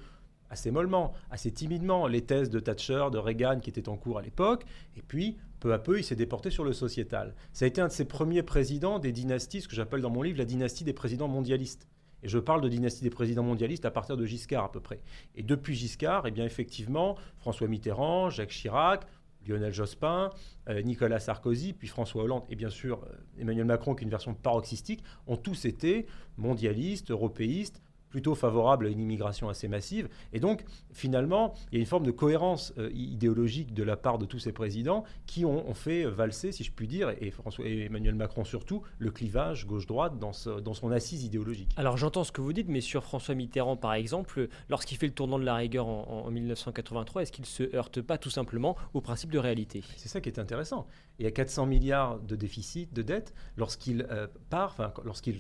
assez 0.49 0.71
mollement, 0.71 1.13
assez 1.31 1.51
timidement 1.51 2.07
les 2.07 2.21
thèses 2.21 2.49
de 2.49 2.59
Thatcher, 2.59 3.07
de 3.11 3.17
Reagan 3.17 3.59
qui 3.59 3.69
étaient 3.69 3.89
en 3.89 3.97
cours 3.97 4.19
à 4.19 4.21
l'époque, 4.21 4.65
et 4.95 5.01
puis 5.01 5.37
peu 5.59 5.73
à 5.73 5.79
peu 5.79 5.97
il 5.97 6.03
s'est 6.03 6.15
déporté 6.15 6.49
sur 6.49 6.63
le 6.63 6.73
sociétal. 6.73 7.33
Ça 7.53 7.65
a 7.65 7.67
été 7.67 7.81
un 7.81 7.87
de 7.87 7.91
ses 7.91 8.05
premiers 8.05 8.43
présidents 8.43 8.99
des 8.99 9.11
dynasties, 9.11 9.61
ce 9.61 9.67
que 9.67 9.75
j'appelle 9.75 10.01
dans 10.01 10.09
mon 10.09 10.21
livre 10.21 10.37
la 10.37 10.45
dynastie 10.45 10.83
des 10.83 10.93
présidents 10.93 11.27
mondialistes. 11.27 11.87
Et 12.23 12.27
je 12.27 12.39
parle 12.39 12.61
de 12.61 12.69
dynastie 12.69 13.03
des 13.03 13.09
présidents 13.09 13.43
mondialistes 13.43 13.85
à 13.85 13.91
partir 13.91 14.17
de 14.17 14.25
Giscard 14.25 14.63
à 14.63 14.71
peu 14.71 14.79
près. 14.79 14.99
Et 15.35 15.43
depuis 15.43 15.75
Giscard, 15.75 16.25
eh 16.25 16.31
bien 16.31 16.45
effectivement, 16.45 17.17
François 17.37 17.67
Mitterrand, 17.67 18.31
Jacques 18.31 18.49
Chirac, 18.49 19.05
Lionel 19.47 19.73
Jospin, 19.73 20.31
euh, 20.69 20.81
Nicolas 20.81 21.19
Sarkozy, 21.19 21.73
puis 21.73 21.87
François 21.87 22.23
Hollande 22.23 22.43
et 22.49 22.55
bien 22.55 22.69
sûr 22.69 23.03
euh, 23.03 23.15
Emmanuel 23.39 23.65
Macron, 23.65 23.93
qui 23.93 24.03
est 24.03 24.05
une 24.05 24.09
version 24.09 24.33
paroxystique, 24.33 25.03
ont 25.27 25.37
tous 25.37 25.65
été 25.65 26.07
mondialistes, 26.37 27.11
européistes, 27.11 27.81
plutôt 28.15 28.33
favorable 28.33 28.85
à 28.85 28.89
une 28.89 29.01
immigration 29.01 29.49
assez 29.49 29.67
massive. 29.67 30.07
Et 30.31 30.39
donc, 30.39 30.63
finalement, 30.93 31.53
il 31.69 31.75
y 31.75 31.77
a 31.79 31.81
une 31.81 31.85
forme 31.85 32.05
de 32.05 32.11
cohérence 32.11 32.71
euh, 32.77 32.89
idéologique 32.93 33.73
de 33.73 33.83
la 33.83 33.97
part 33.97 34.17
de 34.17 34.25
tous 34.25 34.39
ces 34.39 34.53
présidents 34.53 35.03
qui 35.25 35.43
ont, 35.43 35.73
fait 35.73 36.05
valser, 36.05 36.53
si 36.53 36.63
je 36.63 36.71
puis 36.71 36.87
dire, 36.87 37.13
et, 37.19 37.29
François, 37.29 37.65
et 37.67 37.87
Emmanuel 37.87 38.15
Macron 38.15 38.45
surtout, 38.45 38.83
le 38.99 39.11
clivage 39.11 39.67
gauche-droite 39.67 40.17
dans, 40.17 40.31
dans 40.61 40.73
son 40.73 40.91
assise 40.93 41.25
idéologique. 41.25 41.71
Alors 41.75 41.97
j'entends 41.97 42.23
ce 42.23 42.31
que 42.31 42.39
vous 42.39 42.53
dites, 42.53 42.69
mais 42.69 42.79
sur 42.79 43.03
François 43.03 43.35
Mitterrand, 43.35 43.75
par 43.75 43.93
exemple, 43.95 44.47
lorsqu'il 44.69 44.97
fait 44.97 45.07
le 45.07 45.13
tournant 45.13 45.37
de 45.37 45.43
la 45.43 45.55
rigueur 45.55 45.85
en, 45.85 46.31
1983, 46.31 47.23
est-ce 47.23 47.33
qu'il 47.33 47.45
se 47.45 47.75
heurte 47.75 48.01
pas 48.01 48.17
tout 48.17 48.29
simplement 48.29 48.77
au 48.93 49.01
principe 49.01 49.29
de 49.29 49.39
réalité? 49.39 49.83
C'est 49.97 50.07
ça 50.07 50.21
qui 50.21 50.29
est 50.29 50.39
intéressant. 50.39 50.87
Il 51.19 51.23
y 51.23 51.27
a 51.27 51.31
400 51.31 51.65
milliards 51.65 52.19
de 52.19 52.35
déficit, 52.35 52.93
de 52.93 53.01
dette, 53.01 53.33
lorsqu'il 53.57 54.05
euh, 54.11 54.27
part, 54.49 54.75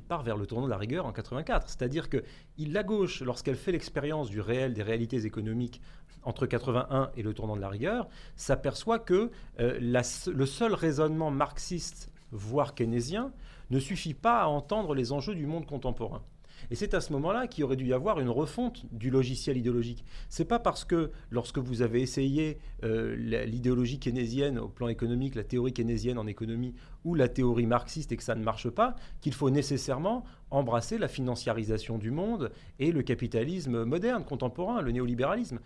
part 0.07 0.23
vers 0.23 0.37
le 0.37 0.45
tournant 0.45 0.65
de 0.65 0.71
la 0.71 0.77
rigueur 0.77 1.05
en 1.05 1.11
84. 1.11 1.69
C'est-à-dire 1.69 2.09
que 2.09 2.23
la 2.57 2.83
gauche, 2.83 3.21
lorsqu'elle 3.21 3.55
fait 3.55 3.71
l'expérience 3.71 4.29
du 4.29 4.39
réel, 4.39 4.73
des 4.73 4.83
réalités 4.83 5.25
économiques 5.25 5.81
entre 6.23 6.45
81 6.45 7.11
et 7.15 7.23
le 7.23 7.33
tournant 7.33 7.55
de 7.55 7.61
la 7.61 7.69
rigueur, 7.69 8.07
s'aperçoit 8.35 8.99
que 8.99 9.31
euh, 9.59 9.79
le 9.79 10.45
seul 10.45 10.73
raisonnement 10.73 11.29
marxiste, 11.31 12.11
voire 12.31 12.73
keynésien, 12.73 13.31
ne 13.69 13.79
suffit 13.79 14.13
pas 14.13 14.41
à 14.41 14.47
entendre 14.47 14.95
les 14.95 15.11
enjeux 15.11 15.35
du 15.35 15.45
monde 15.45 15.65
contemporain. 15.65 16.23
Et 16.71 16.75
c'est 16.75 16.93
à 16.93 17.01
ce 17.01 17.13
moment-là 17.13 17.47
qu'il 17.47 17.63
aurait 17.63 17.75
dû 17.75 17.87
y 17.87 17.93
avoir 17.93 18.19
une 18.19 18.29
refonte 18.29 18.85
du 18.91 19.09
logiciel 19.09 19.57
idéologique. 19.57 20.03
C'est 20.29 20.45
pas 20.45 20.59
parce 20.59 20.85
que 20.85 21.11
lorsque 21.29 21.57
vous 21.57 21.81
avez 21.81 22.01
essayé 22.01 22.57
euh, 22.83 23.15
l'idéologie 23.45 23.99
keynésienne 23.99 24.59
au 24.59 24.67
plan 24.67 24.87
économique, 24.87 25.35
la 25.35 25.43
théorie 25.43 25.73
keynésienne 25.73 26.17
en 26.17 26.27
économie 26.27 26.73
ou 27.05 27.15
la 27.15 27.29
théorie 27.29 27.67
marxiste 27.67 28.11
et 28.11 28.17
que 28.17 28.23
ça 28.23 28.35
ne 28.35 28.43
marche 28.43 28.69
pas, 28.69 28.95
qu'il 29.21 29.33
faut 29.33 29.49
nécessairement 29.49 30.25
embrasser 30.51 30.97
la 30.97 31.07
financiarisation 31.07 31.97
du 31.97 32.11
monde 32.11 32.51
et 32.79 32.91
le 32.91 33.01
capitalisme 33.03 33.83
moderne, 33.83 34.23
contemporain, 34.23 34.81
le 34.81 34.91
néolibéralisme. 34.91 35.59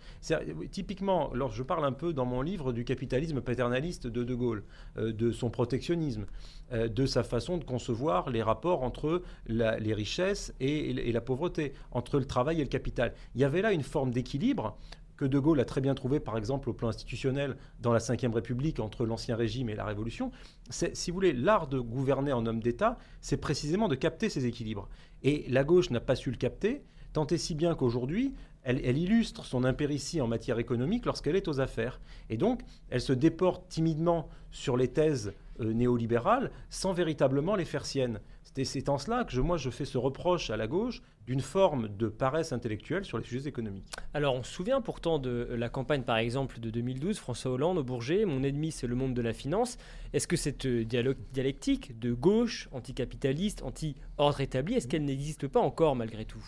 Typiquement, 0.70 1.30
lorsque 1.34 1.56
je 1.56 1.62
parle 1.62 1.84
un 1.84 1.92
peu 1.92 2.12
dans 2.12 2.24
mon 2.24 2.42
livre 2.42 2.72
du 2.72 2.84
capitalisme 2.84 3.40
paternaliste 3.40 4.06
de 4.06 4.22
De 4.22 4.34
Gaulle, 4.34 4.64
euh, 4.96 5.12
de 5.12 5.32
son 5.32 5.50
protectionnisme, 5.50 6.26
euh, 6.72 6.88
de 6.88 7.06
sa 7.06 7.22
façon 7.22 7.58
de 7.58 7.64
concevoir 7.64 8.30
les 8.30 8.42
rapports 8.42 8.82
entre 8.82 9.22
les 9.46 9.94
richesses 9.94 10.54
et, 10.60 10.90
et 10.90 11.12
la 11.12 11.20
pauvreté, 11.20 11.72
entre 11.92 12.18
le 12.18 12.24
travail 12.24 12.60
et 12.60 12.64
le 12.64 12.68
capital. 12.68 13.14
Il 13.34 13.40
y 13.40 13.44
avait 13.44 13.62
là 13.62 13.72
une 13.72 13.82
forme 13.82 14.10
d'équilibre 14.10 14.76
que 15.20 15.26
De 15.26 15.38
Gaulle 15.38 15.60
a 15.60 15.66
très 15.66 15.82
bien 15.82 15.94
trouvé, 15.94 16.18
par 16.18 16.38
exemple, 16.38 16.70
au 16.70 16.72
plan 16.72 16.88
institutionnel, 16.88 17.58
dans 17.78 17.92
la 17.92 17.98
Ve 17.98 18.32
République, 18.32 18.80
entre 18.80 19.04
l'Ancien 19.04 19.36
Régime 19.36 19.68
et 19.68 19.74
la 19.74 19.84
Révolution. 19.84 20.32
C'est, 20.70 20.96
si 20.96 21.10
vous 21.10 21.16
voulez, 21.16 21.34
l'art 21.34 21.66
de 21.66 21.78
gouverner 21.78 22.32
en 22.32 22.46
homme 22.46 22.60
d'État, 22.60 22.96
c'est 23.20 23.36
précisément 23.36 23.88
de 23.88 23.96
capter 23.96 24.30
ces 24.30 24.46
équilibres. 24.46 24.88
Et 25.22 25.44
la 25.50 25.62
gauche 25.62 25.90
n'a 25.90 26.00
pas 26.00 26.16
su 26.16 26.30
le 26.30 26.38
capter, 26.38 26.84
tant 27.12 27.26
et 27.26 27.36
si 27.36 27.54
bien 27.54 27.74
qu'aujourd'hui, 27.74 28.32
elle, 28.62 28.96
illustre 28.96 29.44
son 29.44 29.64
impéritie 29.64 30.22
en 30.22 30.26
matière 30.26 30.58
économique 30.58 31.04
lorsqu'elle 31.04 31.36
est 31.36 31.48
aux 31.48 31.60
affaires. 31.60 32.00
Et 32.30 32.38
donc, 32.38 32.62
elle 32.88 33.02
se 33.02 33.12
déporte 33.12 33.68
timidement 33.68 34.30
sur 34.52 34.78
les 34.78 34.88
thèses 34.88 35.34
euh, 35.60 35.74
néolibérales 35.74 36.50
sans 36.70 36.94
véritablement 36.94 37.56
les 37.56 37.66
faire 37.66 37.84
siennes. 37.84 38.20
C'est 38.54 38.88
en 38.88 38.98
cela 38.98 39.24
que 39.24 39.32
je, 39.32 39.40
moi 39.40 39.56
je 39.56 39.70
fais 39.70 39.84
ce 39.84 39.96
reproche 39.96 40.50
à 40.50 40.56
la 40.56 40.66
gauche 40.66 41.02
d'une 41.26 41.40
forme 41.40 41.88
de 41.88 42.08
paresse 42.08 42.52
intellectuelle 42.52 43.04
sur 43.04 43.16
les 43.16 43.24
sujets 43.24 43.48
économiques. 43.48 43.86
Alors 44.12 44.34
on 44.34 44.42
se 44.42 44.52
souvient 44.52 44.80
pourtant 44.80 45.18
de 45.18 45.48
la 45.52 45.68
campagne 45.68 46.02
par 46.02 46.16
exemple 46.16 46.58
de 46.58 46.68
2012, 46.70 47.18
François 47.18 47.52
Hollande 47.52 47.78
au 47.78 47.84
Bourget, 47.84 48.24
mon 48.24 48.42
ennemi 48.42 48.72
c'est 48.72 48.88
le 48.88 48.96
monde 48.96 49.14
de 49.14 49.22
la 49.22 49.32
finance. 49.32 49.78
Est-ce 50.12 50.26
que 50.26 50.36
cette 50.36 50.66
euh, 50.66 50.84
dialectique 51.32 51.98
de 51.98 52.12
gauche, 52.12 52.68
anticapitaliste, 52.72 53.62
anti-ordre 53.62 54.40
établi, 54.40 54.74
est-ce 54.74 54.88
qu'elle 54.88 55.04
n'existe 55.04 55.46
pas 55.46 55.60
encore 55.60 55.94
malgré 55.94 56.24
tout? 56.24 56.44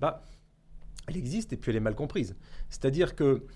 Bah, 0.00 0.24
Elle 1.08 1.18
existe 1.18 1.52
et 1.52 1.56
puis 1.58 1.70
elle 1.70 1.76
est 1.76 1.80
mal 1.80 1.94
comprise. 1.94 2.36
C'est-à-dire 2.70 3.14
que, 3.14 3.46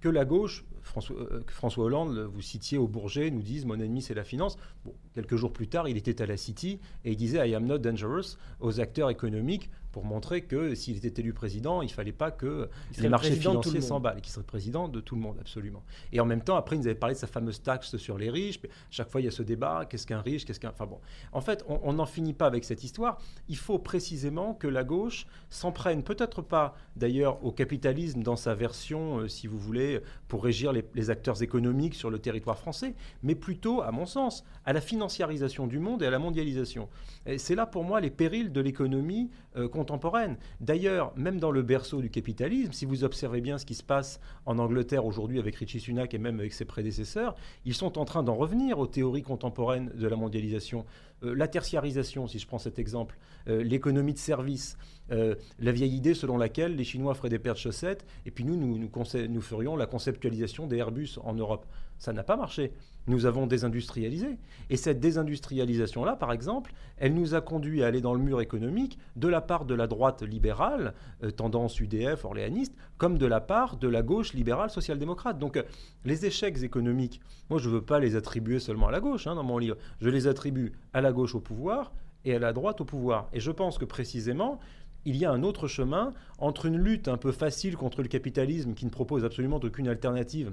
que 0.00 0.08
la 0.08 0.24
gauche 0.24 0.64
François, 0.86 1.16
euh, 1.16 1.42
François, 1.48 1.84
Hollande, 1.84 2.18
vous 2.32 2.40
citiez 2.40 2.78
au 2.78 2.86
Bourget, 2.86 3.30
nous 3.30 3.42
disent 3.42 3.66
mon 3.66 3.78
ennemi 3.78 4.00
c'est 4.00 4.14
la 4.14 4.24
finance. 4.24 4.56
Bon, 4.84 4.94
quelques 5.14 5.36
jours 5.36 5.52
plus 5.52 5.68
tard, 5.68 5.88
il 5.88 5.96
était 5.96 6.22
à 6.22 6.26
la 6.26 6.36
City 6.36 6.78
et 7.04 7.12
il 7.12 7.16
disait 7.16 7.48
I 7.48 7.54
am 7.54 7.66
not 7.66 7.78
dangerous 7.78 8.36
aux 8.60 8.80
acteurs 8.80 9.10
économiques 9.10 9.70
pour 9.96 10.04
montrer 10.04 10.42
que 10.42 10.74
s'il 10.74 10.98
était 10.98 11.22
élu 11.22 11.32
président, 11.32 11.80
il 11.80 11.86
ne 11.86 11.90
fallait 11.90 12.12
pas 12.12 12.30
que 12.30 12.68
les 12.98 13.08
marchés 13.08 13.34
financiers 13.34 13.80
s'emballent, 13.80 14.20
qu'il 14.20 14.30
serait 14.30 14.44
président 14.44 14.88
de 14.88 15.00
tout 15.00 15.14
le 15.14 15.22
monde, 15.22 15.38
absolument. 15.40 15.82
Et 16.12 16.20
en 16.20 16.26
même 16.26 16.42
temps, 16.42 16.56
après, 16.56 16.76
il 16.76 16.80
nous 16.80 16.86
avait 16.86 16.94
parlé 16.94 17.14
de 17.14 17.18
sa 17.18 17.26
fameuse 17.26 17.62
taxe 17.62 17.96
sur 17.96 18.18
les 18.18 18.28
riches. 18.28 18.60
chaque 18.90 19.08
fois, 19.08 19.22
il 19.22 19.24
y 19.24 19.28
a 19.28 19.30
ce 19.30 19.42
débat 19.42 19.86
qu'est-ce 19.88 20.06
qu'un 20.06 20.20
riche 20.20 20.44
Qu'est-ce 20.44 20.60
qu'un. 20.60 20.68
Enfin 20.68 20.84
bon. 20.84 21.00
En 21.32 21.40
fait, 21.40 21.64
on 21.66 21.94
n'en 21.94 22.04
finit 22.04 22.34
pas 22.34 22.46
avec 22.46 22.64
cette 22.64 22.84
histoire. 22.84 23.16
Il 23.48 23.56
faut 23.56 23.78
précisément 23.78 24.52
que 24.52 24.68
la 24.68 24.84
gauche 24.84 25.26
s'en 25.48 25.72
prenne, 25.72 26.02
peut-être 26.02 26.42
pas 26.42 26.76
d'ailleurs 26.96 27.42
au 27.42 27.50
capitalisme 27.50 28.22
dans 28.22 28.36
sa 28.36 28.54
version, 28.54 29.20
euh, 29.20 29.28
si 29.28 29.46
vous 29.46 29.58
voulez, 29.58 30.02
pour 30.28 30.44
régir 30.44 30.72
les, 30.72 31.10
acteurs 31.10 31.42
économiques 31.42 31.94
sur 31.94 32.10
le 32.10 32.18
territoire 32.18 32.58
français, 32.58 32.94
mais 33.22 33.34
plutôt, 33.34 33.82
à 33.82 33.92
mon 33.92 34.06
sens, 34.06 34.44
à 34.64 34.72
la 34.72 34.80
financiarisation 34.80 35.66
du 35.66 35.78
monde 35.78 36.02
et 36.02 36.06
à 36.06 36.10
la 36.10 36.18
mondialisation. 36.18 36.88
C'est 37.36 37.54
là 37.54 37.66
pour 37.66 37.84
moi 37.84 38.00
les 38.00 38.10
périls 38.10 38.52
de 38.52 38.60
l'économie 38.60 39.30
euh, 39.56 39.68
contemporaine. 39.68 40.36
D'ailleurs, 40.60 41.12
même 41.16 41.38
dans 41.38 41.50
le 41.50 41.62
berceau 41.62 42.00
du 42.00 42.10
capitalisme, 42.10 42.72
si 42.72 42.84
vous 42.84 43.04
observez 43.04 43.40
bien 43.40 43.58
ce 43.58 43.66
qui 43.66 43.74
se 43.74 43.82
passe 43.82 44.20
en 44.44 44.58
Angleterre 44.58 45.06
aujourd'hui 45.06 45.38
avec 45.38 45.54
Richie 45.56 45.80
Sunak 45.80 46.12
et 46.14 46.18
même 46.18 46.40
avec 46.40 46.52
ses 46.52 46.64
prédécesseurs, 46.64 47.36
ils 47.64 47.74
sont 47.74 47.98
en 47.98 48.04
train 48.04 48.22
d'en 48.22 48.34
revenir 48.34 48.78
aux 48.78 48.86
théories 48.86 49.22
contemporaines 49.22 49.92
de 49.94 50.08
la 50.08 50.16
mondialisation. 50.16 50.84
Euh, 51.22 51.34
la 51.34 51.48
tertiarisation, 51.48 52.26
si 52.26 52.38
je 52.38 52.46
prends 52.46 52.58
cet 52.58 52.78
exemple, 52.78 53.18
euh, 53.48 53.62
l'économie 53.62 54.14
de 54.14 54.18
service, 54.18 54.76
la 55.08 55.70
vieille 55.70 55.94
idée 55.94 56.14
selon 56.14 56.36
laquelle 56.36 56.74
les 56.74 56.82
Chinois 56.82 57.14
feraient 57.14 57.28
des 57.28 57.38
paires 57.38 57.54
de 57.54 57.60
chaussettes 57.60 58.04
et 58.24 58.32
puis 58.32 58.42
nous, 58.42 58.56
nous, 58.56 58.76
nous 58.76 59.40
ferions 59.40 59.76
la 59.76 59.86
conceptualisation 59.86 60.66
des 60.66 60.78
Airbus 60.78 61.10
en 61.22 61.32
Europe. 61.32 61.64
Ça 61.98 62.12
n'a 62.12 62.22
pas 62.22 62.36
marché 62.36 62.72
nous 63.06 63.26
avons 63.26 63.46
désindustrialisé. 63.46 64.38
Et 64.70 64.76
cette 64.76 65.00
désindustrialisation-là, 65.00 66.16
par 66.16 66.32
exemple, 66.32 66.72
elle 66.96 67.14
nous 67.14 67.34
a 67.34 67.40
conduit 67.40 67.82
à 67.82 67.86
aller 67.86 68.00
dans 68.00 68.14
le 68.14 68.20
mur 68.20 68.40
économique 68.40 68.98
de 69.14 69.28
la 69.28 69.40
part 69.40 69.64
de 69.64 69.74
la 69.74 69.86
droite 69.86 70.22
libérale, 70.22 70.94
euh, 71.22 71.30
tendance 71.30 71.78
UDF, 71.80 72.24
orléaniste, 72.24 72.74
comme 72.98 73.18
de 73.18 73.26
la 73.26 73.40
part 73.40 73.76
de 73.76 73.88
la 73.88 74.02
gauche 74.02 74.32
libérale 74.32 74.70
social-démocrate. 74.70 75.38
Donc 75.38 75.56
euh, 75.56 75.62
les 76.04 76.26
échecs 76.26 76.62
économiques, 76.62 77.20
moi 77.50 77.58
je 77.58 77.68
ne 77.68 77.74
veux 77.74 77.82
pas 77.82 78.00
les 78.00 78.16
attribuer 78.16 78.58
seulement 78.58 78.88
à 78.88 78.92
la 78.92 79.00
gauche 79.00 79.26
hein, 79.26 79.34
dans 79.34 79.44
mon 79.44 79.58
livre, 79.58 79.76
je 80.00 80.08
les 80.08 80.26
attribue 80.26 80.72
à 80.92 81.00
la 81.00 81.12
gauche 81.12 81.34
au 81.34 81.40
pouvoir 81.40 81.92
et 82.24 82.34
à 82.34 82.38
la 82.38 82.52
droite 82.52 82.80
au 82.80 82.84
pouvoir. 82.84 83.28
Et 83.32 83.40
je 83.40 83.50
pense 83.52 83.78
que 83.78 83.84
précisément, 83.84 84.58
il 85.04 85.16
y 85.16 85.24
a 85.24 85.30
un 85.30 85.44
autre 85.44 85.68
chemin 85.68 86.12
entre 86.38 86.66
une 86.66 86.78
lutte 86.78 87.06
un 87.06 87.16
peu 87.16 87.30
facile 87.30 87.76
contre 87.76 88.02
le 88.02 88.08
capitalisme 88.08 88.74
qui 88.74 88.84
ne 88.84 88.90
propose 88.90 89.24
absolument 89.24 89.60
aucune 89.62 89.86
alternative 89.86 90.50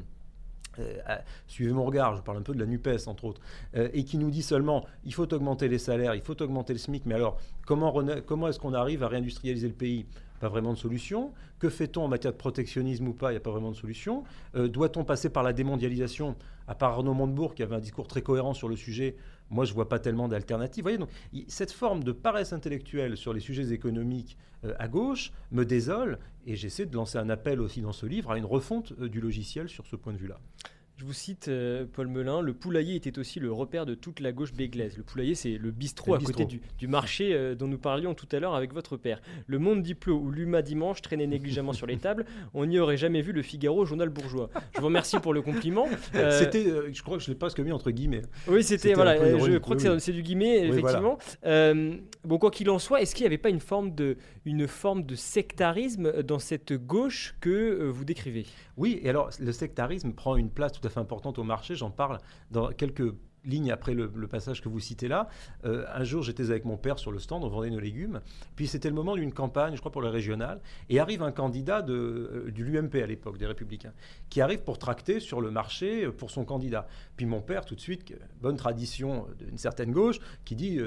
euh, 0.79 1.17
suivez 1.47 1.71
mon 1.71 1.85
regard, 1.85 2.15
je 2.15 2.21
parle 2.21 2.37
un 2.37 2.41
peu 2.41 2.53
de 2.53 2.59
la 2.59 2.65
NUPES 2.65 3.07
entre 3.07 3.25
autres, 3.25 3.41
euh, 3.75 3.89
et 3.93 4.03
qui 4.03 4.17
nous 4.17 4.31
dit 4.31 4.43
seulement 4.43 4.85
il 5.05 5.13
faut 5.13 5.31
augmenter 5.33 5.67
les 5.67 5.79
salaires, 5.79 6.15
il 6.15 6.21
faut 6.21 6.41
augmenter 6.41 6.73
le 6.73 6.79
SMIC, 6.79 7.05
mais 7.05 7.15
alors 7.15 7.39
comment, 7.65 7.93
est-ce 8.47 8.59
qu'on 8.59 8.73
arrive 8.73 9.03
à 9.03 9.07
réindustrialiser 9.07 9.67
le 9.67 9.73
pays? 9.73 10.05
Pas 10.39 10.49
vraiment 10.49 10.73
de 10.73 10.77
solution. 10.77 11.31
Que 11.57 11.69
fait-on 11.69 12.03
en 12.03 12.07
matière 12.09 12.33
de 12.33 12.37
protectionnisme 12.37 13.07
ou 13.07 13.13
pas? 13.13 13.29
Il 13.29 13.35
n'y 13.35 13.37
a 13.37 13.39
pas 13.39 13.51
vraiment 13.51 13.71
de 13.71 13.77
solution. 13.77 14.25
Euh, 14.55 14.67
doit-on 14.67 15.05
passer 15.05 15.29
par 15.29 15.41
la 15.41 15.53
démondialisation? 15.53 16.35
À 16.67 16.75
part 16.75 16.91
Arnaud 16.91 17.13
Montebourg 17.13 17.55
qui 17.55 17.63
avait 17.63 17.75
un 17.75 17.79
discours 17.79 18.07
très 18.07 18.21
cohérent 18.21 18.53
sur 18.53 18.67
le 18.67 18.75
sujet, 18.75 19.15
moi, 19.53 19.65
je 19.65 19.71
ne 19.71 19.75
vois 19.75 19.87
pas 19.87 19.99
tellement 19.99 20.27
d'alternatives. 20.27 20.83
voyez, 20.83 20.97
donc, 20.97 21.09
cette 21.47 21.71
forme 21.71 22.03
de 22.03 22.11
paresse 22.11 22.53
intellectuelle 22.53 23.15
sur 23.17 23.33
les 23.33 23.39
sujets 23.39 23.71
économiques 23.71 24.37
euh, 24.65 24.73
à 24.79 24.87
gauche 24.87 25.31
me 25.51 25.63
désole 25.63 26.19
et 26.45 26.55
j'essaie 26.55 26.85
de 26.85 26.95
lancer 26.95 27.17
un 27.17 27.29
appel 27.29 27.61
aussi 27.61 27.81
dans 27.81 27.93
ce 27.93 28.05
livre 28.05 28.31
à 28.31 28.37
une 28.37 28.45
refonte 28.45 28.93
euh, 28.99 29.09
du 29.09 29.21
logiciel 29.21 29.69
sur 29.69 29.85
ce 29.85 29.95
point 29.95 30.13
de 30.13 30.17
vue-là. 30.17 30.39
Je 30.95 31.05
vous 31.05 31.13
cite 31.13 31.47
euh, 31.47 31.85
Paul 31.91 32.07
Melun, 32.07 32.41
le 32.41 32.53
poulailler 32.53 32.95
était 32.95 33.17
aussi 33.17 33.39
le 33.39 33.51
repère 33.51 33.87
de 33.87 33.95
toute 33.95 34.19
la 34.19 34.31
gauche 34.31 34.53
béglaise. 34.53 34.95
Le 34.95 35.01
poulailler, 35.01 35.33
c'est 35.33 35.57
le 35.57 35.71
bistrot 35.71 36.13
à 36.13 36.19
côté 36.19 36.45
du, 36.45 36.87
marché 36.87 37.33
euh, 37.33 37.55
dont 37.55 37.67
nous 37.67 37.79
parlions 37.79 38.13
tout 38.13 38.27
à 38.31 38.39
l'heure 38.39 38.53
avec 38.53 38.73
votre 38.73 38.95
père. 38.95 39.19
Le 39.47 39.57
Monde 39.57 39.81
Diplo 39.81 40.15
ou 40.15 40.29
l'Uma 40.29 40.61
Dimanche 40.61 41.01
traînait 41.01 41.25
négligemment 41.25 41.73
sur 41.73 41.87
les 41.87 41.97
tables. 41.97 42.25
On 42.53 42.67
n'y 42.67 42.77
aurait 42.77 42.97
jamais 42.97 43.21
vu 43.21 43.31
le 43.31 43.41
Figaro, 43.41 43.85
journal 43.85 44.09
bourgeois. 44.09 44.51
Je 44.75 44.81
vous 44.81 44.85
remercie 44.85 45.19
pour 45.19 45.33
le 45.33 45.41
compliment. 45.41 45.87
Euh, 46.15 46.39
c'était, 46.39 46.65
je 46.91 47.01
crois 47.01 47.17
que 47.17 47.23
je 47.23 47.29
l'ai 47.29 47.35
presque 47.35 47.59
mis 47.59 47.71
entre 47.71 47.89
guillemets. 47.89 48.21
Oui, 48.47 48.63
c'était, 48.63 48.93
voilà, 48.93 49.17
je 49.39 49.57
crois 49.57 49.75
que 49.75 49.99
c'est 49.99 50.11
du 50.11 50.21
guillemet, 50.21 50.67
effectivement. 50.67 51.17
bon, 51.43 52.37
quoi 52.37 52.51
qu'il 52.51 52.69
en 52.69 52.77
soit, 52.77 53.01
est-ce 53.01 53.15
qu'il 53.15 53.23
n'y 53.23 53.27
avait 53.27 53.37
pas 53.37 53.49
une 53.49 53.59
forme, 53.59 53.95
de, 53.95 54.17
une 54.45 54.67
forme 54.67 55.03
de 55.03 55.15
sectarisme 55.15 56.21
dans 56.23 56.39
cette 56.39 56.73
gauche 56.73 57.35
que 57.41 57.89
vous 57.89 58.05
décrivez? 58.05 58.45
Oui, 58.77 58.99
et 59.01 59.09
alors 59.09 59.29
le 59.39 59.51
sectarisme 59.51 60.13
prend 60.13 60.35
une 60.35 60.49
place 60.49 60.73
tout 60.73 60.82
fait 60.89 60.99
importante 60.99 61.39
au 61.39 61.43
marché. 61.43 61.75
J'en 61.75 61.91
parle 61.91 62.19
dans 62.51 62.71
quelques 62.71 63.13
ligne 63.45 63.71
après 63.71 63.93
le, 63.93 64.09
passage 64.27 64.61
que 64.61 64.69
vous 64.69 64.79
citez 64.79 65.07
là. 65.07 65.27
Euh, 65.65 65.85
un 65.93 66.03
jour, 66.03 66.23
j'étais 66.23 66.43
avec 66.49 66.65
mon 66.65 66.77
père 66.77 66.97
sur 66.97 67.11
le 67.11 67.19
stand, 67.19 67.43
on 67.43 67.49
vendait 67.49 67.69
nos 67.69 67.79
légumes. 67.79 68.21
Puis 68.55 68.67
c'était 68.67 68.89
le 68.89 68.95
moment 68.95 69.15
d'une 69.15 69.33
campagne, 69.33 69.75
je 69.75 69.79
crois 69.79 69.91
pour 69.91 70.01
le 70.01 70.09
régional, 70.09 70.61
et 70.89 70.99
arrive 70.99 71.21
un 71.21 71.31
candidat 71.31 71.81
de, 71.81 71.93
euh, 71.93 72.51
du 72.51 72.63
l'UMP 72.63 72.95
à 72.95 73.05
l'époque, 73.05 73.37
des 73.37 73.45
Républicains, 73.45 73.93
qui 74.29 74.41
arrive 74.41 74.63
pour 74.63 74.79
tracter 74.79 75.19
sur 75.19 75.41
le 75.41 75.51
marché 75.51 76.05
euh, 76.05 76.11
pour 76.11 76.31
son 76.31 76.45
candidat. 76.45 76.87
Puis 77.15 77.25
mon 77.25 77.41
père, 77.41 77.65
tout 77.65 77.75
de 77.75 77.81
suite, 77.81 78.13
bonne 78.41 78.55
tradition 78.55 79.27
d'une 79.37 79.57
certaine 79.57 79.91
gauche, 79.91 80.19
qui 80.45 80.55
dit 80.55 80.79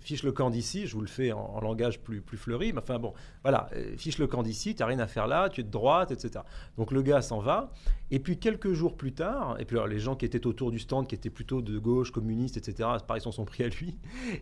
fiche 0.00 0.22
le 0.22 0.32
camp 0.32 0.50
d'ici, 0.50 0.86
je 0.86 0.94
vous 0.94 1.00
le 1.00 1.06
fais 1.06 1.32
en, 1.32 1.60
langage 1.60 2.00
plus, 2.00 2.20
plus 2.20 2.36
fleuri, 2.36 2.72
mais 2.72 2.80
enfin 2.80 2.98
bon, 2.98 3.14
voilà, 3.42 3.68
fiche 3.96 4.18
le 4.18 4.26
camp 4.26 4.42
d'ici, 4.42 4.74
tu 4.74 4.82
n'as 4.82 4.86
rien 4.86 4.98
à 4.98 5.06
faire 5.06 5.26
là, 5.26 5.48
tu 5.48 5.60
es 5.60 5.64
de 5.64 5.70
droite, 5.70 6.10
etc. 6.10 6.44
Donc 6.76 6.92
le 6.92 7.02
gars 7.02 7.22
s'en 7.22 7.38
va, 7.38 7.72
et 8.10 8.18
puis 8.18 8.38
quelques 8.38 8.72
jours 8.72 8.96
plus 8.96 9.12
tard, 9.12 9.56
et 9.58 9.64
puis 9.64 9.76
alors, 9.76 9.88
les 9.88 9.98
gens 9.98 10.16
qui 10.16 10.26
étaient 10.26 10.46
autour 10.46 10.70
du 10.70 10.78
stand, 10.78 11.06
qui 11.06 11.14
étaient 11.14 11.30
plutôt 11.30 11.62
de 11.62 11.78
gauche, 11.78 11.91
gauche, 11.92 12.10
communiste, 12.10 12.56
etc. 12.56 12.88
Pareil, 13.06 13.22
s'en 13.22 13.32
sont 13.32 13.44
pris 13.44 13.64
à 13.64 13.68
lui. 13.68 13.98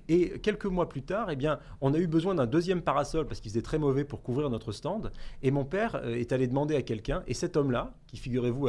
Et 0.09 0.39
quelques 0.41 0.67
mois 0.67 0.89
plus 0.89 1.03
tard, 1.03 1.31
eh 1.31 1.37
bien, 1.37 1.59
on 1.81 1.95
a 1.95 1.99
eu 1.99 2.07
besoin 2.07 2.35
d'un 2.35 2.47
deuxième 2.47 2.83
parasol 2.83 3.27
parce 3.27 3.41
qu'il 3.41 3.51
faisait 3.51 3.63
très 3.63 3.79
mauvais 3.79 4.05
pour 4.05 4.23
couvrir 4.23 4.51
notre 4.51 4.73
stand. 4.73 5.11
Et 5.43 5.51
mon 5.51 5.65
père 5.65 5.97
euh, 5.97 6.15
est 6.15 6.33
allé 6.33 6.47
demander 6.47 6.77
à 6.77 6.83
quelqu'un, 6.83 7.23
et 7.27 7.35
cet 7.35 7.57
homme-là, 7.57 7.95
qui 8.07 8.17
figurez-vous, 8.17 8.69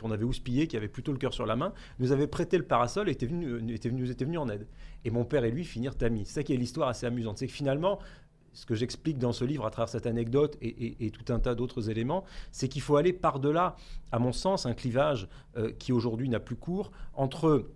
qu'on 0.00 0.10
avait 0.10 0.24
houspillé, 0.24 0.66
qui 0.66 0.76
avait 0.76 0.88
plutôt 0.88 1.12
le 1.12 1.18
cœur 1.18 1.34
sur 1.34 1.46
la 1.46 1.56
main, 1.56 1.72
nous 1.98 2.12
avait 2.12 2.26
prêté 2.26 2.58
le 2.58 2.64
parasol 2.64 3.08
et 3.08 3.12
était 3.12 3.26
venu, 3.26 3.46
euh, 3.46 3.68
était 3.68 3.88
venu, 3.88 4.02
nous 4.02 4.10
était 4.10 4.24
venu 4.24 4.38
en 4.38 4.48
aide. 4.48 4.66
Et 5.04 5.10
mon 5.10 5.24
père 5.24 5.44
et 5.44 5.50
lui 5.50 5.64
finirent 5.64 5.94
amis. 6.02 6.24
C'est 6.26 6.34
ça 6.34 6.42
qui 6.42 6.52
est 6.52 6.56
l'histoire 6.56 6.88
assez 6.88 7.06
amusante. 7.06 7.38
C'est 7.38 7.46
que 7.46 7.52
finalement, 7.52 8.00
ce 8.52 8.66
que 8.66 8.74
j'explique 8.74 9.18
dans 9.18 9.32
ce 9.32 9.44
livre 9.44 9.66
à 9.66 9.70
travers 9.70 9.88
cette 9.88 10.06
anecdote 10.06 10.56
et, 10.60 11.10
tout 11.10 11.32
un 11.32 11.38
tas 11.38 11.54
d'autres 11.54 11.90
éléments, 11.90 12.24
c'est 12.50 12.68
qu'il 12.68 12.82
faut 12.82 12.96
aller 12.96 13.12
par-delà, 13.12 13.76
à 14.12 14.18
mon 14.18 14.32
sens, 14.32 14.66
un 14.66 14.74
clivage 14.74 15.28
euh, 15.56 15.72
qui 15.78 15.92
aujourd'hui 15.92 16.28
n'a 16.28 16.40
plus 16.40 16.56
cours 16.56 16.90
entre 17.14 17.70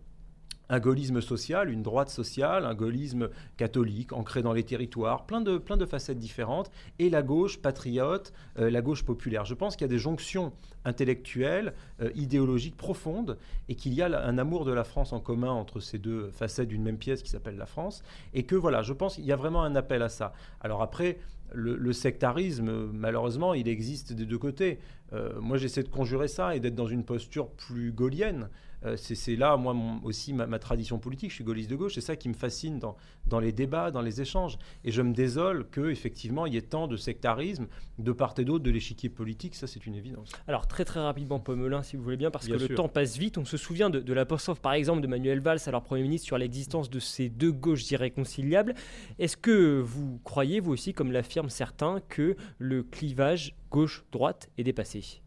un 0.68 0.80
gaullisme 0.80 1.20
social, 1.20 1.70
une 1.70 1.82
droite 1.82 2.08
sociale, 2.08 2.64
un 2.64 2.74
gaullisme 2.74 3.28
catholique 3.56 4.12
ancré 4.12 4.42
dans 4.42 4.52
les 4.52 4.62
territoires, 4.62 5.26
plein 5.26 5.40
de, 5.40 5.58
plein 5.58 5.76
de 5.76 5.86
facettes 5.86 6.18
différentes, 6.18 6.70
et 6.98 7.10
la 7.10 7.22
gauche 7.22 7.58
patriote, 7.58 8.32
euh, 8.58 8.70
la 8.70 8.82
gauche 8.82 9.04
populaire. 9.04 9.44
Je 9.44 9.54
pense 9.54 9.76
qu'il 9.76 9.84
y 9.84 9.90
a 9.90 9.92
des 9.92 9.98
jonctions 9.98 10.52
intellectuelles, 10.84 11.74
euh, 12.00 12.10
idéologiques 12.14 12.76
profondes, 12.76 13.38
et 13.68 13.74
qu'il 13.74 13.94
y 13.94 14.02
a 14.02 14.06
un 14.06 14.38
amour 14.38 14.64
de 14.64 14.72
la 14.72 14.84
France 14.84 15.12
en 15.12 15.20
commun 15.20 15.50
entre 15.50 15.80
ces 15.80 15.98
deux 15.98 16.30
facettes 16.30 16.68
d'une 16.68 16.82
même 16.82 16.98
pièce 16.98 17.22
qui 17.22 17.30
s'appelle 17.30 17.56
la 17.56 17.66
France, 17.66 18.02
et 18.32 18.44
que 18.44 18.54
voilà, 18.54 18.82
je 18.82 18.92
pense 18.92 19.16
qu'il 19.16 19.24
y 19.24 19.32
a 19.32 19.36
vraiment 19.36 19.62
un 19.62 19.76
appel 19.76 20.02
à 20.02 20.08
ça. 20.08 20.32
Alors 20.60 20.82
après, 20.82 21.18
le, 21.54 21.92
sectarisme, 21.92 22.90
malheureusement, 22.92 23.54
il 23.54 23.68
existe 23.68 24.12
des 24.12 24.26
deux 24.26 24.38
côtés. 24.38 24.78
Euh, 25.12 25.40
moi, 25.40 25.56
j'essaie 25.56 25.82
de 25.82 25.88
conjurer 25.88 26.28
ça 26.28 26.56
et 26.56 26.60
d'être 26.60 26.74
dans 26.74 26.86
une 26.86 27.04
posture 27.04 27.48
plus 27.48 27.92
gaulienne. 27.92 28.48
Euh, 28.84 28.96
c'est 28.96 29.36
là, 29.36 29.56
moi 29.56 29.74
aussi, 30.02 30.32
ma, 30.32 30.58
tradition 30.58 30.98
politique. 30.98 31.30
Je 31.30 31.36
suis 31.36 31.44
gaulliste 31.44 31.70
de 31.70 31.76
gauche. 31.76 31.94
C'est 31.94 32.00
ça 32.00 32.16
qui 32.16 32.28
me 32.28 32.34
fascine 32.34 32.78
dans, 32.78 32.96
dans 33.26 33.40
les 33.40 33.52
débats, 33.52 33.90
dans 33.90 34.02
les 34.02 34.20
échanges. 34.20 34.58
Et 34.84 34.90
je 34.90 35.02
me 35.02 35.12
désole 35.12 35.66
qu'effectivement, 35.70 36.46
il 36.46 36.54
y 36.54 36.56
ait 36.56 36.62
tant 36.62 36.86
de 36.86 36.96
sectarisme 36.96 37.66
de 37.98 38.12
part 38.12 38.34
et 38.38 38.44
d'autre 38.44 38.64
de 38.64 38.70
l'échiquier 38.70 39.08
politique. 39.08 39.54
Ça, 39.54 39.66
c'est 39.66 39.86
une 39.86 39.94
évidence. 39.94 40.30
Alors, 40.46 40.66
très 40.66 40.84
très 40.84 41.00
rapidement, 41.00 41.40
Pomelin, 41.40 41.82
si 41.82 41.96
vous 41.96 42.02
voulez 42.02 42.16
bien, 42.16 42.30
parce 42.30 42.46
que 42.46 42.52
le 42.54 42.68
temps 42.68 42.88
passe 42.88 43.16
vite. 43.16 43.38
On 43.38 43.44
se 43.44 43.56
souvient 43.56 43.90
de, 43.90 44.00
de 44.00 44.12
l'apostrophe, 44.12 44.60
par 44.60 44.72
exemple, 44.72 45.00
de 45.00 45.06
Manuel 45.06 45.40
Valls, 45.40 45.60
alors 45.66 45.82
Premier 45.82 46.02
ministre, 46.02 46.26
sur 46.26 46.38
l'existence 46.38 46.90
de 46.90 46.98
ces 46.98 47.28
deux 47.28 47.52
gauches 47.52 47.90
irréconciliables. 47.90 48.74
Est-ce 49.18 49.36
que 49.36 49.80
vous 49.80 50.20
croyez, 50.24 50.60
vous 50.60 50.72
aussi, 50.72 50.92
comme 50.92 51.12
l'affirment 51.12 51.50
certains, 51.50 52.00
que 52.08 52.36
le 52.58 52.82
clivage 52.82 53.54
gauche-droite 53.70 54.50
est 54.58 54.64
dépassé? 54.64 55.22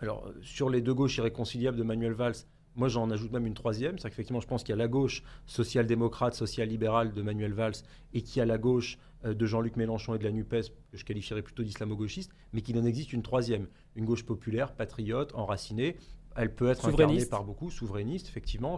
Alors, 0.00 0.26
euh, 0.26 0.32
sur 0.42 0.70
les 0.70 0.80
deux 0.80 0.94
gauches 0.94 1.18
irréconciliables 1.18 1.78
de 1.78 1.82
Manuel 1.82 2.12
Valls, 2.12 2.34
moi, 2.76 2.88
j'en 2.88 3.10
ajoute 3.10 3.32
même 3.32 3.46
une 3.46 3.54
troisième. 3.54 3.98
C'est 3.98 4.08
qu'effectivement, 4.10 4.40
je 4.40 4.46
pense 4.46 4.62
qu'il 4.62 4.72
y 4.72 4.74
a 4.74 4.76
la 4.76 4.88
gauche 4.88 5.22
social-démocrate, 5.46 6.34
social-libérale 6.34 7.12
de 7.12 7.22
Manuel 7.22 7.52
Valls 7.52 7.74
et 8.12 8.22
qu'il 8.22 8.38
y 8.38 8.40
a 8.40 8.46
la 8.46 8.58
gauche 8.58 8.98
euh, 9.24 9.34
de 9.34 9.46
Jean-Luc 9.46 9.76
Mélenchon 9.76 10.14
et 10.14 10.18
de 10.18 10.24
la 10.24 10.32
NUPES, 10.32 10.70
que 10.90 10.96
je 10.96 11.04
qualifierais 11.04 11.42
plutôt 11.42 11.62
d'islamo-gauchiste, 11.62 12.32
mais 12.52 12.62
qu'il 12.62 12.78
en 12.78 12.84
existe 12.84 13.12
une 13.12 13.22
troisième, 13.22 13.68
une 13.94 14.04
gauche 14.04 14.24
populaire, 14.24 14.74
patriote, 14.74 15.32
enracinée, 15.34 15.96
elle 16.36 16.54
peut 16.54 16.68
être 16.68 16.86
incarnée 16.86 17.26
par 17.26 17.44
beaucoup, 17.44 17.70
souverainiste, 17.70 18.28
effectivement, 18.28 18.76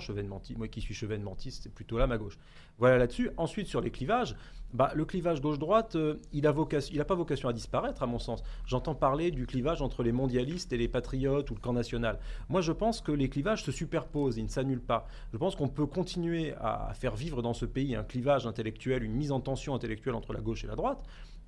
moi 0.57 0.69
qui 0.69 0.81
suis 0.81 0.95
chevènementiste, 0.95 1.63
c'est 1.63 1.75
plutôt 1.75 1.99
là 1.99 2.07
ma 2.07 2.19
gauche. 2.19 2.39
Voilà 2.79 2.99
là-dessus. 2.99 3.31
Ensuite, 3.37 3.67
sur 3.67 3.81
les 3.81 3.91
clivages, 3.91 4.37
bah, 4.75 4.93
le 4.95 5.05
clivage 5.05 5.41
gauche-droite, 5.41 5.97
euh, 5.97 6.21
il 6.33 6.43
n'a 6.43 7.05
pas 7.05 7.15
vocation 7.15 7.49
à 7.49 7.53
disparaître, 7.53 8.03
à 8.03 8.07
mon 8.07 8.19
sens. 8.19 8.43
J'entends 8.67 8.95
parler 8.95 9.31
du 9.31 9.47
clivage 9.47 9.81
entre 9.81 10.03
les 10.03 10.13
mondialistes 10.13 10.73
et 10.73 10.77
les 10.77 10.89
patriotes 10.89 11.51
ou 11.51 11.55
le 11.55 11.61
camp 11.61 11.73
national. 11.73 12.19
Moi, 12.49 12.61
je 12.61 12.73
pense 12.73 13.01
que 13.01 13.13
les 13.13 13.29
clivages 13.29 13.65
se 13.65 13.73
superposent, 13.73 14.37
ils 14.37 14.45
ne 14.45 14.49
s'annulent 14.49 14.81
pas. 14.81 15.07
Je 15.33 15.39
pense 15.39 15.57
qu'on 15.57 15.69
peut 15.69 15.87
continuer 15.87 16.55
à 16.61 16.93
faire 16.95 17.17
vivre 17.17 17.41
dans 17.41 17.55
ce 17.55 17.65
pays 17.65 17.95
un 17.95 18.05
clivage 18.05 18.47
intellectuel, 18.47 19.03
une 19.03 19.15
mise 19.15 19.33
en 19.33 19.41
tension 19.41 19.75
intellectuelle 19.75 20.15
entre 20.15 20.33
la 20.33 20.41
gauche 20.41 20.65
et 20.65 20.67
la 20.67 20.77
droite 20.77 21.03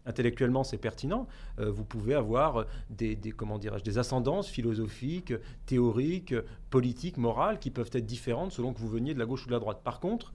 intellectuellement 0.08 0.64
c'est 0.64 0.78
pertinent, 0.78 1.28
euh, 1.60 1.70
vous 1.70 1.84
pouvez 1.84 2.14
avoir 2.14 2.66
des, 2.90 3.14
des 3.14 3.98
ascendances 3.98 4.48
philosophiques, 4.48 5.34
théoriques, 5.66 6.34
politiques, 6.70 7.18
morales 7.18 7.58
qui 7.58 7.70
peuvent 7.70 7.90
être 7.92 8.06
différentes 8.06 8.52
selon 8.52 8.72
que 8.72 8.80
vous 8.80 8.88
veniez 8.88 9.14
de 9.14 9.18
la 9.18 9.26
gauche 9.26 9.44
ou 9.44 9.48
de 9.48 9.52
la 9.52 9.60
droite. 9.60 9.82
Par 9.84 10.00
contre, 10.00 10.32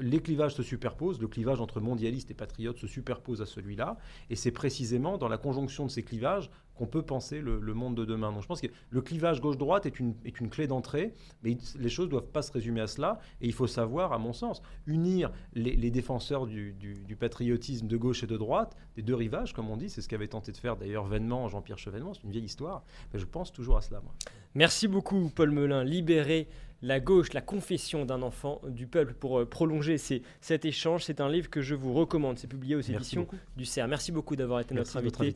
les 0.00 0.20
clivages 0.20 0.54
se 0.54 0.62
superposent, 0.62 1.20
le 1.20 1.28
clivage 1.28 1.60
entre 1.60 1.80
mondialistes 1.80 2.30
et 2.30 2.34
patriotes 2.34 2.78
se 2.78 2.86
superpose 2.86 3.42
à 3.42 3.46
celui-là, 3.46 3.98
et 4.30 4.36
c'est 4.36 4.52
précisément 4.52 5.18
dans 5.18 5.28
la 5.28 5.38
conjonction 5.38 5.86
de 5.86 5.90
ces 5.90 6.02
clivages 6.02 6.50
qu'on 6.74 6.86
peut 6.86 7.02
penser 7.02 7.40
le, 7.40 7.60
monde 7.74 7.94
de 7.94 8.04
demain. 8.04 8.32
Donc 8.32 8.42
je 8.42 8.46
pense 8.46 8.60
que 8.60 8.68
le 8.90 9.02
clivage 9.02 9.40
gauche-droite 9.40 9.86
est 9.86 10.00
une, 10.00 10.14
est 10.24 10.40
une 10.40 10.48
clé 10.48 10.66
d'entrée, 10.66 11.14
mais 11.42 11.56
les 11.78 11.88
choses 11.88 12.06
ne 12.06 12.12
doivent 12.12 12.30
pas 12.30 12.42
se 12.42 12.52
résumer 12.52 12.80
à 12.80 12.86
cela, 12.86 13.20
et 13.40 13.46
il 13.46 13.52
faut 13.52 13.66
savoir, 13.66 14.12
à 14.12 14.18
mon 14.18 14.32
sens, 14.32 14.62
unir 14.86 15.30
les, 15.54 15.90
défenseurs 15.90 16.46
du, 16.46 17.16
patriotisme 17.18 17.86
de 17.86 17.96
gauche 17.96 18.22
et 18.22 18.26
de 18.26 18.36
droite, 18.36 18.76
des 18.96 19.02
deux 19.02 19.14
rivages, 19.14 19.52
comme 19.52 19.70
on 19.70 19.76
dit, 19.76 19.90
c'est 19.90 20.00
ce 20.00 20.08
qu'avait 20.08 20.28
tenté 20.28 20.50
de 20.52 20.56
faire 20.56 20.76
d'ailleurs 20.76 21.04
vainement 21.04 21.48
Jean-Pierre 21.48 21.78
Chevènement, 21.78 22.14
c'est 22.14 22.22
une 22.24 22.30
vieille 22.30 22.44
histoire, 22.44 22.84
je 23.12 23.24
pense 23.24 23.52
toujours 23.52 23.76
à 23.76 23.82
cela. 23.82 24.00
Moi. 24.00 24.12
Merci 24.54 24.88
beaucoup 24.88 25.30
Paul 25.34 25.50
Melun, 25.50 25.84
libéré 25.84 26.48
la 26.82 27.00
gauche, 27.00 27.32
la 27.32 27.40
confession 27.40 28.04
d'un 28.04 28.22
enfant 28.22 28.60
du 28.66 28.86
peuple 28.86 29.14
pour 29.14 29.38
euh, 29.38 29.46
prolonger 29.46 29.96
cet 29.98 30.64
échange. 30.64 31.04
C'est 31.04 31.20
un 31.20 31.28
livre 31.28 31.48
que 31.48 31.62
je 31.62 31.74
vous 31.74 31.94
recommande. 31.94 32.38
C'est 32.38 32.48
publié 32.48 32.74
aux 32.74 32.80
éditions 32.80 33.26
du 33.56 33.64
CERF. 33.64 33.88
Merci 33.88 34.12
beaucoup 34.12 34.36
d'avoir 34.36 34.60
été 34.60 34.74
notre 34.74 34.96
invité 34.96 35.32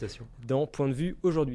dans 0.47 0.66
Point 0.66 0.88
de 0.88 0.94
vue 0.94 1.16
aujourd'hui. 1.22 1.55